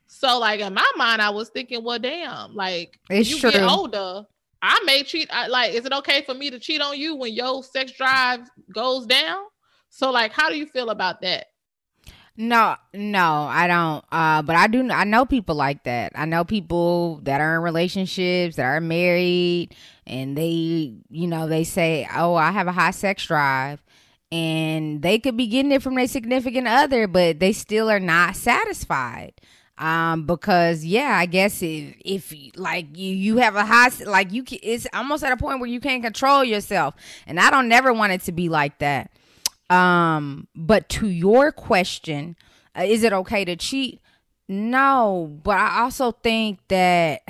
So, 0.07 0.39
like 0.39 0.61
in 0.61 0.73
my 0.73 0.91
mind, 0.95 1.21
I 1.21 1.31
was 1.31 1.49
thinking, 1.49 1.83
well, 1.83 1.99
damn, 1.99 2.55
like 2.55 2.97
It's 3.09 3.29
you 3.29 3.51
get 3.51 3.61
true. 3.61 3.67
older, 3.67 4.23
I 4.65 4.79
may 4.83 5.03
cheat. 5.03 5.29
I, 5.31 5.45
like, 5.45 5.73
is 5.73 5.85
it 5.85 5.93
okay 5.93 6.23
for 6.23 6.33
me 6.33 6.49
to 6.49 6.59
cheat 6.59 6.81
on 6.81 6.97
you 6.97 7.15
when 7.15 7.33
your 7.33 7.63
sex 7.63 7.91
drive 7.91 8.49
goes 8.73 9.05
down? 9.05 9.43
So, 9.89 10.11
like, 10.11 10.31
how 10.31 10.49
do 10.49 10.57
you 10.57 10.65
feel 10.65 10.89
about 10.89 11.21
that? 11.21 11.47
No, 12.35 12.75
no, 12.93 13.43
I 13.43 13.67
don't. 13.67 14.03
Uh, 14.11 14.41
but 14.41 14.55
I 14.55 14.67
do. 14.67 14.89
I 14.89 15.03
know 15.03 15.25
people 15.25 15.55
like 15.55 15.83
that. 15.83 16.13
I 16.15 16.25
know 16.25 16.43
people 16.43 17.21
that 17.23 17.39
are 17.39 17.57
in 17.57 17.61
relationships 17.61 18.55
that 18.55 18.65
are 18.65 18.81
married, 18.81 19.75
and 20.05 20.35
they, 20.35 20.95
you 21.09 21.27
know, 21.27 21.47
they 21.47 21.63
say, 21.63 22.07
"Oh, 22.13 22.33
I 22.33 22.51
have 22.51 22.67
a 22.67 22.73
high 22.73 22.91
sex 22.91 23.25
drive," 23.25 23.81
and 24.31 25.01
they 25.01 25.19
could 25.19 25.37
be 25.37 25.47
getting 25.47 25.71
it 25.71 25.83
from 25.83 25.95
their 25.95 26.07
significant 26.07 26.67
other, 26.67 27.07
but 27.07 27.39
they 27.39 27.53
still 27.53 27.89
are 27.89 28.01
not 28.01 28.35
satisfied. 28.35 29.39
Um, 29.77 30.25
because 30.25 30.85
yeah, 30.85 31.17
I 31.17 31.25
guess 31.25 31.61
if 31.61 31.95
if 32.05 32.33
like 32.55 32.97
you 32.97 33.13
you 33.13 33.37
have 33.37 33.55
a 33.55 33.65
high 33.65 33.89
like 34.05 34.31
you 34.31 34.43
can, 34.43 34.59
it's 34.63 34.87
almost 34.93 35.23
at 35.23 35.33
a 35.33 35.37
point 35.37 35.59
where 35.59 35.69
you 35.69 35.81
can't 35.81 36.01
control 36.01 36.45
yourself, 36.45 36.95
and 37.27 37.39
I 37.39 37.49
don't 37.51 37.67
never 37.67 37.91
want 37.91 38.13
it 38.13 38.21
to 38.21 38.31
be 38.31 38.47
like 38.47 38.77
that. 38.79 39.11
Um, 39.69 40.47
but 40.55 40.87
to 40.89 41.07
your 41.07 41.51
question, 41.51 42.37
uh, 42.77 42.83
is 42.83 43.03
it 43.03 43.11
okay 43.11 43.43
to 43.43 43.55
cheat? 43.55 43.99
No, 44.47 45.39
but 45.43 45.57
I 45.57 45.81
also 45.81 46.11
think 46.11 46.59
that 46.69 47.21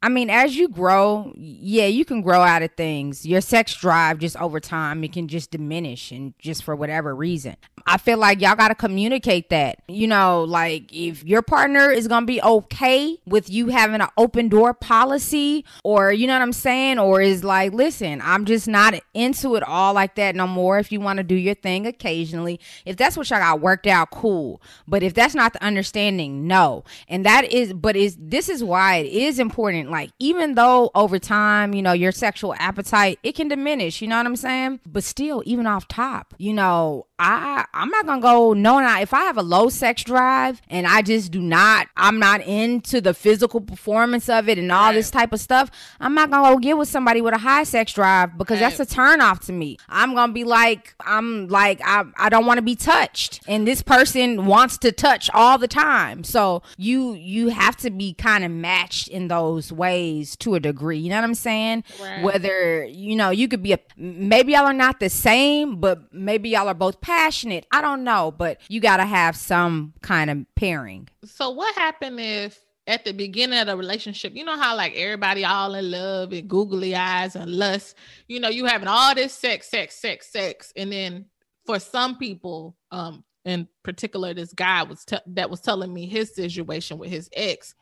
I 0.00 0.08
mean, 0.08 0.30
as 0.30 0.56
you 0.56 0.68
grow, 0.68 1.32
yeah, 1.36 1.86
you 1.86 2.04
can 2.04 2.22
grow 2.22 2.40
out 2.40 2.62
of 2.62 2.70
things. 2.76 3.26
Your 3.26 3.40
sex 3.40 3.74
drive 3.74 4.20
just 4.20 4.36
over 4.36 4.60
time, 4.60 5.02
it 5.02 5.12
can 5.12 5.26
just 5.26 5.50
diminish 5.50 6.12
and 6.12 6.34
just 6.38 6.62
for 6.62 6.76
whatever 6.76 7.16
reason. 7.16 7.56
I 7.84 7.98
feel 7.98 8.16
like 8.16 8.40
y'all 8.40 8.54
got 8.54 8.68
to 8.68 8.76
communicate 8.76 9.48
that. 9.50 9.82
You 9.88 10.06
know, 10.06 10.44
like 10.44 10.92
if 10.92 11.24
your 11.24 11.42
partner 11.42 11.90
is 11.90 12.06
going 12.06 12.22
to 12.22 12.26
be 12.26 12.40
okay 12.40 13.18
with 13.26 13.50
you 13.50 13.68
having 13.68 14.00
an 14.00 14.06
open 14.16 14.48
door 14.48 14.72
policy 14.72 15.64
or 15.82 16.12
you 16.12 16.28
know 16.28 16.34
what 16.34 16.42
I'm 16.42 16.52
saying 16.52 17.00
or 17.00 17.20
is 17.20 17.42
like, 17.42 17.72
"Listen, 17.72 18.20
I'm 18.22 18.44
just 18.44 18.68
not 18.68 18.94
into 19.14 19.56
it 19.56 19.64
all 19.64 19.94
like 19.94 20.14
that 20.14 20.36
no 20.36 20.46
more. 20.46 20.78
If 20.78 20.92
you 20.92 21.00
want 21.00 21.16
to 21.16 21.24
do 21.24 21.34
your 21.34 21.56
thing 21.56 21.88
occasionally, 21.88 22.60
if 22.84 22.96
that's 22.96 23.16
what 23.16 23.28
y'all 23.30 23.40
got 23.40 23.60
worked 23.60 23.88
out, 23.88 24.12
cool. 24.12 24.62
But 24.86 25.02
if 25.02 25.14
that's 25.14 25.34
not 25.34 25.54
the 25.54 25.64
understanding, 25.64 26.46
no. 26.46 26.84
And 27.08 27.26
that 27.26 27.52
is 27.52 27.72
but 27.72 27.96
is 27.96 28.16
this 28.20 28.48
is 28.48 28.62
why 28.62 28.96
it 28.96 29.06
is 29.06 29.40
important 29.40 29.87
like 29.90 30.10
even 30.18 30.54
though 30.54 30.90
over 30.94 31.18
time, 31.18 31.74
you 31.74 31.82
know, 31.82 31.92
your 31.92 32.12
sexual 32.12 32.54
appetite, 32.58 33.18
it 33.22 33.34
can 33.34 33.48
diminish, 33.48 34.00
you 34.00 34.08
know 34.08 34.16
what 34.16 34.26
I'm 34.26 34.36
saying? 34.36 34.80
But 34.86 35.04
still 35.04 35.42
even 35.46 35.66
off 35.66 35.88
top, 35.88 36.34
you 36.38 36.52
know, 36.52 37.06
I 37.18 37.64
I'm 37.74 37.88
not 37.88 38.06
gonna 38.06 38.20
go 38.20 38.52
no 38.52 38.78
not 38.78 39.02
if 39.02 39.12
I 39.12 39.24
have 39.24 39.36
a 39.36 39.42
low 39.42 39.68
sex 39.68 40.04
drive 40.04 40.62
and 40.68 40.86
I 40.86 41.02
just 41.02 41.32
do 41.32 41.40
not 41.40 41.88
I'm 41.96 42.18
not 42.18 42.42
into 42.42 43.00
the 43.00 43.12
physical 43.12 43.60
performance 43.60 44.28
of 44.28 44.48
it 44.48 44.58
and 44.58 44.70
all 44.70 44.86
right. 44.86 44.94
this 44.94 45.10
type 45.10 45.32
of 45.32 45.40
stuff, 45.40 45.70
I'm 45.98 46.14
not 46.14 46.30
gonna 46.30 46.54
go 46.54 46.58
get 46.58 46.78
with 46.78 46.88
somebody 46.88 47.20
with 47.20 47.34
a 47.34 47.38
high 47.38 47.64
sex 47.64 47.92
drive 47.92 48.38
because 48.38 48.60
right. 48.60 48.70
that's 48.76 48.80
a 48.80 48.94
turn 48.94 49.20
off 49.20 49.40
to 49.46 49.52
me. 49.52 49.78
I'm 49.88 50.14
gonna 50.14 50.32
be 50.32 50.44
like 50.44 50.94
I'm 51.00 51.48
like 51.48 51.80
I 51.84 52.04
I 52.16 52.28
don't 52.28 52.46
want 52.46 52.58
to 52.58 52.62
be 52.62 52.76
touched 52.76 53.40
and 53.48 53.66
this 53.66 53.82
person 53.82 54.46
wants 54.46 54.78
to 54.78 54.92
touch 54.92 55.28
all 55.34 55.58
the 55.58 55.68
time. 55.68 56.22
So 56.22 56.62
you 56.76 57.14
you 57.14 57.48
have 57.48 57.76
to 57.78 57.90
be 57.90 58.14
kind 58.14 58.44
of 58.44 58.50
matched 58.50 59.08
in 59.08 59.28
those 59.28 59.72
ways 59.78 60.36
to 60.36 60.54
a 60.54 60.60
degree. 60.60 60.98
You 60.98 61.10
know 61.10 61.16
what 61.16 61.24
I'm 61.24 61.34
saying? 61.34 61.84
Right. 62.00 62.22
Whether 62.22 62.84
you 62.84 63.16
know 63.16 63.30
you 63.30 63.48
could 63.48 63.62
be 63.62 63.72
a 63.72 63.78
maybe 63.96 64.52
y'all 64.52 64.66
are 64.66 64.72
not 64.72 65.00
the 65.00 65.08
same, 65.08 65.80
but 65.80 66.12
maybe 66.12 66.50
y'all 66.50 66.68
are 66.68 66.74
both 66.74 67.00
passionate. 67.00 67.66
I 67.72 67.80
don't 67.80 68.04
know, 68.04 68.32
but 68.36 68.60
you 68.68 68.80
got 68.80 68.98
to 68.98 69.06
have 69.06 69.36
some 69.36 69.94
kind 70.02 70.30
of 70.30 70.38
pairing. 70.54 71.08
So 71.24 71.50
what 71.50 71.74
happened 71.74 72.20
if 72.20 72.60
at 72.88 73.04
the 73.04 73.12
beginning 73.12 73.58
of 73.58 73.66
the 73.66 73.76
relationship, 73.76 74.34
you 74.34 74.44
know 74.44 74.56
how 74.56 74.74
like 74.74 74.94
everybody 74.96 75.44
all 75.44 75.74
in 75.74 75.90
love 75.90 76.32
and 76.32 76.48
googly 76.48 76.94
eyes 76.94 77.36
and 77.36 77.50
lust, 77.50 77.96
you 78.26 78.40
know, 78.40 78.48
you 78.48 78.64
having 78.64 78.88
all 78.88 79.14
this 79.14 79.34
sex, 79.34 79.68
sex, 79.68 79.94
sex, 79.94 80.30
sex, 80.30 80.72
and 80.74 80.90
then 80.90 81.26
for 81.66 81.78
some 81.78 82.16
people, 82.16 82.76
um, 82.90 83.22
in 83.44 83.68
particular, 83.82 84.32
this 84.32 84.54
guy 84.54 84.82
was 84.82 85.04
te- 85.04 85.18
that 85.26 85.50
was 85.50 85.60
telling 85.60 85.92
me 85.92 86.06
his 86.06 86.34
situation 86.34 86.96
with 86.98 87.10
his 87.10 87.28
ex. 87.34 87.74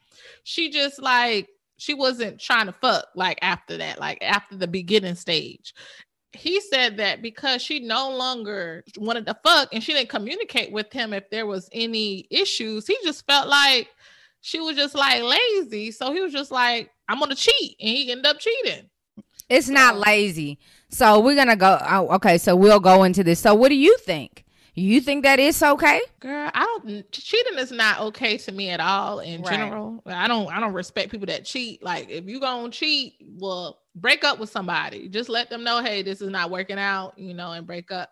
She 0.43 0.71
just 0.71 1.01
like 1.01 1.49
she 1.77 1.95
wasn't 1.95 2.41
trying 2.41 2.67
to 2.67 2.75
fuck 2.81 3.07
like 3.15 3.39
after 3.43 3.77
that, 3.79 3.99
like 3.99 4.19
after 4.23 4.57
the 4.57 4.69
beginning 4.69 5.15
stage 5.15 5.75
he 6.33 6.61
said 6.61 6.99
that 6.99 7.23
because 7.23 7.63
she 7.63 7.81
no 7.81 8.11
longer 8.11 8.85
wanted 8.99 9.27
to 9.27 9.35
fuck 9.43 9.71
and 9.73 9.83
she 9.83 9.93
didn't 9.95 10.11
communicate 10.11 10.71
with 10.71 10.93
him 10.93 11.13
if 11.13 11.29
there 11.31 11.47
was 11.47 11.69
any 11.73 12.27
issues, 12.31 12.87
he 12.87 12.97
just 13.03 13.27
felt 13.27 13.49
like 13.49 13.89
she 14.47 14.61
was 14.61 14.77
just 14.77 14.95
like 14.95 15.23
lazy. 15.23 15.91
So 15.91 16.13
he 16.13 16.21
was 16.21 16.33
just 16.33 16.53
like, 16.53 16.91
I'm 17.09 17.19
gonna 17.19 17.35
cheat, 17.35 17.77
and 17.81 17.89
he 17.89 18.13
ended 18.13 18.27
up 18.27 18.39
cheating. 18.39 18.89
It's 19.49 19.69
not 19.69 19.99
lazy. 19.99 20.59
So 20.89 21.21
we're 21.21 21.35
gonna 21.35 21.57
go. 21.57 21.79
Oh, 21.83 22.09
okay, 22.17 22.39
so 22.39 22.55
we'll 22.55 22.81
go 22.81 23.03
into 23.03 23.25
this. 23.25 23.41
So 23.41 23.55
what 23.55 23.71
do 23.71 23.75
you 23.75 23.97
think? 23.99 24.45
You 24.79 25.01
think 25.01 25.25
that 25.25 25.41
is 25.41 25.63
okay? 25.63 26.03
Girl, 26.21 26.51
I 26.53 26.79
don't 26.85 27.11
cheating 27.11 27.59
is 27.59 27.73
not 27.73 27.99
okay 28.01 28.37
to 28.37 28.53
me 28.53 28.69
at 28.69 28.79
all 28.79 29.21
in 29.21 29.41
right. 29.41 29.51
general. 29.51 30.03
I 30.05 30.29
don't 30.29 30.53
I 30.53 30.61
don't 30.61 30.75
respect 30.75 31.11
people 31.11 31.27
that 31.29 31.47
cheat. 31.47 31.83
Like 31.83 32.11
if 32.11 32.27
you 32.27 32.39
gonna 32.41 32.71
cheat, 32.71 33.15
well, 33.27 33.81
break 33.95 34.23
up 34.23 34.39
with 34.39 34.51
somebody. 34.51 35.09
Just 35.09 35.31
let 35.31 35.49
them 35.49 35.65
know, 35.65 35.83
hey, 35.83 36.03
this 36.03 36.21
is 36.21 36.29
not 36.29 36.51
working 36.51 36.79
out, 36.79 37.19
you 37.19 37.33
know, 37.33 37.53
and 37.53 37.67
break 37.67 37.91
up. 37.91 38.11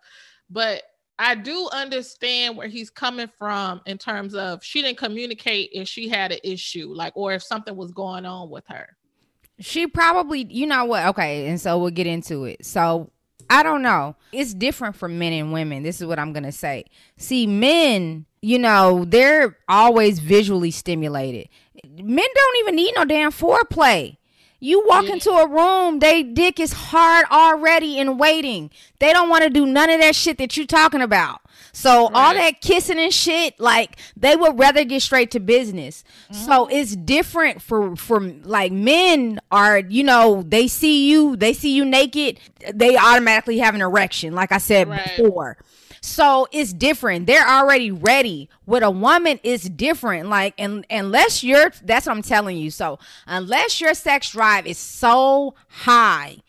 But 0.48 0.84
I 1.18 1.34
do 1.34 1.68
understand 1.70 2.56
where 2.56 2.66
he's 2.66 2.88
coming 2.88 3.28
from 3.38 3.82
in 3.84 3.98
terms 3.98 4.34
of 4.34 4.64
she 4.64 4.80
didn't 4.80 4.98
communicate 4.98 5.68
if 5.74 5.86
she 5.86 6.08
had 6.08 6.32
an 6.32 6.40
issue, 6.42 6.92
like 6.94 7.12
or 7.14 7.34
if 7.34 7.42
something 7.42 7.76
was 7.76 7.92
going 7.92 8.24
on 8.24 8.48
with 8.48 8.64
her. 8.68 8.96
She 9.60 9.86
probably, 9.86 10.46
you 10.50 10.66
know 10.66 10.86
what? 10.86 11.06
Okay, 11.08 11.46
and 11.46 11.60
so 11.60 11.78
we'll 11.78 11.90
get 11.90 12.06
into 12.06 12.44
it. 12.44 12.64
So 12.64 13.12
I 13.54 13.62
don't 13.62 13.82
know. 13.82 14.16
It's 14.32 14.52
different 14.52 14.96
for 14.96 15.08
men 15.08 15.32
and 15.32 15.52
women. 15.52 15.84
This 15.84 16.00
is 16.00 16.08
what 16.08 16.18
I'm 16.18 16.32
going 16.32 16.42
to 16.42 16.50
say. 16.50 16.86
See, 17.16 17.46
men, 17.46 18.26
you 18.42 18.58
know, 18.58 19.04
they're 19.04 19.56
always 19.68 20.18
visually 20.18 20.72
stimulated. 20.72 21.48
Men 21.84 22.26
don't 22.34 22.56
even 22.58 22.74
need 22.74 22.94
no 22.96 23.04
damn 23.04 23.30
foreplay. 23.30 24.16
You 24.58 24.84
walk 24.88 25.08
into 25.08 25.30
a 25.30 25.46
room, 25.46 26.00
they 26.00 26.24
dick 26.24 26.58
is 26.58 26.72
hard 26.72 27.26
already 27.30 28.00
and 28.00 28.18
waiting. 28.18 28.70
They 28.98 29.12
don't 29.12 29.28
want 29.28 29.44
to 29.44 29.50
do 29.50 29.66
none 29.66 29.88
of 29.88 30.00
that 30.00 30.16
shit 30.16 30.38
that 30.38 30.56
you 30.56 30.66
talking 30.66 31.02
about. 31.02 31.40
So 31.74 32.04
right. 32.04 32.14
all 32.14 32.34
that 32.34 32.60
kissing 32.60 32.98
and 32.98 33.12
shit, 33.12 33.58
like 33.58 33.98
they 34.16 34.36
would 34.36 34.58
rather 34.58 34.84
get 34.84 35.02
straight 35.02 35.32
to 35.32 35.40
business. 35.40 36.04
Mm-hmm. 36.32 36.44
So 36.44 36.68
it's 36.68 36.94
different 36.94 37.60
for 37.60 37.96
for 37.96 38.20
like 38.20 38.72
men 38.72 39.40
are, 39.50 39.80
you 39.80 40.04
know, 40.04 40.42
they 40.46 40.68
see 40.68 41.10
you, 41.10 41.36
they 41.36 41.52
see 41.52 41.74
you 41.74 41.84
naked, 41.84 42.38
they 42.72 42.96
automatically 42.96 43.58
have 43.58 43.74
an 43.74 43.82
erection, 43.82 44.34
like 44.34 44.52
I 44.52 44.58
said 44.58 44.88
right. 44.88 45.16
before. 45.16 45.58
So 46.00 46.46
it's 46.52 46.74
different. 46.74 47.26
They're 47.26 47.48
already 47.48 47.90
ready. 47.90 48.50
With 48.66 48.82
a 48.82 48.90
woman, 48.90 49.40
it's 49.42 49.64
different. 49.70 50.28
Like, 50.28 50.52
and 50.58 50.84
unless 50.90 51.42
you're, 51.42 51.72
that's 51.82 52.04
what 52.04 52.14
I'm 52.14 52.22
telling 52.22 52.58
you. 52.58 52.70
So 52.70 52.98
unless 53.26 53.80
your 53.80 53.94
sex 53.94 54.30
drive 54.30 54.66
is 54.66 54.76
so 54.76 55.54
high 55.66 56.42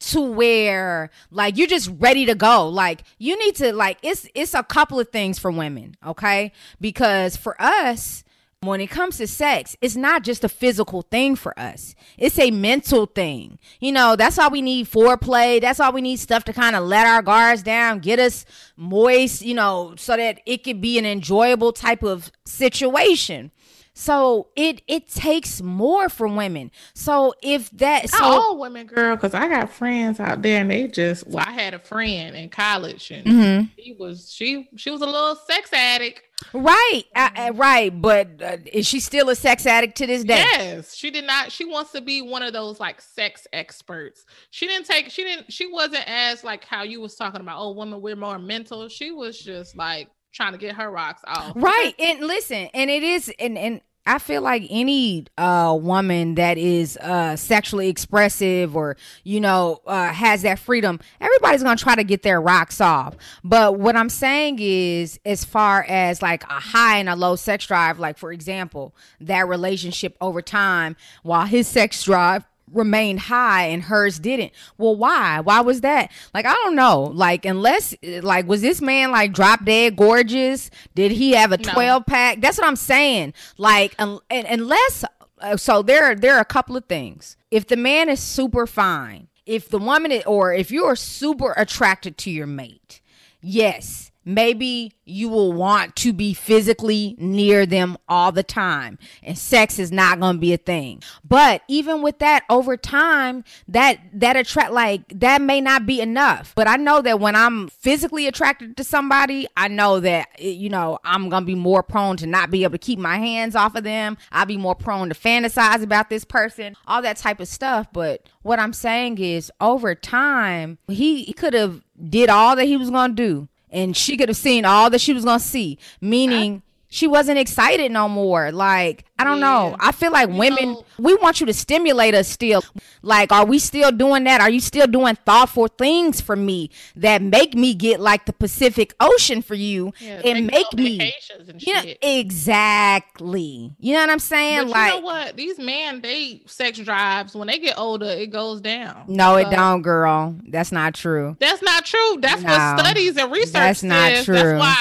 to 0.00 0.20
where 0.20 1.10
like 1.30 1.56
you're 1.56 1.66
just 1.66 1.90
ready 1.98 2.24
to 2.24 2.34
go 2.34 2.68
like 2.68 3.02
you 3.18 3.36
need 3.38 3.56
to 3.56 3.72
like 3.72 3.98
it's 4.02 4.28
it's 4.34 4.54
a 4.54 4.62
couple 4.62 5.00
of 5.00 5.08
things 5.08 5.38
for 5.38 5.50
women 5.50 5.96
okay 6.06 6.52
because 6.80 7.36
for 7.36 7.60
us 7.60 8.22
when 8.60 8.80
it 8.80 8.88
comes 8.88 9.18
to 9.18 9.26
sex, 9.26 9.76
it's 9.80 9.94
not 9.94 10.24
just 10.24 10.42
a 10.42 10.48
physical 10.48 11.02
thing 11.02 11.36
for 11.36 11.58
us. 11.58 11.94
It's 12.16 12.38
a 12.38 12.50
mental 12.50 13.06
thing. 13.06 13.58
You 13.78 13.92
know, 13.92 14.16
that's 14.16 14.36
why 14.36 14.48
we 14.48 14.62
need 14.62 14.90
foreplay. 14.90 15.60
That's 15.60 15.78
why 15.78 15.90
we 15.90 16.00
need 16.00 16.18
stuff 16.18 16.42
to 16.44 16.52
kind 16.52 16.74
of 16.74 16.84
let 16.84 17.06
our 17.06 17.22
guards 17.22 17.62
down, 17.62 18.00
get 18.00 18.18
us 18.18 18.44
moist, 18.76 19.42
you 19.42 19.54
know, 19.54 19.94
so 19.96 20.16
that 20.16 20.40
it 20.44 20.64
could 20.64 20.80
be 20.80 20.98
an 20.98 21.06
enjoyable 21.06 21.72
type 21.72 22.02
of 22.02 22.32
situation. 22.44 23.52
So 23.98 24.46
it 24.54 24.80
it 24.86 25.08
takes 25.08 25.60
more 25.60 26.08
for 26.08 26.28
women. 26.28 26.70
So 26.94 27.34
if 27.42 27.68
that 27.72 28.08
so 28.08 28.18
Not 28.18 28.30
all 28.30 28.58
women, 28.60 28.86
girl, 28.86 29.16
because 29.16 29.34
I 29.34 29.48
got 29.48 29.70
friends 29.70 30.20
out 30.20 30.40
there 30.40 30.60
and 30.60 30.70
they 30.70 30.86
just 30.86 31.26
well, 31.26 31.44
I 31.44 31.50
had 31.50 31.74
a 31.74 31.80
friend 31.80 32.36
in 32.36 32.48
college 32.48 33.10
and 33.10 33.26
mm-hmm. 33.26 33.66
he 33.76 33.96
was 33.98 34.32
she 34.32 34.68
she 34.76 34.92
was 34.92 35.02
a 35.02 35.06
little 35.06 35.34
sex 35.34 35.72
addict. 35.72 36.22
Right, 36.52 37.02
uh, 37.16 37.50
right, 37.54 37.90
but 38.00 38.40
uh, 38.40 38.58
is 38.66 38.86
she 38.86 39.00
still 39.00 39.30
a 39.30 39.34
sex 39.34 39.66
addict 39.66 39.96
to 39.96 40.06
this 40.06 40.22
day? 40.22 40.44
Yes, 40.52 40.94
she 40.94 41.10
did 41.10 41.26
not. 41.26 41.50
She 41.50 41.64
wants 41.64 41.90
to 41.90 42.00
be 42.00 42.22
one 42.22 42.44
of 42.44 42.52
those 42.52 42.78
like 42.78 43.00
sex 43.00 43.48
experts. 43.52 44.24
She 44.50 44.68
didn't 44.68 44.86
take. 44.86 45.10
She 45.10 45.24
didn't. 45.24 45.52
She 45.52 45.66
wasn't 45.66 46.04
as 46.06 46.44
like 46.44 46.64
how 46.64 46.84
you 46.84 47.00
was 47.00 47.16
talking 47.16 47.40
about. 47.40 47.60
Oh, 47.60 47.72
women, 47.72 48.00
we're 48.00 48.14
more 48.14 48.38
mental. 48.38 48.88
She 48.88 49.10
was 49.10 49.40
just 49.40 49.76
like 49.76 50.08
trying 50.32 50.52
to 50.52 50.58
get 50.58 50.76
her 50.76 50.90
rocks 50.90 51.22
off. 51.26 51.52
Right. 51.56 51.94
And 51.98 52.20
listen, 52.20 52.68
and 52.72 52.88
it 52.88 53.02
is 53.02 53.32
and 53.40 53.58
and 53.58 53.80
I 54.08 54.18
feel 54.18 54.40
like 54.40 54.66
any 54.70 55.26
uh, 55.36 55.76
woman 55.78 56.36
that 56.36 56.56
is 56.56 56.96
uh, 56.96 57.36
sexually 57.36 57.88
expressive 57.88 58.74
or 58.74 58.96
you 59.22 59.38
know 59.38 59.82
uh, 59.86 60.08
has 60.08 60.42
that 60.42 60.58
freedom, 60.58 60.98
everybody's 61.20 61.62
gonna 61.62 61.76
try 61.76 61.94
to 61.94 62.04
get 62.04 62.22
their 62.22 62.40
rocks 62.40 62.80
off. 62.80 63.16
But 63.44 63.78
what 63.78 63.96
I'm 63.96 64.08
saying 64.08 64.60
is, 64.60 65.20
as 65.26 65.44
far 65.44 65.84
as 65.86 66.22
like 66.22 66.42
a 66.44 66.58
high 66.58 66.96
and 66.96 67.10
a 67.10 67.16
low 67.16 67.36
sex 67.36 67.66
drive, 67.66 67.98
like 67.98 68.16
for 68.16 68.32
example, 68.32 68.94
that 69.20 69.46
relationship 69.46 70.16
over 70.22 70.40
time, 70.40 70.96
while 71.22 71.44
his 71.44 71.68
sex 71.68 72.02
drive 72.02 72.44
remained 72.72 73.20
high 73.20 73.66
and 73.66 73.82
hers 73.82 74.18
didn't. 74.18 74.52
Well, 74.76 74.96
why? 74.96 75.40
Why 75.40 75.60
was 75.60 75.80
that? 75.82 76.10
Like, 76.34 76.46
I 76.46 76.52
don't 76.52 76.74
know. 76.74 77.02
Like, 77.02 77.44
unless, 77.44 77.94
like, 78.02 78.46
was 78.46 78.62
this 78.62 78.80
man 78.80 79.10
like 79.10 79.32
drop 79.32 79.64
dead 79.64 79.96
gorgeous? 79.96 80.70
Did 80.94 81.12
he 81.12 81.32
have 81.32 81.52
a 81.52 81.58
12 81.58 82.00
no. 82.00 82.04
pack? 82.04 82.40
That's 82.40 82.58
what 82.58 82.66
I'm 82.66 82.76
saying. 82.76 83.34
Like, 83.56 83.94
un- 83.98 84.20
unless, 84.30 85.04
uh, 85.40 85.56
so 85.56 85.82
there, 85.82 86.14
there 86.14 86.36
are 86.36 86.40
a 86.40 86.44
couple 86.44 86.76
of 86.76 86.84
things. 86.86 87.36
If 87.50 87.66
the 87.66 87.76
man 87.76 88.08
is 88.08 88.20
super 88.20 88.66
fine, 88.66 89.28
if 89.46 89.68
the 89.68 89.78
woman, 89.78 90.12
is, 90.12 90.24
or 90.24 90.52
if 90.52 90.70
you're 90.70 90.96
super 90.96 91.54
attracted 91.56 92.18
to 92.18 92.30
your 92.30 92.46
mate, 92.46 93.00
yes, 93.40 94.07
maybe 94.28 94.92
you 95.06 95.28
will 95.28 95.54
want 95.54 95.96
to 95.96 96.12
be 96.12 96.34
physically 96.34 97.16
near 97.18 97.64
them 97.64 97.96
all 98.08 98.30
the 98.30 98.42
time 98.42 98.98
and 99.22 99.38
sex 99.38 99.78
is 99.78 99.90
not 99.90 100.20
going 100.20 100.36
to 100.36 100.40
be 100.40 100.52
a 100.52 100.58
thing. 100.58 101.02
But 101.24 101.62
even 101.66 102.02
with 102.02 102.18
that 102.18 102.44
over 102.50 102.76
time 102.76 103.42
that 103.68 103.98
that 104.12 104.36
attract 104.36 104.72
like 104.72 105.18
that 105.18 105.40
may 105.40 105.62
not 105.62 105.86
be 105.86 106.00
enough. 106.00 106.52
But 106.54 106.68
i 106.68 106.76
know 106.76 107.00
that 107.00 107.20
when 107.20 107.34
i'm 107.34 107.68
physically 107.68 108.26
attracted 108.26 108.76
to 108.76 108.84
somebody 108.84 109.48
i 109.56 109.66
know 109.66 109.98
that 110.00 110.28
eh, 110.38 110.48
you 110.48 110.68
know 110.68 110.98
i'm 111.04 111.30
going 111.30 111.42
to 111.42 111.46
be 111.46 111.54
more 111.54 111.82
prone 111.82 112.18
to 112.18 112.26
not 112.26 112.50
be 112.50 112.64
able 112.64 112.72
to 112.72 112.78
keep 112.78 112.98
my 112.98 113.16
hands 113.16 113.56
off 113.56 113.74
of 113.74 113.84
them. 113.84 114.18
I'll 114.30 114.46
be 114.46 114.58
more 114.58 114.74
prone 114.74 115.08
to 115.08 115.14
fantasize 115.14 115.82
about 115.82 116.10
this 116.10 116.24
person 116.24 116.76
all 116.86 117.00
that 117.02 117.16
type 117.16 117.40
of 117.40 117.48
stuff. 117.48 117.86
But 117.92 118.28
what 118.42 118.58
i'm 118.58 118.74
saying 118.74 119.18
is 119.18 119.50
over 119.58 119.94
time 119.94 120.76
he 120.86 121.32
could 121.32 121.54
have 121.54 121.82
did 122.10 122.28
all 122.28 122.54
that 122.56 122.66
he 122.66 122.76
was 122.76 122.90
going 122.90 123.16
to 123.16 123.22
do 123.22 123.48
and 123.70 123.96
she 123.96 124.16
could 124.16 124.28
have 124.28 124.36
seen 124.36 124.64
all 124.64 124.90
that 124.90 125.00
she 125.00 125.12
was 125.12 125.24
gonna 125.24 125.40
see. 125.40 125.78
Meaning 126.00 126.62
she 126.88 127.06
wasn't 127.06 127.38
excited 127.38 127.90
no 127.92 128.08
more. 128.08 128.50
Like, 128.52 129.04
I 129.18 129.24
don't 129.24 129.40
know. 129.40 129.76
I 129.80 129.92
feel 129.92 130.12
like 130.12 130.28
You 130.28 130.34
women, 130.36 130.72
know- 130.74 130.84
we 130.98 131.14
want 131.16 131.40
you 131.40 131.46
to 131.46 131.52
stimulate 131.52 132.14
us 132.14 132.28
still. 132.28 132.62
Like, 133.02 133.32
are 133.32 133.44
we 133.44 133.58
still 133.58 133.90
doing 133.92 134.24
that? 134.24 134.40
Are 134.40 134.50
you 134.50 134.60
still 134.60 134.86
doing 134.86 135.16
thoughtful 135.26 135.66
things 135.68 136.20
for 136.20 136.36
me 136.36 136.70
that 136.96 137.20
make 137.22 137.54
me 137.54 137.74
get 137.74 138.00
like 138.00 138.26
the 138.26 138.32
Pacific 138.32 138.94
Ocean 139.00 139.42
for 139.42 139.54
you 139.54 139.92
Yeah, 140.00 140.20
and 140.24 140.46
make 140.46 140.72
me, 140.74 141.12
you 141.58 141.74
know, 141.74 141.80
shit. 141.82 141.98
exactly. 142.02 143.72
You 143.80 143.94
know 143.94 144.00
what 144.00 144.10
I'm 144.10 144.18
saying? 144.18 144.62
But 144.66 144.70
like, 144.70 144.94
you 144.94 145.00
know 145.00 145.04
what? 145.06 145.36
These 145.36 145.58
men, 145.58 146.00
they 146.00 146.42
sex 146.46 146.78
drives. 146.78 147.34
When 147.34 147.48
they 147.48 147.58
get 147.58 147.78
older, 147.78 148.06
it 148.06 148.30
goes 148.30 148.60
down. 148.60 149.04
no, 149.08 149.36
it 149.36 149.50
don't, 149.50 149.82
girl. 149.82 150.36
That's 150.48 150.72
not 150.72 150.94
true. 150.94 151.36
That's 151.40 151.62
not 151.62 151.84
true. 151.84 152.18
That's 152.20 152.42
No, 152.42 152.50
what 152.50 152.78
studies 152.80 153.16
and 153.16 153.30
research 153.32 153.52
that's 153.52 153.82
not 153.82 154.24
true. 154.24 154.34
That's 154.34 154.58
why 154.60 154.76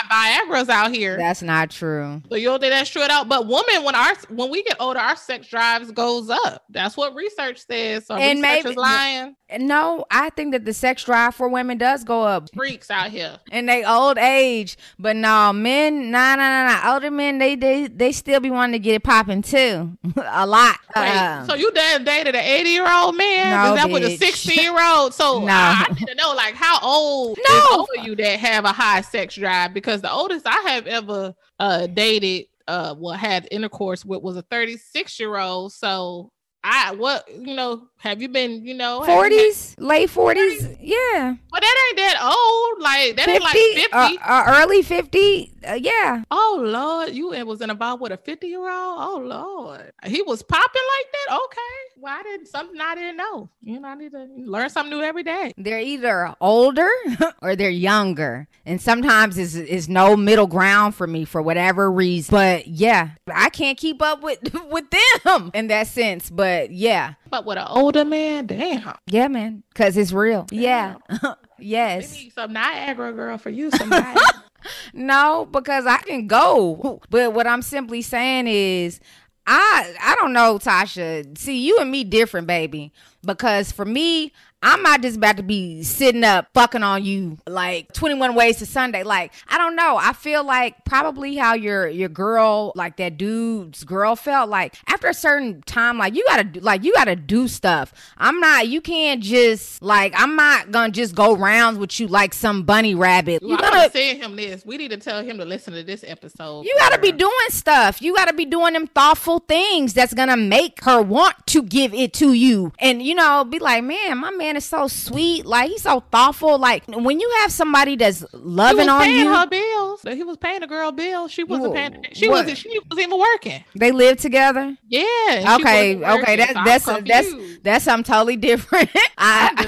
Viagra's 0.50 0.70
out 0.70 0.92
here. 0.94 1.18
That's 1.18 1.42
not 1.42 1.70
true. 1.70 2.22
so 2.30 2.36
you 2.36 2.48
don't 2.48 2.60
think 2.60 2.72
that's 2.72 2.90
true 2.90 3.02
at 3.02 3.12
all? 3.12 3.26
But 3.26 3.48
women, 3.48 3.84
when 3.84 3.96
our 3.96 4.14
when 4.30 4.50
we 4.50 4.64
get 4.64 4.78
older, 4.80 5.00
our 5.00 5.16
sex 5.16 5.48
drives 5.48 5.92
goes 5.92 6.30
up. 6.30 6.64
That's 6.70 6.96
what 6.98 7.16
research 7.16 7.66
says. 7.66 8.06
So 8.08 8.16
And 8.16 8.42
research 8.42 8.64
maybe- 8.64 8.70
is 8.72 8.76
lying. 8.76 9.36
No, 9.60 10.04
I 10.12 10.30
think 10.32 10.52
that 10.52 10.66
the 10.66 10.74
sex 10.74 11.06
drive 11.06 11.34
for 11.34 11.48
women 11.48 11.78
does 11.78 12.04
go 12.04 12.24
up 12.24 12.50
Freaks 12.54 12.92
out 12.92 13.12
here. 13.12 13.40
in 13.50 13.66
they 13.66 13.86
old 13.86 14.18
age. 14.18 14.78
But 15.00 15.16
no, 15.16 15.54
men, 15.54 16.12
nah, 16.12 16.36
nah, 16.36 16.66
nah, 16.66 16.82
nah. 16.84 16.94
Older 16.94 17.10
men, 17.12 17.38
they 17.38 17.56
they 17.56 17.88
they 17.88 18.12
still 18.12 18.42
be 18.42 18.50
wanting 18.52 18.74
to 18.74 18.80
get 18.80 18.96
it 18.96 19.04
popping 19.04 19.42
too, 19.42 19.98
a 20.26 20.46
lot. 20.46 20.76
Wait, 20.98 21.08
Uh, 21.10 21.46
so 21.46 21.54
you 21.56 21.72
dated 21.72 22.36
an 22.36 22.44
80 22.44 22.70
year 22.70 22.92
old 22.94 23.16
man? 23.16 23.52
No, 23.52 23.74
Is 23.76 23.82
that 23.84 23.90
with 23.90 24.04
a 24.04 24.08
bitch. 24.18 24.20
60 24.20 24.62
year 24.62 24.76
old? 24.86 25.14
So 25.14 25.40
No. 25.46 25.54
I, 25.54 25.86
I 25.90 25.94
need 25.94 26.08
to 26.08 26.16
know 26.16 26.34
like 26.34 26.54
how 26.56 26.80
old 26.82 27.40
No. 27.50 27.88
is 28.00 28.06
you 28.06 28.18
that 28.18 28.40
have 28.40 28.66
a 28.66 28.74
high 28.74 29.00
sex 29.00 29.36
drive? 29.36 29.74
Because 29.74 30.02
the 30.02 30.12
oldest 30.12 30.46
I 30.46 30.60
have 30.72 30.88
ever 30.88 31.34
uh 31.58 31.88
dated, 31.88 32.48
uh, 32.68 32.96
well, 32.98 33.16
had 33.16 33.48
intercourse 33.52 34.04
with 34.06 34.22
was 34.22 34.38
a 34.38 34.42
36 34.44 35.20
year 35.20 35.38
old. 35.38 35.74
So 35.74 36.32
I 36.64 36.94
what 36.94 37.30
you 37.32 37.56
know, 37.56 37.88
have 37.98 38.22
you 38.22 38.30
been, 38.30 38.66
you 38.66 38.74
know, 38.74 39.02
have 39.02 39.08
you 39.08 39.14
had- 39.14 39.18
forties, 39.18 39.76
late 39.80 40.10
forties, 40.10 40.68
yeah, 40.80 41.36
But 41.52 41.62
that 41.62 41.88
ain't 41.90 41.98
that 41.98 42.18
old. 42.22 42.82
Like 42.82 43.16
that 43.18 43.28
ain't 43.30 43.44
like 43.44 43.54
fifty, 43.54 43.88
uh, 43.92 44.14
uh, 44.24 44.44
early 44.62 44.82
fifty, 44.82 45.52
uh, 45.68 45.74
yeah. 45.74 46.24
Oh 46.32 46.62
Lord, 46.64 47.14
you 47.14 47.34
it 47.34 47.46
was 47.46 47.62
in 47.62 47.70
about 47.70 48.00
with 48.00 48.12
a 48.12 48.18
50 48.18 48.48
year 48.48 48.60
old? 48.60 48.70
Oh 48.72 49.22
Lord. 49.24 49.92
He 50.06 50.22
was 50.22 50.44
popping 50.44 50.64
like 50.98 51.06
that? 51.12 51.36
Okay. 51.36 52.00
Well, 52.00 52.16
I 52.18 52.24
didn't 52.24 52.48
something 52.48 52.80
I 52.80 52.96
didn't 52.96 53.18
know. 53.18 53.50
You 53.62 53.80
know, 53.80 53.88
I 53.88 53.96
need 53.96 54.12
to 54.12 54.28
learn 54.38 54.70
something 54.70 54.98
new 54.98 55.04
every 55.04 55.24
day. 55.24 55.54
They're 55.58 55.80
either 55.80 56.36
older 56.40 56.90
or 57.42 57.56
they're 57.56 57.70
younger. 57.70 58.48
And 58.66 58.82
sometimes 58.82 59.38
it's, 59.38 59.56
it's 59.56 59.88
no 59.88 60.16
middle 60.16 60.48
ground 60.48 60.96
for 60.96 61.08
me 61.08 61.26
for 61.26 61.42
whatever 61.42 61.92
reason. 61.92 62.32
But 62.32 62.68
yeah, 62.68 63.12
I 63.28 63.50
can't 63.50 63.78
keep 63.78 64.02
up 64.02 64.22
with, 64.22 64.40
with 64.70 64.86
them 65.24 65.52
in 65.54 65.68
that 65.68 65.88
sense. 65.88 66.30
But 66.30 66.72
yeah. 66.72 67.16
But 67.30 67.46
with 67.46 67.58
an 67.58 67.68
older 67.70 68.06
man, 68.06 68.48
damn. 68.48 68.96
Yeah, 69.06 69.28
man. 69.28 69.64
Cause 69.76 69.98
it's 69.98 70.12
real. 70.12 70.48
Yeah. 70.52 70.96
We 71.60 71.66
yes. 71.66 72.14
need 72.14 72.34
some 72.34 72.54
Niagara 72.54 73.12
girl 73.14 73.40
for 73.40 73.50
you. 73.50 73.72
Some. 73.72 73.92
No, 74.94 75.48
because 75.50 75.86
I 75.86 75.98
can 75.98 76.28
go. 76.28 77.02
But 77.10 77.34
what 77.34 77.48
I'm 77.48 77.62
simply 77.62 78.02
saying 78.02 78.48
is 78.48 79.00
I 79.46 79.96
I 80.02 80.16
don't 80.16 80.34
know, 80.34 80.60
Tasha. 80.60 81.38
See, 81.38 81.66
you 81.66 81.78
and 81.80 81.90
me 81.90 82.04
different, 82.04 82.48
baby. 82.48 82.92
Because 83.26 83.72
for 83.72 83.86
me, 83.86 84.34
I'm 84.64 84.82
not 84.82 85.02
just 85.02 85.18
about 85.18 85.38
to 85.38 85.44
be 85.44 85.84
sitting 85.84 86.24
up 86.24 86.48
fucking 86.54 86.82
on 86.82 87.06
you 87.06 87.38
like 87.46 87.94
21 87.94 88.34
ways 88.34 88.58
to 88.58 88.66
Sunday. 88.66 89.04
Like, 89.04 89.32
I 89.48 89.58
don't 89.60 89.76
know. 89.76 89.98
I 89.98 90.14
feel 90.14 90.44
like 90.44 90.84
probably 90.84 91.36
how 91.36 91.54
your 91.54 91.88
your 91.88 92.10
girl, 92.10 92.72
like 92.76 92.98
that 92.98 93.18
dude's 93.18 93.84
girl 93.84 94.16
felt 94.16 94.50
like 94.50 94.76
after 94.88 95.08
a 95.08 95.14
certain 95.14 95.62
time, 95.62 96.00
like 96.00 96.16
you 96.16 96.26
gotta 96.28 96.60
like 96.62 96.84
you 96.84 96.92
gotta 96.94 97.16
do 97.16 97.48
stuff. 97.48 97.94
I'm 98.18 98.40
not 98.40 98.68
you 98.68 98.82
can't 98.82 99.22
just 99.22 99.82
like 99.84 100.14
I'm 100.16 100.36
not 100.36 100.72
gonna 100.72 100.92
just 100.92 101.14
go 101.14 101.36
rounds 101.36 101.78
with 101.78 102.00
you 102.00 102.08
like 102.08 102.34
some 102.34 102.64
bunny 102.64 102.96
rabbit. 102.96 103.44
You 103.44 103.52
I'm 103.52 103.58
gotta 103.58 103.76
gonna 103.76 103.92
say 103.92 104.16
him 104.18 104.36
this. 104.36 104.66
We 104.66 104.78
need 104.78 104.90
to 104.90 104.98
tell 104.98 105.24
him 105.24 105.38
to 105.38 105.46
listen 105.46 105.74
to 105.76 105.84
this 105.84 106.04
episode. 106.06 106.66
you 106.66 106.76
gotta 106.80 107.00
be 107.00 107.12
doing 107.12 107.32
stuff. 107.50 108.02
You 108.02 108.16
gotta 108.16 108.34
be 108.34 108.46
doing 108.46 108.74
them 108.74 108.88
thoughtful 108.88 109.40
things 109.40 109.94
that's 109.94 110.16
gonna 110.16 110.38
make 110.38 110.84
her 110.84 111.00
want 111.02 111.36
to 111.48 111.62
give 111.62 111.94
it 111.94 112.14
to 112.14 112.34
you. 112.34 112.74
And 112.80 113.04
you 113.04 113.14
know, 113.14 113.44
be 113.46 113.60
like, 113.60 113.84
man, 113.84 114.18
my 114.18 114.32
man 114.32 114.47
is 114.56 114.66
so 114.66 114.88
sweet. 114.88 115.46
Like 115.46 115.70
he's 115.72 115.82
so 115.82 116.00
thoughtful. 116.12 116.58
Like 116.58 116.84
when 116.88 117.20
you 117.20 117.30
have 117.42 117.52
somebody 117.52 117.96
that's 117.96 118.24
loving 118.34 118.88
on 118.90 119.02
paying 119.04 119.26
you, 119.26 119.34
her 119.34 119.48
bills. 119.48 120.02
He 120.04 120.24
was 120.24 120.38
paying 120.38 120.62
the 120.62 120.68
girl 120.68 120.92
bills. 120.92 121.32
She 121.32 121.44
wasn't 121.44 121.70
Whoa, 121.70 121.74
paying. 121.74 122.06
She 122.14 122.28
what? 122.30 122.42
wasn't. 122.46 122.58
She 122.58 122.80
wasn't 122.90 123.08
even 123.08 123.20
working. 123.20 123.64
they 123.76 123.92
live 123.92 124.18
together. 124.18 124.78
Yeah. 124.88 125.56
Okay, 125.60 125.96
okay, 125.96 125.96
working, 125.98 126.38
that's 126.38 126.86
that's 126.86 126.86
that's 127.08 127.34
that's 127.64 127.86
something 127.86 128.12
totally 128.12 128.38
different. 128.38 128.90
I, 129.18 129.66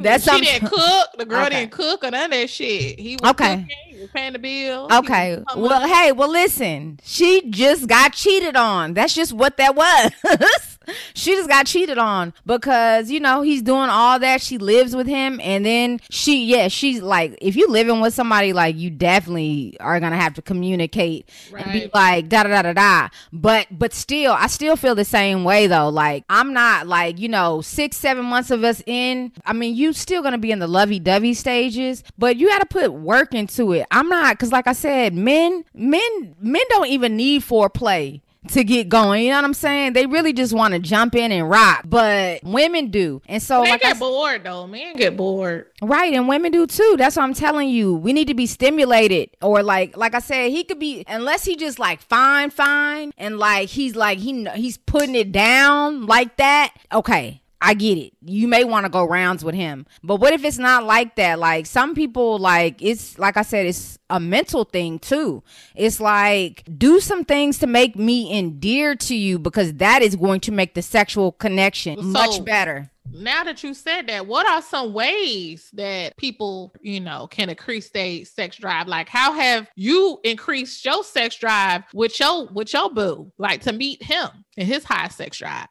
that's 0.00 0.24
she 0.24 0.30
something. 0.30 0.44
didn't 0.48 0.68
cook. 0.70 1.08
The 1.18 1.24
girl 1.26 1.44
Okay. 1.46 1.60
didn't 1.60 1.72
cook 1.72 2.04
or 2.04 2.10
none 2.10 2.24
of 2.26 2.30
that 2.30 2.48
shit. 2.50 2.98
He 2.98 3.16
was 3.20 3.30
Okay. 3.32 3.66
cooking. 3.90 3.95
Paying 4.12 4.32
the 4.32 4.38
bill. 4.38 4.88
Okay. 4.90 5.42
Well, 5.56 5.86
hey, 5.86 6.12
well, 6.12 6.30
listen. 6.30 7.00
She 7.02 7.50
just 7.50 7.88
got 7.88 8.12
cheated 8.12 8.56
on. 8.56 8.94
That's 8.94 9.14
just 9.14 9.32
what 9.32 9.56
that 9.56 9.74
was. 9.74 10.12
she 11.14 11.34
just 11.34 11.48
got 11.48 11.66
cheated 11.66 11.98
on 11.98 12.32
because, 12.44 13.10
you 13.10 13.20
know, 13.20 13.42
he's 13.42 13.62
doing 13.62 13.88
all 13.88 14.18
that. 14.18 14.40
She 14.40 14.58
lives 14.58 14.94
with 14.94 15.06
him. 15.06 15.40
And 15.42 15.64
then 15.64 16.00
she, 16.10 16.44
yeah, 16.44 16.68
she's 16.68 17.02
like, 17.02 17.36
if 17.40 17.56
you 17.56 17.68
living 17.68 18.00
with 18.00 18.14
somebody, 18.14 18.52
like, 18.52 18.76
you 18.76 18.90
definitely 18.90 19.76
are 19.80 19.98
going 20.00 20.12
to 20.12 20.18
have 20.18 20.34
to 20.34 20.42
communicate 20.42 21.28
and 21.56 21.72
be 21.72 21.90
like, 21.92 22.28
da 22.28 22.44
da 22.44 22.48
da 22.48 22.62
da 22.62 22.72
da. 22.72 23.08
But, 23.32 23.66
but 23.70 23.92
still, 23.92 24.32
I 24.32 24.46
still 24.46 24.76
feel 24.76 24.94
the 24.94 25.04
same 25.04 25.44
way 25.44 25.66
though. 25.66 25.88
Like, 25.88 26.24
I'm 26.28 26.52
not 26.52 26.86
like, 26.86 27.18
you 27.18 27.28
know, 27.28 27.60
six, 27.60 27.96
seven 27.96 28.24
months 28.24 28.50
of 28.50 28.64
us 28.64 28.82
in. 28.86 29.32
I 29.44 29.52
mean, 29.52 29.74
you 29.74 29.92
still 29.92 30.22
going 30.22 30.32
to 30.32 30.38
be 30.38 30.50
in 30.50 30.58
the 30.58 30.66
lovey 30.66 30.98
dovey 30.98 31.34
stages, 31.34 32.02
but 32.18 32.36
you 32.36 32.48
got 32.48 32.60
to 32.60 32.66
put 32.66 32.92
work 32.92 33.34
into 33.34 33.72
it. 33.72 33.85
I'm 33.90 34.08
not, 34.08 34.38
cause 34.38 34.52
like 34.52 34.66
I 34.66 34.72
said, 34.72 35.14
men, 35.14 35.64
men, 35.74 36.36
men 36.40 36.62
don't 36.68 36.88
even 36.88 37.16
need 37.16 37.42
foreplay 37.42 38.20
to 38.48 38.64
get 38.64 38.88
going. 38.88 39.24
You 39.24 39.30
know 39.30 39.38
what 39.38 39.44
I'm 39.44 39.54
saying? 39.54 39.92
They 39.92 40.06
really 40.06 40.32
just 40.32 40.52
want 40.52 40.74
to 40.74 40.80
jump 40.80 41.14
in 41.14 41.32
and 41.32 41.48
rock, 41.48 41.82
but 41.84 42.42
women 42.42 42.90
do. 42.90 43.22
And 43.26 43.42
so, 43.42 43.62
Men 43.62 43.72
like 43.72 43.84
I 43.84 43.88
get 43.90 43.98
bored 43.98 44.44
though. 44.44 44.66
Men 44.66 44.96
get 44.96 45.16
bored. 45.16 45.66
Right, 45.82 46.12
and 46.12 46.28
women 46.28 46.52
do 46.52 46.66
too. 46.66 46.96
That's 46.98 47.16
what 47.16 47.24
I'm 47.24 47.34
telling 47.34 47.68
you. 47.68 47.94
We 47.94 48.12
need 48.12 48.28
to 48.28 48.34
be 48.34 48.46
stimulated, 48.46 49.30
or 49.42 49.62
like, 49.62 49.96
like 49.96 50.14
I 50.14 50.20
said, 50.20 50.50
he 50.50 50.64
could 50.64 50.78
be 50.78 51.04
unless 51.08 51.44
he 51.44 51.56
just 51.56 51.78
like 51.78 52.00
fine, 52.00 52.50
fine, 52.50 53.12
and 53.18 53.38
like 53.38 53.68
he's 53.68 53.96
like 53.96 54.18
he 54.18 54.44
he's 54.54 54.78
putting 54.78 55.14
it 55.14 55.32
down 55.32 56.06
like 56.06 56.36
that. 56.36 56.72
Okay, 56.92 57.42
I 57.60 57.74
get 57.74 57.98
it. 57.98 58.12
You 58.24 58.48
may 58.48 58.64
want 58.64 58.84
to 58.84 58.90
go 58.90 59.04
rounds 59.04 59.44
with 59.44 59.54
him, 59.54 59.86
but 60.02 60.16
what 60.16 60.32
if 60.32 60.44
it's 60.44 60.58
not 60.58 60.84
like 60.84 61.16
that? 61.16 61.38
Like 61.38 61.66
some 61.66 61.94
people, 61.94 62.38
like 62.38 62.82
it's 62.82 63.18
like 63.18 63.36
I 63.36 63.42
said, 63.42 63.66
it's 63.66 63.98
a 64.10 64.20
mental 64.20 64.64
thing 64.64 64.98
too. 64.98 65.42
It's 65.74 66.00
like 66.00 66.62
do 66.78 67.00
some 67.00 67.24
things 67.24 67.58
to 67.58 67.66
make 67.66 67.96
me 67.96 68.36
endear 68.36 68.94
to 68.96 69.14
you 69.14 69.38
because 69.38 69.74
that 69.74 70.02
is 70.02 70.16
going 70.16 70.40
to 70.40 70.52
make 70.52 70.74
the 70.74 70.82
sexual 70.82 71.32
connection 71.32 71.96
So- 71.98 72.04
much 72.04 72.44
better. 72.44 72.90
Now 73.12 73.44
that 73.44 73.62
you 73.62 73.72
said 73.72 74.08
that, 74.08 74.26
what 74.26 74.48
are 74.48 74.60
some 74.60 74.92
ways 74.92 75.70
that 75.74 76.16
people, 76.16 76.74
you 76.82 76.98
know, 76.98 77.28
can 77.28 77.48
increase 77.48 77.88
their 77.90 78.24
sex 78.24 78.56
drive? 78.56 78.88
Like, 78.88 79.08
how 79.08 79.32
have 79.32 79.68
you 79.76 80.18
increased 80.24 80.84
your 80.84 81.04
sex 81.04 81.36
drive 81.36 81.84
with 81.94 82.18
your 82.18 82.46
with 82.46 82.72
your 82.72 82.90
boo, 82.90 83.32
like 83.38 83.62
to 83.62 83.72
meet 83.72 84.02
him 84.02 84.28
and 84.58 84.66
his 84.66 84.82
high 84.84 85.06
sex 85.08 85.38
drive? 85.38 85.68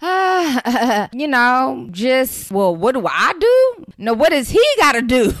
Uh, 0.00 1.08
you 1.12 1.26
know, 1.26 1.88
just 1.90 2.52
well, 2.52 2.74
what 2.74 2.94
do 2.94 3.04
I 3.06 3.32
do? 3.38 3.84
No, 3.98 4.12
what 4.14 4.30
does 4.30 4.48
he 4.48 4.64
got 4.78 4.92
to 4.92 5.02
do? 5.02 5.24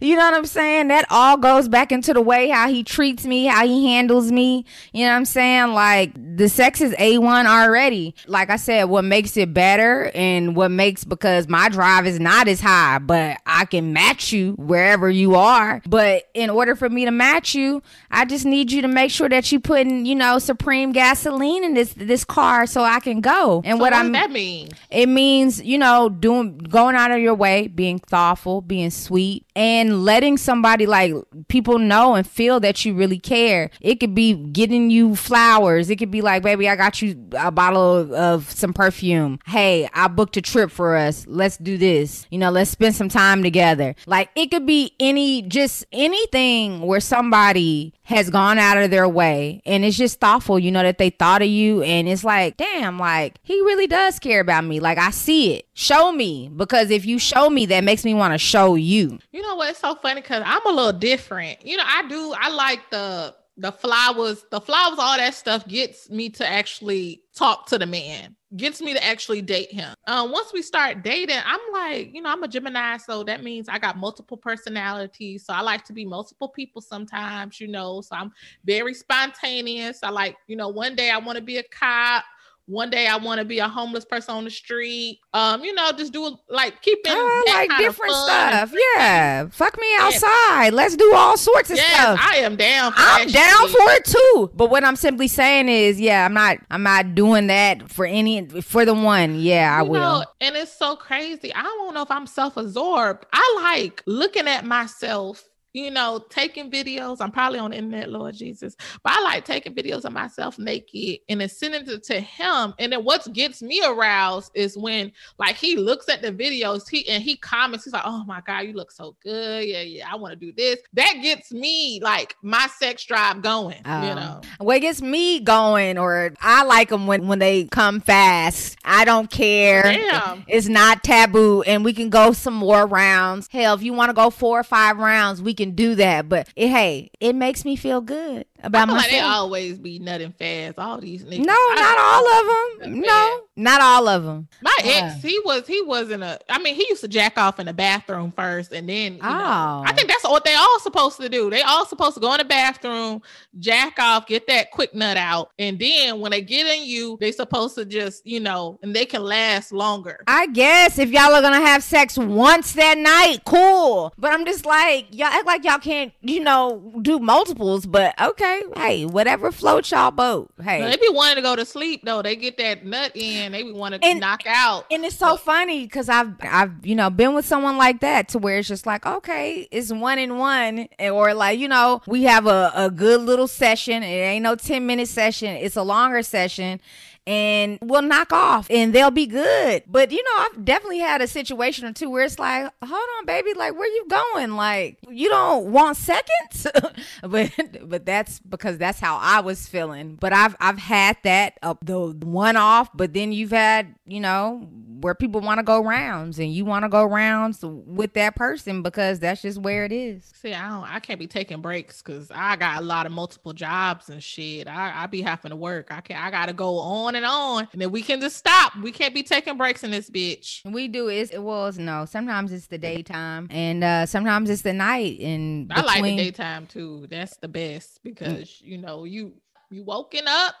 you 0.00 0.14
know 0.16 0.22
what 0.30 0.34
I'm 0.34 0.46
saying? 0.46 0.87
That 0.88 1.06
all 1.10 1.36
goes 1.36 1.68
back 1.68 1.92
into 1.92 2.12
the 2.12 2.20
way 2.20 2.48
how 2.48 2.68
he 2.68 2.82
treats 2.84 3.24
me, 3.24 3.46
how 3.46 3.66
he 3.66 3.86
handles 3.88 4.30
me. 4.32 4.64
You 4.92 5.04
know 5.04 5.12
what 5.12 5.16
I'm 5.16 5.24
saying? 5.24 5.72
Like 5.72 6.12
the 6.14 6.48
sex 6.48 6.80
is 6.80 6.92
a1 6.94 7.46
already. 7.46 8.14
Like 8.26 8.50
I 8.50 8.56
said, 8.56 8.84
what 8.84 9.04
makes 9.04 9.36
it 9.36 9.52
better 9.52 10.10
and 10.14 10.54
what 10.54 10.70
makes 10.70 11.04
because 11.04 11.48
my 11.48 11.68
drive 11.68 12.06
is 12.06 12.20
not 12.20 12.48
as 12.48 12.60
high, 12.60 12.98
but 12.98 13.38
I 13.46 13.64
can 13.64 13.92
match 13.92 14.32
you 14.32 14.52
wherever 14.52 15.10
you 15.10 15.34
are. 15.34 15.82
But 15.86 16.24
in 16.34 16.50
order 16.50 16.76
for 16.76 16.88
me 16.88 17.04
to 17.04 17.10
match 17.10 17.54
you, 17.54 17.82
I 18.10 18.24
just 18.24 18.44
need 18.44 18.70
you 18.70 18.82
to 18.82 18.88
make 18.88 19.10
sure 19.10 19.28
that 19.28 19.50
you 19.50 19.58
putting, 19.60 20.06
you 20.06 20.14
know, 20.14 20.38
supreme 20.38 20.92
gasoline 20.92 21.64
in 21.64 21.74
this 21.74 21.94
this 21.94 22.24
car 22.24 22.66
so 22.66 22.82
I 22.84 23.00
can 23.00 23.20
go. 23.20 23.60
And 23.64 23.76
So 23.78 23.82
what 23.82 23.88
what 23.92 23.98
I'm 23.98 24.12
that 24.12 24.30
mean? 24.30 24.68
it 24.90 25.06
means, 25.08 25.62
you 25.62 25.78
know, 25.78 26.08
doing 26.10 26.58
going 26.58 26.94
out 26.94 27.10
of 27.10 27.18
your 27.18 27.34
way, 27.34 27.68
being 27.68 27.98
thoughtful, 27.98 28.60
being 28.60 28.90
sweet, 28.90 29.44
and 29.56 30.04
letting 30.04 30.36
somebody 30.36 30.77
somebody 30.78 30.86
like 30.86 31.24
people 31.48 31.78
know 31.78 32.14
and 32.14 32.26
feel 32.26 32.60
that 32.60 32.84
you 32.84 32.94
really 32.94 33.18
care. 33.18 33.70
It 33.80 34.00
could 34.00 34.14
be 34.14 34.34
getting 34.34 34.90
you 34.90 35.16
flowers. 35.16 35.90
It 35.90 35.96
could 35.96 36.10
be 36.10 36.20
like, 36.20 36.42
baby, 36.42 36.68
I 36.68 36.76
got 36.76 37.02
you 37.02 37.28
a 37.38 37.50
bottle 37.50 37.96
of, 37.96 38.12
of 38.12 38.50
some 38.50 38.72
perfume. 38.72 39.40
Hey, 39.46 39.88
I 39.92 40.08
booked 40.08 40.36
a 40.36 40.42
trip 40.42 40.70
for 40.70 40.96
us. 40.96 41.26
Let's 41.26 41.56
do 41.56 41.76
this. 41.76 42.26
You 42.30 42.38
know, 42.38 42.50
let's 42.50 42.70
spend 42.70 42.94
some 42.94 43.08
time 43.08 43.42
together. 43.42 43.94
Like 44.06 44.30
it 44.36 44.50
could 44.50 44.66
be 44.66 44.94
any, 45.00 45.42
just 45.42 45.84
anything 45.92 46.82
where 46.82 47.00
somebody 47.00 47.94
has 48.08 48.30
gone 48.30 48.56
out 48.58 48.78
of 48.78 48.90
their 48.90 49.06
way 49.06 49.60
and 49.66 49.84
it's 49.84 49.98
just 49.98 50.18
thoughtful, 50.18 50.58
you 50.58 50.70
know, 50.70 50.82
that 50.82 50.96
they 50.96 51.10
thought 51.10 51.42
of 51.42 51.48
you. 51.48 51.82
And 51.82 52.08
it's 52.08 52.24
like, 52.24 52.56
damn, 52.56 52.98
like 52.98 53.38
he 53.42 53.52
really 53.60 53.86
does 53.86 54.18
care 54.18 54.40
about 54.40 54.64
me. 54.64 54.80
Like 54.80 54.96
I 54.96 55.10
see 55.10 55.52
it. 55.52 55.68
Show 55.74 56.10
me. 56.10 56.50
Because 56.56 56.90
if 56.90 57.04
you 57.04 57.18
show 57.18 57.50
me, 57.50 57.66
that 57.66 57.84
makes 57.84 58.06
me 58.06 58.14
want 58.14 58.32
to 58.32 58.38
show 58.38 58.76
you. 58.76 59.18
You 59.30 59.42
know 59.42 59.56
what? 59.56 59.68
It's 59.68 59.80
so 59.80 59.94
funny 59.94 60.22
because 60.22 60.42
I'm 60.46 60.66
a 60.66 60.70
little 60.70 60.98
different. 60.98 61.66
You 61.66 61.76
know, 61.76 61.84
I 61.86 62.08
do, 62.08 62.34
I 62.34 62.48
like 62.48 62.80
the, 62.90 63.34
the 63.58 63.72
flowers, 63.72 64.42
the 64.50 64.60
flowers, 64.62 64.98
all 64.98 65.18
that 65.18 65.34
stuff 65.34 65.68
gets 65.68 66.08
me 66.08 66.30
to 66.30 66.48
actually 66.48 67.20
talk 67.36 67.66
to 67.66 67.78
the 67.78 67.86
man, 67.86 68.36
gets 68.56 68.80
me 68.80 68.94
to 68.94 69.04
actually 69.04 69.42
date 69.42 69.70
him. 69.70 69.94
Um, 70.06 70.32
once 70.32 70.52
we 70.52 70.62
start 70.62 71.02
dating, 71.02 71.38
I'm 71.44 71.60
like, 71.72 72.14
you 72.14 72.22
know, 72.22 72.30
I'm 72.30 72.42
a 72.42 72.48
Gemini, 72.48 72.96
so 72.96 73.22
that 73.24 73.42
means 73.42 73.68
I 73.68 73.78
got 73.78 73.98
multiple 73.98 74.36
personalities. 74.36 75.44
So 75.44 75.52
I 75.52 75.60
like 75.60 75.84
to 75.84 75.92
be 75.92 76.04
multiple 76.04 76.48
people 76.48 76.80
sometimes, 76.80 77.60
you 77.60 77.68
know. 77.68 78.00
So 78.00 78.16
I'm 78.16 78.32
very 78.64 78.94
spontaneous. 78.94 80.00
I 80.02 80.10
like, 80.10 80.36
you 80.46 80.56
know, 80.56 80.68
one 80.68 80.96
day 80.96 81.10
I 81.10 81.18
want 81.18 81.36
to 81.36 81.44
be 81.44 81.58
a 81.58 81.62
cop 81.64 82.24
one 82.68 82.90
day 82.90 83.06
I 83.06 83.16
want 83.16 83.38
to 83.38 83.44
be 83.44 83.58
a 83.58 83.68
homeless 83.68 84.04
person 84.04 84.34
on 84.34 84.44
the 84.44 84.50
street. 84.50 85.20
Um, 85.32 85.64
you 85.64 85.74
know, 85.74 85.90
just 85.92 86.12
do 86.12 86.36
like 86.48 86.82
keeping 86.82 87.12
like 87.46 87.70
different 87.78 88.14
stuff. 88.14 88.72
Yeah, 88.94 89.48
fuck 89.48 89.78
me 89.80 89.86
outside. 89.98 90.66
Yeah. 90.66 90.70
Let's 90.74 90.96
do 90.96 91.12
all 91.14 91.36
sorts 91.36 91.70
of 91.70 91.76
yes, 91.76 91.94
stuff. 91.94 92.20
I 92.22 92.36
am 92.36 92.56
down. 92.56 92.92
I'm 92.94 93.28
down 93.28 93.68
for 93.68 93.90
it 93.92 94.04
too. 94.04 94.50
But 94.54 94.70
what 94.70 94.84
I'm 94.84 94.96
simply 94.96 95.28
saying 95.28 95.68
is, 95.68 95.98
yeah, 95.98 96.24
I'm 96.24 96.34
not. 96.34 96.58
I'm 96.70 96.82
not 96.82 97.14
doing 97.14 97.46
that 97.46 97.90
for 97.90 98.04
any 98.04 98.46
for 98.46 98.84
the 98.84 98.94
one. 98.94 99.40
Yeah, 99.40 99.74
I 99.74 99.82
you 99.82 99.90
will. 99.90 100.00
Know, 100.00 100.24
and 100.40 100.54
it's 100.54 100.76
so 100.76 100.94
crazy. 100.94 101.54
I 101.54 101.62
don't 101.62 101.94
know 101.94 102.02
if 102.02 102.10
I'm 102.10 102.26
self-absorbed. 102.26 103.24
I 103.32 103.60
like 103.62 104.02
looking 104.06 104.46
at 104.46 104.64
myself 104.66 105.42
you 105.84 105.90
know, 105.90 106.24
taking 106.28 106.70
videos. 106.70 107.18
I'm 107.20 107.30
probably 107.30 107.58
on 107.58 107.70
the 107.70 107.78
internet, 107.78 108.10
Lord 108.10 108.34
Jesus, 108.34 108.76
but 109.02 109.12
I 109.12 109.22
like 109.22 109.44
taking 109.44 109.74
videos 109.74 110.04
of 110.04 110.12
myself 110.12 110.58
naked 110.58 111.20
and 111.28 111.40
then 111.40 111.48
sending 111.48 111.88
it 111.88 112.02
to 112.04 112.20
him. 112.20 112.74
And 112.78 112.92
then 112.92 113.04
what 113.04 113.32
gets 113.32 113.62
me 113.62 113.82
aroused 113.84 114.52
is 114.54 114.76
when 114.76 115.12
like 115.38 115.56
he 115.56 115.76
looks 115.76 116.08
at 116.08 116.22
the 116.22 116.32
videos, 116.32 116.88
he 116.88 117.08
and 117.08 117.22
he 117.22 117.36
comments, 117.36 117.84
he's 117.84 117.92
like, 117.92 118.02
Oh 118.04 118.24
my 118.24 118.40
God, 118.46 118.60
you 118.60 118.72
look 118.72 118.90
so 118.90 119.16
good. 119.22 119.64
Yeah, 119.64 119.82
yeah, 119.82 120.08
I 120.10 120.16
want 120.16 120.32
to 120.32 120.36
do 120.36 120.52
this. 120.52 120.78
That 120.92 121.14
gets 121.22 121.52
me 121.52 122.00
like 122.02 122.36
my 122.42 122.66
sex 122.78 123.04
drive 123.04 123.42
going, 123.42 123.80
um, 123.84 124.02
you 124.04 124.14
know. 124.14 124.40
What 124.58 124.80
gets 124.80 125.02
me 125.02 125.40
going, 125.40 125.98
or 125.98 126.32
I 126.40 126.64
like 126.64 126.88
them 126.88 127.06
when 127.06 127.28
when 127.28 127.38
they 127.38 127.64
come 127.66 128.00
fast. 128.00 128.76
I 128.84 129.04
don't 129.04 129.30
care. 129.30 129.82
Damn. 129.82 130.44
It's 130.48 130.68
not 130.68 131.04
taboo, 131.04 131.62
and 131.62 131.84
we 131.84 131.92
can 131.92 132.10
go 132.10 132.32
some 132.32 132.54
more 132.54 132.86
rounds. 132.86 133.48
Hell, 133.50 133.74
if 133.74 133.82
you 133.82 133.92
want 133.92 134.10
to 134.10 134.14
go 134.14 134.30
four 134.30 134.60
or 134.60 134.64
five 134.64 134.98
rounds, 134.98 135.42
we 135.42 135.54
can 135.54 135.67
do 135.74 135.94
that. 135.96 136.28
But 136.28 136.48
it, 136.56 136.68
hey, 136.68 137.10
it 137.20 137.34
makes 137.34 137.64
me 137.64 137.76
feel 137.76 138.00
good 138.00 138.46
about 138.62 138.88
myself. 138.88 139.04
Like 139.04 139.10
they 139.10 139.20
always 139.20 139.78
be 139.78 139.98
nutting 139.98 140.32
fast. 140.32 140.78
All 140.78 140.98
these 141.00 141.24
niggas. 141.24 141.44
No, 141.44 141.54
not 141.74 141.98
all 141.98 142.28
of 142.28 142.80
them. 142.80 143.00
No, 143.00 143.40
not 143.56 143.80
all 143.80 144.08
of 144.08 144.24
them. 144.24 144.48
My 144.62 144.76
ex, 144.84 145.22
he 145.22 145.40
was 145.44 145.66
he 145.66 145.82
wasn't 145.82 146.22
a. 146.22 146.38
I 146.48 146.58
mean, 146.58 146.74
he 146.74 146.86
used 146.88 147.00
to 147.02 147.08
jack 147.08 147.38
off 147.38 147.60
in 147.60 147.66
the 147.66 147.72
bathroom 147.72 148.32
first, 148.32 148.72
and 148.72 148.88
then. 148.88 149.18
oh. 149.22 149.28
Know, 149.28 149.44
I 149.44 149.90
oh. 149.90 149.94
think 149.94 150.08
that's 150.08 150.24
what 150.24 150.44
they 150.44 150.54
all 150.54 150.80
supposed 150.80 151.20
to 151.20 151.28
do. 151.28 151.50
They 151.50 151.62
all 151.62 151.86
supposed 151.86 152.14
to 152.14 152.20
go 152.20 152.32
in 152.32 152.38
the 152.38 152.44
bathroom, 152.44 153.22
jack 153.58 153.98
off, 153.98 154.26
get 154.26 154.46
that 154.48 154.70
quick 154.70 154.94
nut 154.94 155.16
out, 155.16 155.50
and 155.58 155.78
then 155.78 156.20
when 156.20 156.30
they 156.30 156.42
get 156.42 156.66
in 156.66 156.84
you, 156.84 157.16
they 157.20 157.32
supposed 157.32 157.74
to 157.76 157.84
just 157.84 158.26
you 158.26 158.40
know, 158.40 158.78
and 158.82 158.94
they 158.94 159.04
can 159.04 159.22
last 159.22 159.72
longer. 159.72 160.24
I 160.26 160.46
guess 160.46 160.98
if 160.98 161.10
y'all 161.10 161.34
are 161.34 161.42
gonna 161.42 161.60
have 161.60 161.82
sex 161.82 162.18
once 162.18 162.72
that 162.72 162.98
night, 162.98 163.40
cool. 163.44 164.12
But 164.18 164.32
I'm 164.32 164.44
just 164.44 164.66
like 164.66 165.06
y'all 165.10 165.26
act 165.26 165.46
like 165.48 165.64
y'all 165.64 165.78
can't, 165.78 166.12
you 166.20 166.40
know, 166.40 166.92
do 167.02 167.18
multiples. 167.18 167.86
But 167.86 168.20
okay 168.20 168.62
hey, 168.76 169.06
whatever 169.06 169.52
floats 169.52 169.90
y'all 169.90 170.10
boat. 170.10 170.50
Hey, 170.62 170.82
they 170.82 170.96
be 170.96 171.08
wanting 171.10 171.36
to 171.36 171.42
go 171.42 171.56
to 171.56 171.64
sleep 171.64 172.02
though. 172.04 172.22
They 172.22 172.36
get 172.36 172.58
that 172.58 172.84
nut 172.84 173.12
in. 173.14 173.52
They 173.52 173.62
be 173.62 173.72
wanting 173.72 174.00
to 174.00 174.14
knock 174.14 174.42
out. 174.46 174.86
And 174.90 175.04
it's 175.04 175.16
so 175.16 175.32
but, 175.32 175.40
funny 175.40 175.84
because 175.84 176.08
I've 176.08 176.34
I've 176.40 176.86
you 176.86 176.94
know 176.94 177.10
been 177.10 177.34
with 177.34 177.46
someone 177.46 177.76
like 177.76 178.00
that 178.00 178.28
to 178.30 178.38
where 178.38 178.58
it's 178.58 178.68
just 178.68 178.86
like 178.86 179.06
okay, 179.06 179.68
it's 179.70 179.92
one 179.92 180.18
in 180.18 180.38
one, 180.38 180.88
eh, 180.98 181.10
or 181.10 181.34
like 181.34 181.58
you 181.58 181.68
know 181.68 182.02
we 182.06 182.24
have 182.24 182.46
a 182.46 182.72
a 182.74 182.90
good 182.90 183.22
little 183.22 183.48
session. 183.48 184.02
It 184.02 184.06
ain't 184.06 184.42
no 184.42 184.54
ten 184.54 184.86
minute 184.86 185.08
session. 185.08 185.56
It's 185.56 185.76
a 185.76 185.82
longer 185.82 186.22
session 186.22 186.80
and 187.28 187.78
will 187.82 188.00
knock 188.00 188.32
off 188.32 188.66
and 188.70 188.94
they'll 188.94 189.10
be 189.10 189.26
good. 189.26 189.82
But 189.86 190.10
you 190.10 190.22
know, 190.22 190.30
I've 190.38 190.64
definitely 190.64 191.00
had 191.00 191.20
a 191.20 191.26
situation 191.26 191.84
or 191.84 191.92
two 191.92 192.08
where 192.08 192.24
it's 192.24 192.38
like, 192.38 192.72
hold 192.82 193.08
on, 193.18 193.26
baby, 193.26 193.52
like 193.52 193.74
where 193.74 193.86
you 193.86 194.06
going? 194.08 194.52
Like 194.52 194.98
you 195.10 195.28
don't 195.28 195.66
want 195.66 195.98
seconds? 195.98 196.66
but 197.22 197.52
but 197.84 198.06
that's 198.06 198.40
because 198.40 198.78
that's 198.78 198.98
how 198.98 199.18
I 199.20 199.40
was 199.40 199.68
feeling. 199.68 200.16
But 200.18 200.32
I've 200.32 200.56
I've 200.58 200.78
had 200.78 201.18
that 201.24 201.58
uh, 201.62 201.74
the 201.82 202.16
one 202.22 202.56
off, 202.56 202.88
but 202.94 203.12
then 203.12 203.32
you've 203.32 203.50
had, 203.50 203.94
you 204.06 204.20
know, 204.20 204.66
where 205.00 205.14
people 205.14 205.40
want 205.40 205.58
to 205.58 205.62
go 205.62 205.82
rounds 205.82 206.38
and 206.38 206.52
you 206.52 206.64
want 206.64 206.84
to 206.84 206.88
go 206.88 207.04
rounds 207.04 207.60
with 207.62 208.14
that 208.14 208.36
person 208.36 208.82
because 208.82 209.18
that's 209.18 209.42
just 209.42 209.58
where 209.58 209.84
it 209.84 209.92
is. 209.92 210.30
See, 210.34 210.52
I 210.52 210.68
don't 210.68 210.84
I 210.84 211.00
can't 211.00 211.18
be 211.18 211.26
taking 211.26 211.60
breaks 211.60 212.02
because 212.02 212.30
I 212.30 212.56
got 212.56 212.80
a 212.80 212.84
lot 212.84 213.06
of 213.06 213.12
multiple 213.12 213.52
jobs 213.52 214.08
and 214.08 214.22
shit. 214.22 214.66
I, 214.68 215.04
I 215.04 215.06
be 215.06 215.22
having 215.22 215.50
to 215.50 215.56
work. 215.56 215.88
I 215.90 216.00
can't, 216.00 216.22
I 216.22 216.30
gotta 216.30 216.52
go 216.52 216.78
on 216.78 217.14
and 217.14 217.24
on. 217.24 217.68
And 217.72 217.80
then 217.80 217.90
we 217.90 218.02
can 218.02 218.20
just 218.20 218.36
stop. 218.36 218.76
We 218.76 218.92
can't 218.92 219.14
be 219.14 219.22
taking 219.22 219.56
breaks 219.56 219.84
in 219.84 219.90
this 219.90 220.10
bitch. 220.10 220.60
We 220.64 220.88
do 220.88 221.08
is 221.08 221.30
it 221.30 221.42
was 221.42 221.78
no. 221.78 222.04
Sometimes 222.04 222.52
it's 222.52 222.66
the 222.66 222.78
daytime 222.78 223.48
and 223.50 223.84
uh 223.84 224.06
sometimes 224.06 224.50
it's 224.50 224.62
the 224.62 224.72
night. 224.72 225.20
And 225.20 225.72
I 225.72 225.82
like 225.82 226.02
the 226.02 226.16
daytime 226.16 226.66
too. 226.66 227.06
That's 227.10 227.36
the 227.36 227.48
best 227.48 228.00
because 228.02 228.60
you 228.60 228.78
know 228.78 229.04
you 229.04 229.34
you 229.70 229.84
woken 229.84 230.26
up 230.26 230.54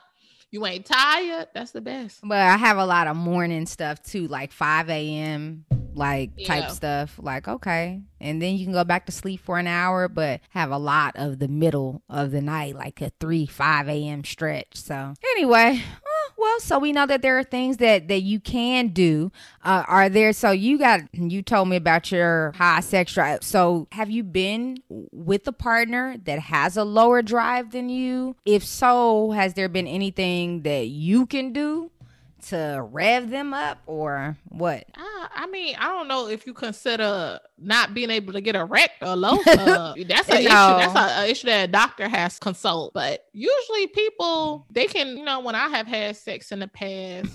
you 0.50 0.64
ain't 0.66 0.86
tired. 0.86 1.48
That's 1.52 1.72
the 1.72 1.80
best. 1.80 2.20
But 2.22 2.38
I 2.38 2.56
have 2.56 2.78
a 2.78 2.86
lot 2.86 3.06
of 3.06 3.16
morning 3.16 3.66
stuff 3.66 4.02
too, 4.02 4.28
like 4.28 4.52
5 4.52 4.88
a.m. 4.88 5.64
like 5.94 6.30
yeah. 6.36 6.46
type 6.46 6.70
stuff. 6.70 7.18
Like, 7.18 7.48
okay. 7.48 8.02
And 8.20 8.40
then 8.40 8.56
you 8.56 8.64
can 8.64 8.72
go 8.72 8.84
back 8.84 9.06
to 9.06 9.12
sleep 9.12 9.40
for 9.40 9.58
an 9.58 9.66
hour, 9.66 10.08
but 10.08 10.40
have 10.50 10.70
a 10.70 10.78
lot 10.78 11.16
of 11.16 11.38
the 11.38 11.48
middle 11.48 12.02
of 12.08 12.30
the 12.30 12.40
night, 12.40 12.74
like 12.74 13.00
a 13.00 13.10
3, 13.20 13.46
5 13.46 13.88
a.m. 13.88 14.24
stretch. 14.24 14.76
So 14.76 15.14
anyway, 15.32 15.82
well, 16.38 16.60
so 16.60 16.78
we 16.78 16.92
know 16.92 17.04
that 17.06 17.20
there 17.20 17.36
are 17.38 17.44
things 17.44 17.78
that 17.78 18.08
that 18.08 18.20
you 18.20 18.38
can 18.38 18.88
do. 18.88 19.32
Uh, 19.64 19.84
are 19.88 20.08
there? 20.08 20.32
So 20.32 20.52
you 20.52 20.78
got 20.78 21.00
you 21.12 21.42
told 21.42 21.68
me 21.68 21.76
about 21.76 22.12
your 22.12 22.52
high 22.52 22.80
sex 22.80 23.12
drive. 23.12 23.42
So 23.42 23.88
have 23.92 24.08
you 24.08 24.22
been 24.22 24.78
with 24.88 25.46
a 25.48 25.52
partner 25.52 26.16
that 26.24 26.38
has 26.38 26.76
a 26.76 26.84
lower 26.84 27.22
drive 27.22 27.72
than 27.72 27.88
you? 27.88 28.36
If 28.46 28.64
so, 28.64 29.32
has 29.32 29.54
there 29.54 29.68
been 29.68 29.88
anything 29.88 30.62
that 30.62 30.86
you 30.86 31.26
can 31.26 31.52
do 31.52 31.90
to 32.46 32.86
rev 32.90 33.30
them 33.30 33.52
up 33.52 33.78
or 33.86 34.36
what? 34.48 34.84
Uh, 34.96 35.28
I 35.34 35.46
mean, 35.50 35.76
I 35.78 35.88
don't 35.88 36.08
know 36.08 36.28
if 36.28 36.46
you 36.46 36.54
consider 36.54 37.38
not 37.58 37.94
being 37.94 38.10
able 38.10 38.32
to 38.32 38.40
get 38.40 38.54
a 38.54 38.60
erect 38.60 39.02
or 39.02 39.16
low. 39.16 39.38
Uh, 39.58 39.94
that's 40.06 40.28
an 40.28 40.38
issue. 40.38 40.48
That's 40.48 40.94
an 40.94 41.30
issue 41.30 41.46
that 41.46 41.68
a 41.68 41.72
doctor 41.72 42.08
has 42.08 42.34
to 42.34 42.40
consult. 42.40 42.94
But 42.94 43.24
usually, 43.32 43.88
people 43.88 44.66
they 44.70 44.86
can, 44.86 45.16
you 45.16 45.24
know, 45.24 45.40
when 45.40 45.54
I 45.54 45.68
have 45.68 45.86
had 45.86 46.16
sex 46.16 46.52
in 46.52 46.60
the 46.60 46.68
past. 46.68 47.32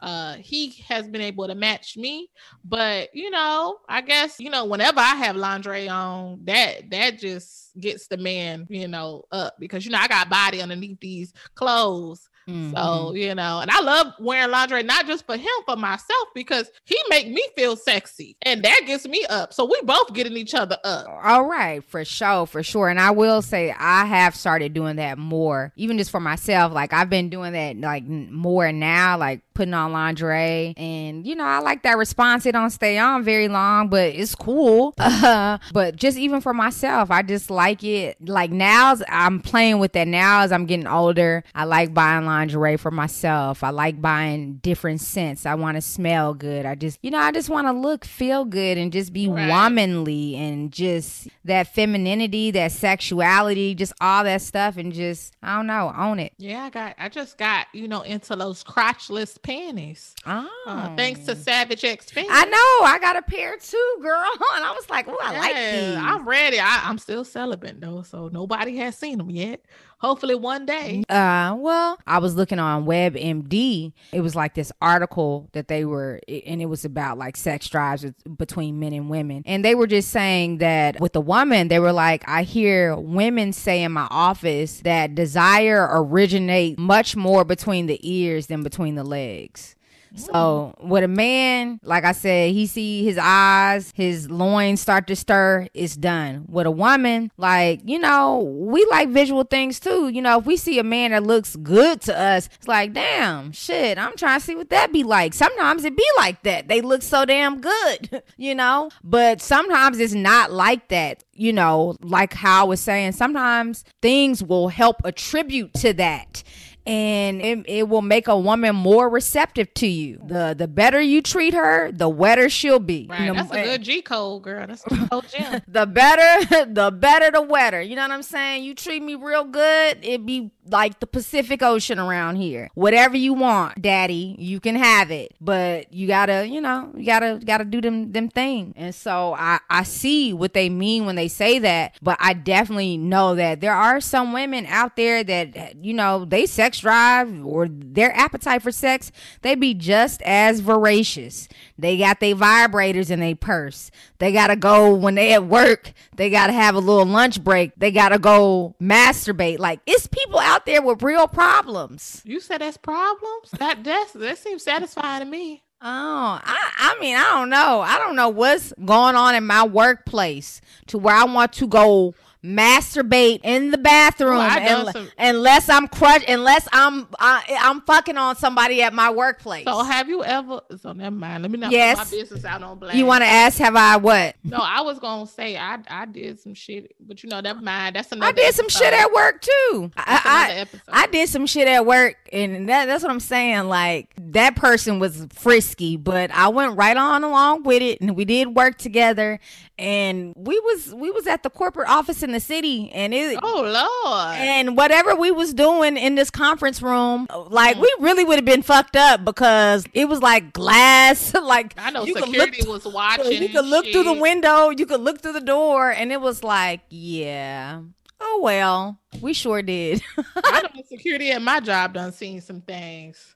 Uh, 0.00 0.34
he 0.38 0.70
has 0.88 1.06
been 1.06 1.20
able 1.20 1.46
to 1.46 1.54
match 1.54 1.96
me, 1.96 2.28
but 2.64 3.08
you 3.14 3.30
know, 3.30 3.78
I 3.88 4.00
guess 4.00 4.40
you 4.40 4.50
know, 4.50 4.64
whenever 4.64 4.98
I 4.98 5.14
have 5.14 5.36
lingerie 5.36 5.88
on, 5.88 6.40
that 6.42 6.90
that 6.90 7.20
just 7.20 7.70
gets 7.78 8.08
the 8.08 8.16
man, 8.16 8.66
you 8.68 8.88
know, 8.88 9.26
up 9.30 9.54
because 9.60 9.84
you 9.84 9.92
know 9.92 9.98
I 9.98 10.08
got 10.08 10.28
body 10.28 10.60
underneath 10.60 10.98
these 10.98 11.32
clothes, 11.54 12.28
Mm-hmm. 12.48 12.74
So, 12.76 13.14
you 13.14 13.34
know, 13.34 13.60
and 13.60 13.70
I 13.70 13.80
love 13.80 14.14
wearing 14.18 14.50
lingerie, 14.50 14.82
not 14.82 15.06
just 15.06 15.26
for 15.26 15.36
him, 15.36 15.52
for 15.66 15.76
myself, 15.76 16.28
because 16.34 16.70
he 16.84 16.96
make 17.08 17.28
me 17.28 17.46
feel 17.56 17.76
sexy 17.76 18.36
and 18.42 18.62
that 18.64 18.82
gets 18.86 19.06
me 19.06 19.24
up. 19.28 19.52
So 19.52 19.64
we 19.64 19.80
both 19.84 20.12
getting 20.12 20.36
each 20.36 20.54
other 20.54 20.76
up. 20.84 21.06
All 21.22 21.44
right, 21.44 21.84
for 21.84 22.04
sure, 22.04 22.46
for 22.46 22.62
sure. 22.62 22.88
And 22.88 23.00
I 23.00 23.10
will 23.12 23.42
say 23.42 23.74
I 23.76 24.04
have 24.04 24.34
started 24.34 24.74
doing 24.74 24.96
that 24.96 25.18
more, 25.18 25.72
even 25.76 25.98
just 25.98 26.10
for 26.10 26.20
myself. 26.20 26.72
Like 26.72 26.92
I've 26.92 27.10
been 27.10 27.28
doing 27.28 27.52
that 27.52 27.76
like 27.76 28.04
more 28.06 28.72
now, 28.72 29.16
like 29.18 29.42
putting 29.54 29.74
on 29.74 29.92
lingerie. 29.92 30.74
And, 30.76 31.26
you 31.26 31.34
know, 31.34 31.44
I 31.44 31.60
like 31.60 31.82
that 31.82 31.98
response. 31.98 32.46
It 32.46 32.52
don't 32.52 32.70
stay 32.70 32.98
on 32.98 33.22
very 33.22 33.48
long, 33.48 33.88
but 33.88 34.14
it's 34.14 34.34
cool. 34.34 34.94
Uh, 34.98 35.58
but 35.72 35.96
just 35.96 36.18
even 36.18 36.40
for 36.40 36.54
myself, 36.54 37.10
I 37.10 37.22
just 37.22 37.50
like 37.50 37.84
it. 37.84 38.16
Like 38.26 38.50
now 38.50 38.96
I'm 39.08 39.40
playing 39.40 39.78
with 39.78 39.92
that 39.92 40.08
now 40.08 40.40
as 40.40 40.52
I'm 40.52 40.66
getting 40.66 40.86
older. 40.86 41.44
I 41.54 41.64
like 41.64 41.94
buying 41.94 42.24
lingerie 42.24 42.31
for 42.78 42.90
myself. 42.90 43.62
I 43.62 43.70
like 43.70 44.00
buying 44.00 44.54
different 44.62 45.00
scents. 45.00 45.46
I 45.46 45.54
want 45.54 45.76
to 45.76 45.80
smell 45.80 46.34
good. 46.34 46.64
I 46.66 46.74
just, 46.74 46.98
you 47.02 47.10
know, 47.10 47.18
I 47.18 47.30
just 47.32 47.48
want 47.50 47.66
to 47.66 47.72
look, 47.72 48.04
feel 48.04 48.44
good, 48.44 48.78
and 48.78 48.92
just 48.92 49.12
be 49.12 49.28
Right. 49.28 49.48
womanly 49.48 50.36
and 50.36 50.72
just 50.72 51.28
that 51.44 51.66
femininity, 51.74 52.50
that 52.52 52.72
sexuality, 52.72 53.74
just 53.74 53.92
all 54.00 54.24
that 54.24 54.42
stuff, 54.42 54.76
and 54.76 54.92
just 54.92 55.34
I 55.42 55.56
don't 55.56 55.66
know, 55.66 55.92
own 55.96 56.18
it. 56.18 56.32
Yeah, 56.38 56.64
I 56.64 56.70
got. 56.70 56.94
I 56.98 57.08
just 57.08 57.36
got 57.38 57.66
you 57.72 57.88
know 57.88 58.02
into 58.02 58.34
those 58.36 58.62
crotchless 58.64 59.40
panties. 59.42 60.14
Oh, 60.26 60.48
Uh, 60.66 60.94
thanks 60.96 61.24
to 61.26 61.36
Savage 61.36 61.84
X 61.84 62.10
Fenty. 62.10 62.26
I 62.30 62.44
know 62.44 62.86
I 62.86 62.98
got 63.00 63.16
a 63.16 63.22
pair 63.22 63.56
too, 63.58 63.96
girl, 64.02 64.24
and 64.56 64.64
I 64.64 64.72
was 64.72 64.88
like, 64.90 65.06
oh, 65.08 65.18
I 65.22 65.38
like 65.38 65.52
Yeah, 65.54 65.94
these. 65.94 65.98
I'm 66.02 66.28
ready. 66.28 66.58
I, 66.60 66.82
I'm 66.88 66.98
still 66.98 67.24
celibate 67.24 67.80
though, 67.80 68.02
so 68.02 68.28
nobody 68.28 68.76
has 68.78 68.96
seen 68.96 69.18
them 69.18 69.30
yet. 69.30 69.60
Hopefully 70.02 70.34
one 70.34 70.66
day. 70.66 71.04
Uh, 71.08 71.54
well, 71.56 71.96
I 72.08 72.18
was 72.18 72.34
looking 72.34 72.58
on 72.58 72.86
WebMD. 72.86 73.92
It 74.12 74.20
was 74.20 74.34
like 74.34 74.54
this 74.54 74.72
article 74.82 75.48
that 75.52 75.68
they 75.68 75.84
were, 75.84 76.20
and 76.26 76.60
it 76.60 76.66
was 76.66 76.84
about 76.84 77.18
like 77.18 77.36
sex 77.36 77.68
drives 77.68 78.04
between 78.36 78.80
men 78.80 78.92
and 78.94 79.08
women. 79.08 79.44
And 79.46 79.64
they 79.64 79.76
were 79.76 79.86
just 79.86 80.10
saying 80.10 80.58
that 80.58 80.98
with 80.98 81.12
the 81.12 81.20
woman, 81.20 81.68
they 81.68 81.78
were 81.78 81.92
like, 81.92 82.24
I 82.26 82.42
hear 82.42 82.96
women 82.96 83.52
say 83.52 83.84
in 83.84 83.92
my 83.92 84.08
office 84.10 84.80
that 84.80 85.14
desire 85.14 85.88
originates 85.88 86.80
much 86.80 87.14
more 87.14 87.44
between 87.44 87.86
the 87.86 88.00
ears 88.02 88.48
than 88.48 88.64
between 88.64 88.96
the 88.96 89.04
legs. 89.04 89.76
So 90.14 90.74
with 90.80 91.04
a 91.04 91.08
man, 91.08 91.80
like 91.82 92.04
I 92.04 92.12
said, 92.12 92.52
he 92.52 92.66
see 92.66 93.04
his 93.04 93.18
eyes, 93.20 93.92
his 93.94 94.30
loins 94.30 94.80
start 94.80 95.06
to 95.08 95.16
stir, 95.16 95.68
it's 95.74 95.96
done. 95.96 96.44
With 96.48 96.66
a 96.66 96.70
woman, 96.70 97.30
like, 97.36 97.80
you 97.84 97.98
know, 97.98 98.40
we 98.40 98.84
like 98.90 99.08
visual 99.08 99.44
things 99.44 99.80
too. 99.80 100.08
You 100.08 100.22
know, 100.22 100.38
if 100.38 100.46
we 100.46 100.56
see 100.56 100.78
a 100.78 100.84
man 100.84 101.12
that 101.12 101.22
looks 101.22 101.56
good 101.56 102.00
to 102.02 102.18
us, 102.18 102.48
it's 102.54 102.68
like, 102.68 102.92
damn, 102.92 103.52
shit, 103.52 103.98
I'm 103.98 104.16
trying 104.16 104.40
to 104.40 104.44
see 104.44 104.54
what 104.54 104.70
that 104.70 104.92
be 104.92 105.02
like. 105.02 105.34
Sometimes 105.34 105.84
it 105.84 105.96
be 105.96 106.06
like 106.16 106.42
that. 106.42 106.68
They 106.68 106.80
look 106.80 107.02
so 107.02 107.24
damn 107.24 107.60
good, 107.60 108.22
you 108.36 108.54
know? 108.54 108.90
But 109.02 109.40
sometimes 109.40 109.98
it's 109.98 110.14
not 110.14 110.52
like 110.52 110.88
that. 110.88 111.24
You 111.34 111.52
know, 111.52 111.96
like 112.02 112.34
how 112.34 112.60
I 112.60 112.68
was 112.68 112.80
saying, 112.80 113.12
sometimes 113.12 113.84
things 114.02 114.42
will 114.42 114.68
help 114.68 114.96
attribute 115.04 115.72
to 115.74 115.94
that 115.94 116.42
and 116.84 117.40
it, 117.40 117.64
it 117.66 117.88
will 117.88 118.02
make 118.02 118.26
a 118.26 118.36
woman 118.36 118.74
more 118.74 119.08
receptive 119.08 119.72
to 119.74 119.86
you. 119.86 120.20
The 120.24 120.54
the 120.56 120.66
better 120.66 121.00
you 121.00 121.22
treat 121.22 121.54
her, 121.54 121.92
the 121.92 122.08
wetter 122.08 122.48
she'll 122.48 122.80
be. 122.80 123.06
Right. 123.08 123.20
You 123.20 123.26
know, 123.26 123.34
That's 123.34 123.52
a 123.52 123.58
eh. 123.58 123.64
good 123.64 123.82
G 123.82 124.02
code, 124.02 124.42
girl. 124.42 124.66
That's 124.66 124.84
a 124.86 125.08
code 125.08 125.26
gem. 125.28 125.62
the 125.68 125.86
better 125.86 126.64
the 126.72 126.90
better 126.90 127.30
the 127.30 127.42
wetter. 127.42 127.80
You 127.80 127.96
know 127.96 128.02
what 128.02 128.10
I'm 128.10 128.22
saying? 128.22 128.64
You 128.64 128.74
treat 128.74 129.02
me 129.02 129.14
real 129.14 129.44
good, 129.44 129.98
it 130.02 130.26
be 130.26 130.50
like 130.66 131.00
the 131.00 131.06
Pacific 131.06 131.62
Ocean 131.62 131.98
around 131.98 132.36
here. 132.36 132.70
Whatever 132.74 133.16
you 133.16 133.34
want, 133.34 133.82
daddy, 133.82 134.36
you 134.38 134.60
can 134.60 134.76
have 134.76 135.10
it. 135.10 135.34
But 135.40 135.92
you 135.92 136.06
gotta, 136.06 136.46
you 136.46 136.60
know, 136.60 136.92
you 136.96 137.04
gotta 137.04 137.40
gotta 137.44 137.64
do 137.64 137.80
them 137.80 138.12
them 138.12 138.28
thing. 138.28 138.74
And 138.76 138.94
so 138.94 139.34
I, 139.34 139.58
I 139.68 139.82
see 139.82 140.32
what 140.32 140.54
they 140.54 140.68
mean 140.68 141.06
when 141.06 141.16
they 141.16 141.28
say 141.28 141.58
that, 141.58 141.96
but 142.02 142.16
I 142.20 142.34
definitely 142.34 142.96
know 142.96 143.34
that 143.34 143.60
there 143.60 143.74
are 143.74 144.00
some 144.00 144.32
women 144.32 144.66
out 144.66 144.96
there 144.96 145.24
that 145.24 145.76
you 145.82 145.94
know, 145.94 146.24
they 146.24 146.46
sex 146.46 146.80
drive 146.80 147.44
or 147.44 147.68
their 147.68 148.14
appetite 148.16 148.62
for 148.62 148.72
sex, 148.72 149.10
they 149.42 149.54
be 149.54 149.74
just 149.74 150.22
as 150.22 150.60
voracious. 150.60 151.48
They 151.82 151.98
got 151.98 152.20
their 152.20 152.36
vibrators 152.36 153.10
in 153.10 153.18
their 153.18 153.34
purse. 153.34 153.90
They 154.18 154.32
gotta 154.32 154.54
go 154.54 154.94
when 154.94 155.16
they 155.16 155.34
at 155.34 155.44
work. 155.44 155.92
They 156.16 156.30
gotta 156.30 156.52
have 156.52 156.76
a 156.76 156.78
little 156.78 157.04
lunch 157.04 157.42
break. 157.42 157.72
They 157.76 157.90
gotta 157.90 158.20
go 158.20 158.76
masturbate. 158.80 159.58
Like 159.58 159.80
it's 159.84 160.06
people 160.06 160.38
out 160.38 160.64
there 160.64 160.80
with 160.80 161.02
real 161.02 161.26
problems. 161.26 162.22
You 162.24 162.38
said 162.38 162.60
that's 162.60 162.76
problems? 162.76 163.50
That 163.58 163.82
that's, 163.82 164.12
that 164.12 164.38
seems 164.38 164.62
satisfying 164.62 165.24
to 165.24 165.28
me. 165.28 165.64
Oh, 165.84 166.40
I, 166.40 166.72
I 166.78 166.96
mean, 167.00 167.16
I 167.16 167.24
don't 167.32 167.50
know. 167.50 167.80
I 167.80 167.98
don't 167.98 168.14
know 168.14 168.28
what's 168.28 168.72
going 168.84 169.16
on 169.16 169.34
in 169.34 169.44
my 169.44 169.66
workplace 169.66 170.60
to 170.86 170.98
where 170.98 171.16
I 171.16 171.24
want 171.24 171.52
to 171.54 171.66
go 171.66 172.14
masturbate 172.44 173.40
in 173.44 173.70
the 173.70 173.78
bathroom 173.78 174.38
I 174.38 174.58
done 174.60 174.86
unle- 174.86 174.92
some- 174.92 175.10
unless 175.18 175.68
I'm 175.68 175.86
crush 175.88 176.22
unless 176.26 176.66
I'm 176.72 177.06
I, 177.18 177.56
I'm 177.60 177.80
fucking 177.82 178.16
on 178.16 178.36
somebody 178.36 178.82
at 178.82 178.92
my 178.92 179.10
workplace. 179.10 179.64
So 179.64 179.82
have 179.84 180.08
you 180.08 180.24
ever? 180.24 180.60
So 180.80 180.92
never 180.92 181.14
mind. 181.14 181.42
Let 181.42 181.50
me 181.52 181.58
not 181.58 181.70
Yes. 181.70 181.98
put 181.98 182.10
my 182.12 182.18
business 182.22 182.44
out 182.44 182.62
on 182.62 182.78
blast. 182.78 182.96
you 182.96 183.06
want 183.06 183.22
to 183.22 183.28
ask 183.28 183.58
have 183.58 183.76
I 183.76 183.96
what? 183.96 184.34
No, 184.42 184.58
I 184.58 184.80
was 184.80 184.98
gonna 184.98 185.26
say 185.26 185.56
I 185.56 185.78
I 185.88 186.06
did 186.06 186.40
some 186.40 186.54
shit, 186.54 186.94
but 187.00 187.22
you 187.22 187.28
know 187.28 187.40
never 187.40 187.60
mind. 187.60 187.96
That's 187.96 188.10
another. 188.10 188.28
I 188.28 188.32
did 188.32 188.54
some 188.54 188.68
shit 188.68 188.92
at 188.92 189.12
work 189.12 189.40
too. 189.40 189.90
I, 189.96 190.66
I. 190.90 191.02
I 191.04 191.06
did 191.06 191.28
some 191.28 191.46
shit 191.46 191.68
at 191.68 191.86
work, 191.86 192.16
and 192.32 192.68
that, 192.68 192.86
that's 192.86 193.02
what 193.02 193.12
I'm 193.12 193.20
saying. 193.20 193.68
Like 193.68 194.12
that 194.18 194.56
person 194.56 194.98
was 194.98 195.26
frisky, 195.32 195.96
but 195.96 196.30
I 196.32 196.48
went 196.48 196.76
right 196.76 196.96
on 196.96 197.22
along 197.24 197.62
with 197.62 197.82
it, 197.82 198.00
and 198.00 198.16
we 198.16 198.24
did 198.24 198.48
work 198.56 198.78
together. 198.78 199.38
And 199.78 200.34
we 200.36 200.58
was 200.60 200.94
we 200.94 201.10
was 201.10 201.26
at 201.26 201.42
the 201.42 201.50
corporate 201.50 201.88
office 201.88 202.22
in 202.22 202.31
the 202.32 202.40
city, 202.40 202.90
and 202.92 203.14
it 203.14 203.38
Oh 203.42 203.62
Lord. 203.62 204.36
and 204.36 204.76
whatever 204.76 205.14
we 205.14 205.30
was 205.30 205.54
doing 205.54 205.96
in 205.96 206.14
this 206.14 206.30
conference 206.30 206.82
room, 206.82 207.26
like 207.48 207.76
we 207.76 207.88
mm-hmm. 207.88 208.04
really 208.04 208.24
would 208.24 208.36
have 208.36 208.44
been 208.44 208.62
fucked 208.62 208.96
up 208.96 209.24
because 209.24 209.84
it 209.92 210.08
was 210.08 210.20
like 210.20 210.52
glass, 210.52 211.34
like 211.42 211.74
I 211.78 211.90
know 211.90 212.04
security 212.04 212.62
look- 212.62 212.84
was 212.84 212.92
watching. 212.92 213.42
you 213.42 213.48
could 213.48 213.66
look 213.66 213.86
through 213.86 214.04
the 214.04 214.12
window, 214.12 214.70
you 214.70 214.86
could 214.86 215.00
look 215.00 215.20
through 215.20 215.34
the 215.34 215.40
door, 215.40 215.90
and 215.90 216.12
it 216.12 216.20
was 216.20 216.42
like, 216.42 216.80
yeah, 216.88 217.80
oh 218.20 218.40
well, 218.42 218.98
we 219.20 219.32
sure 219.32 219.62
did. 219.62 220.02
I 220.36 220.62
know 220.62 220.82
security 220.88 221.30
at 221.30 221.42
my 221.42 221.60
job 221.60 221.94
done 221.94 222.12
seen 222.12 222.40
some 222.40 222.60
things. 222.60 223.34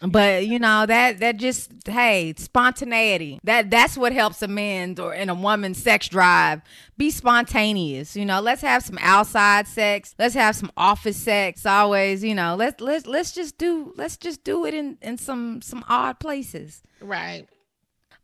But 0.00 0.46
you 0.46 0.58
know 0.58 0.84
that 0.86 1.20
that 1.20 1.36
just 1.36 1.70
hey 1.86 2.34
spontaneity. 2.36 3.40
That 3.44 3.70
that's 3.70 3.96
what 3.96 4.12
helps 4.12 4.42
a 4.42 4.48
man 4.48 4.98
or 4.98 5.14
in 5.14 5.28
a 5.28 5.34
woman's 5.34 5.82
sex 5.82 6.08
drive. 6.08 6.62
Be 6.96 7.10
spontaneous 7.10 8.16
you 8.16 8.24
know. 8.24 8.40
Let's 8.40 8.62
have 8.62 8.82
some 8.82 8.98
outside 9.00 9.66
sex. 9.66 10.14
Let's 10.18 10.34
have 10.34 10.54
some 10.56 10.70
office 10.76 11.16
sex 11.16 11.64
always 11.64 12.22
you 12.22 12.34
know. 12.34 12.56
Let's 12.56 12.80
let's 12.80 13.06
let's 13.06 13.32
just 13.32 13.58
do 13.58 13.92
let's 13.96 14.16
just 14.16 14.44
do 14.44 14.66
it 14.66 14.74
in 14.74 14.98
in 15.00 15.18
some 15.18 15.62
some 15.62 15.84
odd 15.88 16.18
places. 16.18 16.82
Right. 17.00 17.46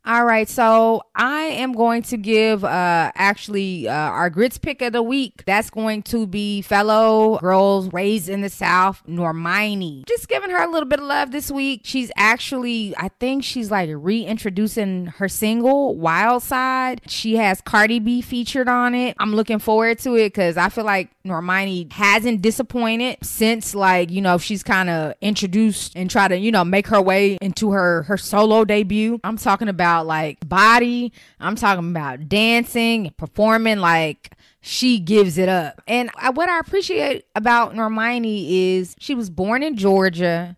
All 0.05 0.25
right, 0.25 0.49
so 0.49 1.03
I 1.15 1.43
am 1.43 1.71
going 1.71 2.01
to 2.03 2.17
give 2.17 2.65
uh 2.65 3.11
actually 3.15 3.87
uh, 3.87 3.93
our 3.93 4.29
grits 4.29 4.57
pick 4.57 4.81
of 4.81 4.91
the 4.91 5.01
week. 5.01 5.45
That's 5.45 5.69
going 5.69 6.03
to 6.03 6.27
be 6.27 6.61
fellow 6.61 7.37
girls 7.39 7.87
raised 7.93 8.27
in 8.27 8.41
the 8.41 8.49
South, 8.49 9.01
Normani. 9.07 10.05
Just 10.05 10.27
giving 10.27 10.49
her 10.49 10.61
a 10.61 10.69
little 10.69 10.89
bit 10.89 10.99
of 10.99 11.05
love 11.05 11.31
this 11.31 11.49
week. 11.49 11.81
She's 11.85 12.11
actually, 12.17 12.93
I 12.97 13.11
think 13.21 13.45
she's 13.45 13.71
like 13.71 13.89
reintroducing 13.93 15.05
her 15.05 15.29
single 15.29 15.95
Wild 15.95 16.43
Side. 16.43 16.99
She 17.07 17.37
has 17.37 17.61
Cardi 17.61 17.99
B 17.99 18.21
featured 18.21 18.67
on 18.67 18.93
it. 18.95 19.15
I'm 19.19 19.33
looking 19.33 19.59
forward 19.59 19.99
to 19.99 20.15
it 20.15 20.33
because 20.33 20.57
I 20.57 20.67
feel 20.67 20.83
like 20.83 21.11
Normani 21.23 21.89
hasn't 21.93 22.41
disappointed 22.41 23.19
since 23.23 23.73
like 23.73 24.11
you 24.11 24.21
know 24.21 24.37
she's 24.37 24.63
kind 24.63 24.89
of 24.89 25.13
introduced 25.21 25.95
and 25.95 26.09
try 26.09 26.27
to 26.27 26.37
you 26.37 26.51
know 26.51 26.65
make 26.65 26.87
her 26.87 27.01
way 27.01 27.37
into 27.41 27.71
her 27.71 28.03
her 28.03 28.17
solo 28.17 28.65
debut. 28.65 29.21
I'm 29.23 29.37
talking 29.37 29.69
about 29.69 29.92
like 30.01 30.47
body. 30.47 31.13
I'm 31.39 31.55
talking 31.55 31.91
about 31.91 32.27
dancing, 32.27 33.13
performing 33.17 33.79
like 33.79 34.31
she 34.61 34.99
gives 34.99 35.37
it 35.37 35.49
up. 35.49 35.81
And 35.87 36.09
I, 36.15 36.29
what 36.29 36.49
I 36.49 36.59
appreciate 36.59 37.25
about 37.35 37.73
Normani 37.73 38.77
is 38.77 38.95
she 38.99 39.13
was 39.13 39.29
born 39.29 39.61
in 39.61 39.75
Georgia. 39.75 40.57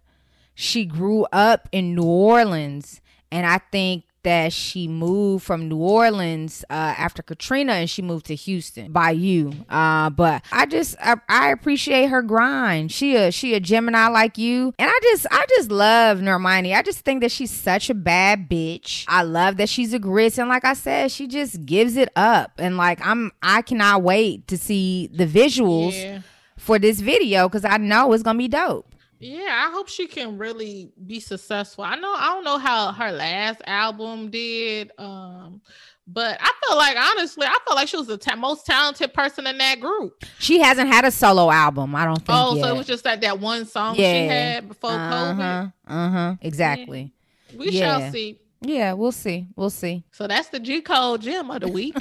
She 0.54 0.86
grew 0.86 1.24
up 1.34 1.68
in 1.72 1.96
New 1.96 2.04
Orleans, 2.04 3.02
and 3.32 3.46
I 3.46 3.60
think 3.72 4.06
that 4.26 4.52
she 4.54 4.88
moved 4.88 5.44
from 5.46 5.70
New 5.70 5.78
Orleans 5.78 6.64
uh, 6.70 6.74
after 6.74 7.24
Katrina 7.24 7.74
and 7.74 7.90
she 7.90 8.02
moved 8.02 8.26
to 8.28 8.36
Houston 8.36 8.92
by 8.92 9.12
you. 9.12 9.54
Uh, 9.70 10.10
but 10.10 10.44
I 10.52 10.66
just 10.66 10.96
I, 11.02 11.16
I 11.30 11.50
appreciate 11.52 12.08
her 12.08 12.22
grind. 12.22 12.92
She 12.92 13.16
a 13.16 13.32
she 13.32 13.54
a 13.54 13.60
Gemini 13.60 14.08
like 14.10 14.38
you, 14.38 14.74
and 14.78 14.90
I 14.90 15.00
just 15.02 15.26
I 15.32 15.46
just 15.50 15.72
love 15.72 16.20
Normani. 16.20 16.76
I 16.76 16.82
just 16.82 17.00
think 17.00 17.22
that 17.22 17.32
she's 17.32 17.52
such 17.52 17.90
a 17.90 17.94
bad 17.96 18.50
bitch. 18.50 19.06
I 19.08 19.24
love 19.24 19.58
that 19.58 19.70
she's 19.70 19.94
a 19.94 20.00
grits, 20.00 20.38
and 20.38 20.50
like 20.50 20.66
I 20.66 20.74
said, 20.74 21.12
she 21.12 21.28
just 21.28 21.66
gives 21.66 21.96
it 21.96 22.10
up. 22.16 22.52
And 22.60 22.78
like 22.78 23.06
I'm 23.06 23.32
I 23.42 23.62
cannot 23.62 24.04
wait 24.04 24.48
to 24.50 24.58
see 24.58 25.08
the 25.14 25.26
visuals 25.26 25.94
Yeah. 25.94 26.20
for 26.58 26.78
this 26.80 27.00
video 27.00 27.48
because 27.48 27.64
I 27.66 27.78
know 27.78 28.12
it's 28.14 28.24
gonna 28.24 28.38
be 28.38 28.48
dope. 28.48 28.92
Yeah, 29.20 29.66
I 29.68 29.72
hope 29.72 29.88
she 29.88 30.08
can 30.08 30.38
really 30.38 30.92
be 31.06 31.20
successful. 31.20 31.84
I 31.84 31.96
know 31.96 32.14
I 32.14 32.34
don't 32.34 32.44
know 32.44 32.58
how 32.58 32.92
her 32.92 33.12
last 33.12 33.62
album 33.66 34.30
did, 34.30 34.92
um, 34.98 35.62
but 36.06 36.38
I 36.42 36.52
feel 36.68 36.78
like 36.78 36.98
honestly, 36.98 37.48
I 37.48 37.58
feel 37.66 37.76
like 37.76 37.88
she 37.88 37.98
was 37.98 38.08
the 38.08 38.18
ta- 38.18 38.36
most 38.36 38.66
talented 38.66 39.14
person 39.14 39.48
in 39.48 39.58
that 39.58 39.80
group. 39.80 40.24
She 40.40 40.60
hasn't 40.60 40.90
had 40.90 41.06
a 41.06 41.12
solo 41.12 41.50
album. 41.50 41.96
I 41.96 42.06
don't 42.06 42.18
think. 42.18 42.30
Oh, 42.30 42.60
so 42.60 42.68
it 42.68 42.76
was 42.78 42.86
just 42.88 43.06
like 43.06 43.22
that 43.22 43.40
one 43.40 43.66
song 43.66 43.96
she 43.96 44.02
had 44.04 44.68
before 44.68 44.92
COVID. 44.92 45.40
Uh-huh. 45.40 45.68
Uh-huh. 45.88 46.36
Exactly. 46.42 47.14
We 47.56 47.70
Yeah. 47.72 48.00
shall 48.00 48.12
see. 48.12 48.40
Yeah, 48.62 48.94
we'll 48.94 49.12
see. 49.12 49.48
We'll 49.56 49.70
see. 49.70 50.04
So 50.12 50.28
that's 50.28 50.50
the 50.50 50.60
G 50.60 50.82
code 50.82 51.22
gem 51.22 51.50
of 51.52 51.62
the 51.62 51.68
week. 51.68 51.96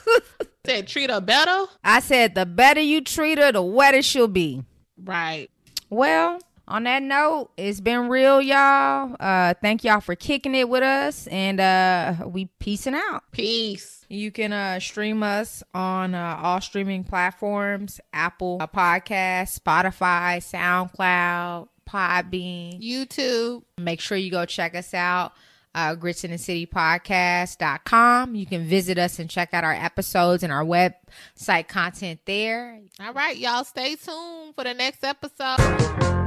Said 0.66 0.86
treat 0.86 1.10
her 1.10 1.20
better. 1.20 1.64
I 1.82 1.98
said 2.00 2.34
the 2.36 2.46
better 2.46 2.80
you 2.80 3.00
treat 3.00 3.38
her, 3.38 3.50
the 3.50 3.62
wetter 3.62 4.00
she'll 4.00 4.28
be. 4.28 4.62
Right. 5.02 5.48
Well, 5.90 6.38
on 6.68 6.84
that 6.84 7.02
note, 7.02 7.50
it's 7.56 7.80
been 7.80 8.08
real, 8.08 8.40
y'all. 8.40 9.16
Uh, 9.18 9.54
thank 9.60 9.84
y'all 9.84 10.00
for 10.00 10.14
kicking 10.14 10.54
it 10.54 10.68
with 10.68 10.82
us, 10.82 11.26
and 11.26 11.60
uh, 11.60 12.14
we 12.26 12.46
peacing 12.60 12.94
out. 12.94 13.24
Peace. 13.32 14.06
You 14.08 14.30
can 14.30 14.52
uh, 14.52 14.78
stream 14.78 15.22
us 15.22 15.62
on 15.74 16.14
uh, 16.14 16.38
all 16.40 16.60
streaming 16.60 17.04
platforms: 17.04 18.00
Apple 18.12 18.58
uh, 18.60 18.66
Podcast, 18.66 19.58
Spotify, 19.58 20.38
SoundCloud, 20.38 21.68
Podbean, 21.88 22.80
YouTube. 22.82 23.64
Make 23.78 24.00
sure 24.00 24.16
you 24.16 24.30
go 24.30 24.44
check 24.44 24.74
us 24.74 24.94
out. 24.94 25.32
Uh, 25.74 25.94
grits 25.94 26.22
in 26.22 26.30
the 26.30 26.36
city 26.36 26.66
podcast.com. 26.66 28.34
You 28.34 28.44
can 28.44 28.66
visit 28.66 28.98
us 28.98 29.18
and 29.18 29.30
check 29.30 29.54
out 29.54 29.64
our 29.64 29.72
episodes 29.72 30.42
and 30.42 30.52
our 30.52 30.64
website 30.64 31.66
content 31.66 32.20
there. 32.26 32.78
All 33.00 33.14
right, 33.14 33.36
y'all 33.38 33.64
stay 33.64 33.96
tuned 33.96 34.54
for 34.54 34.64
the 34.64 34.74
next 34.74 35.02
episode. 35.02 36.21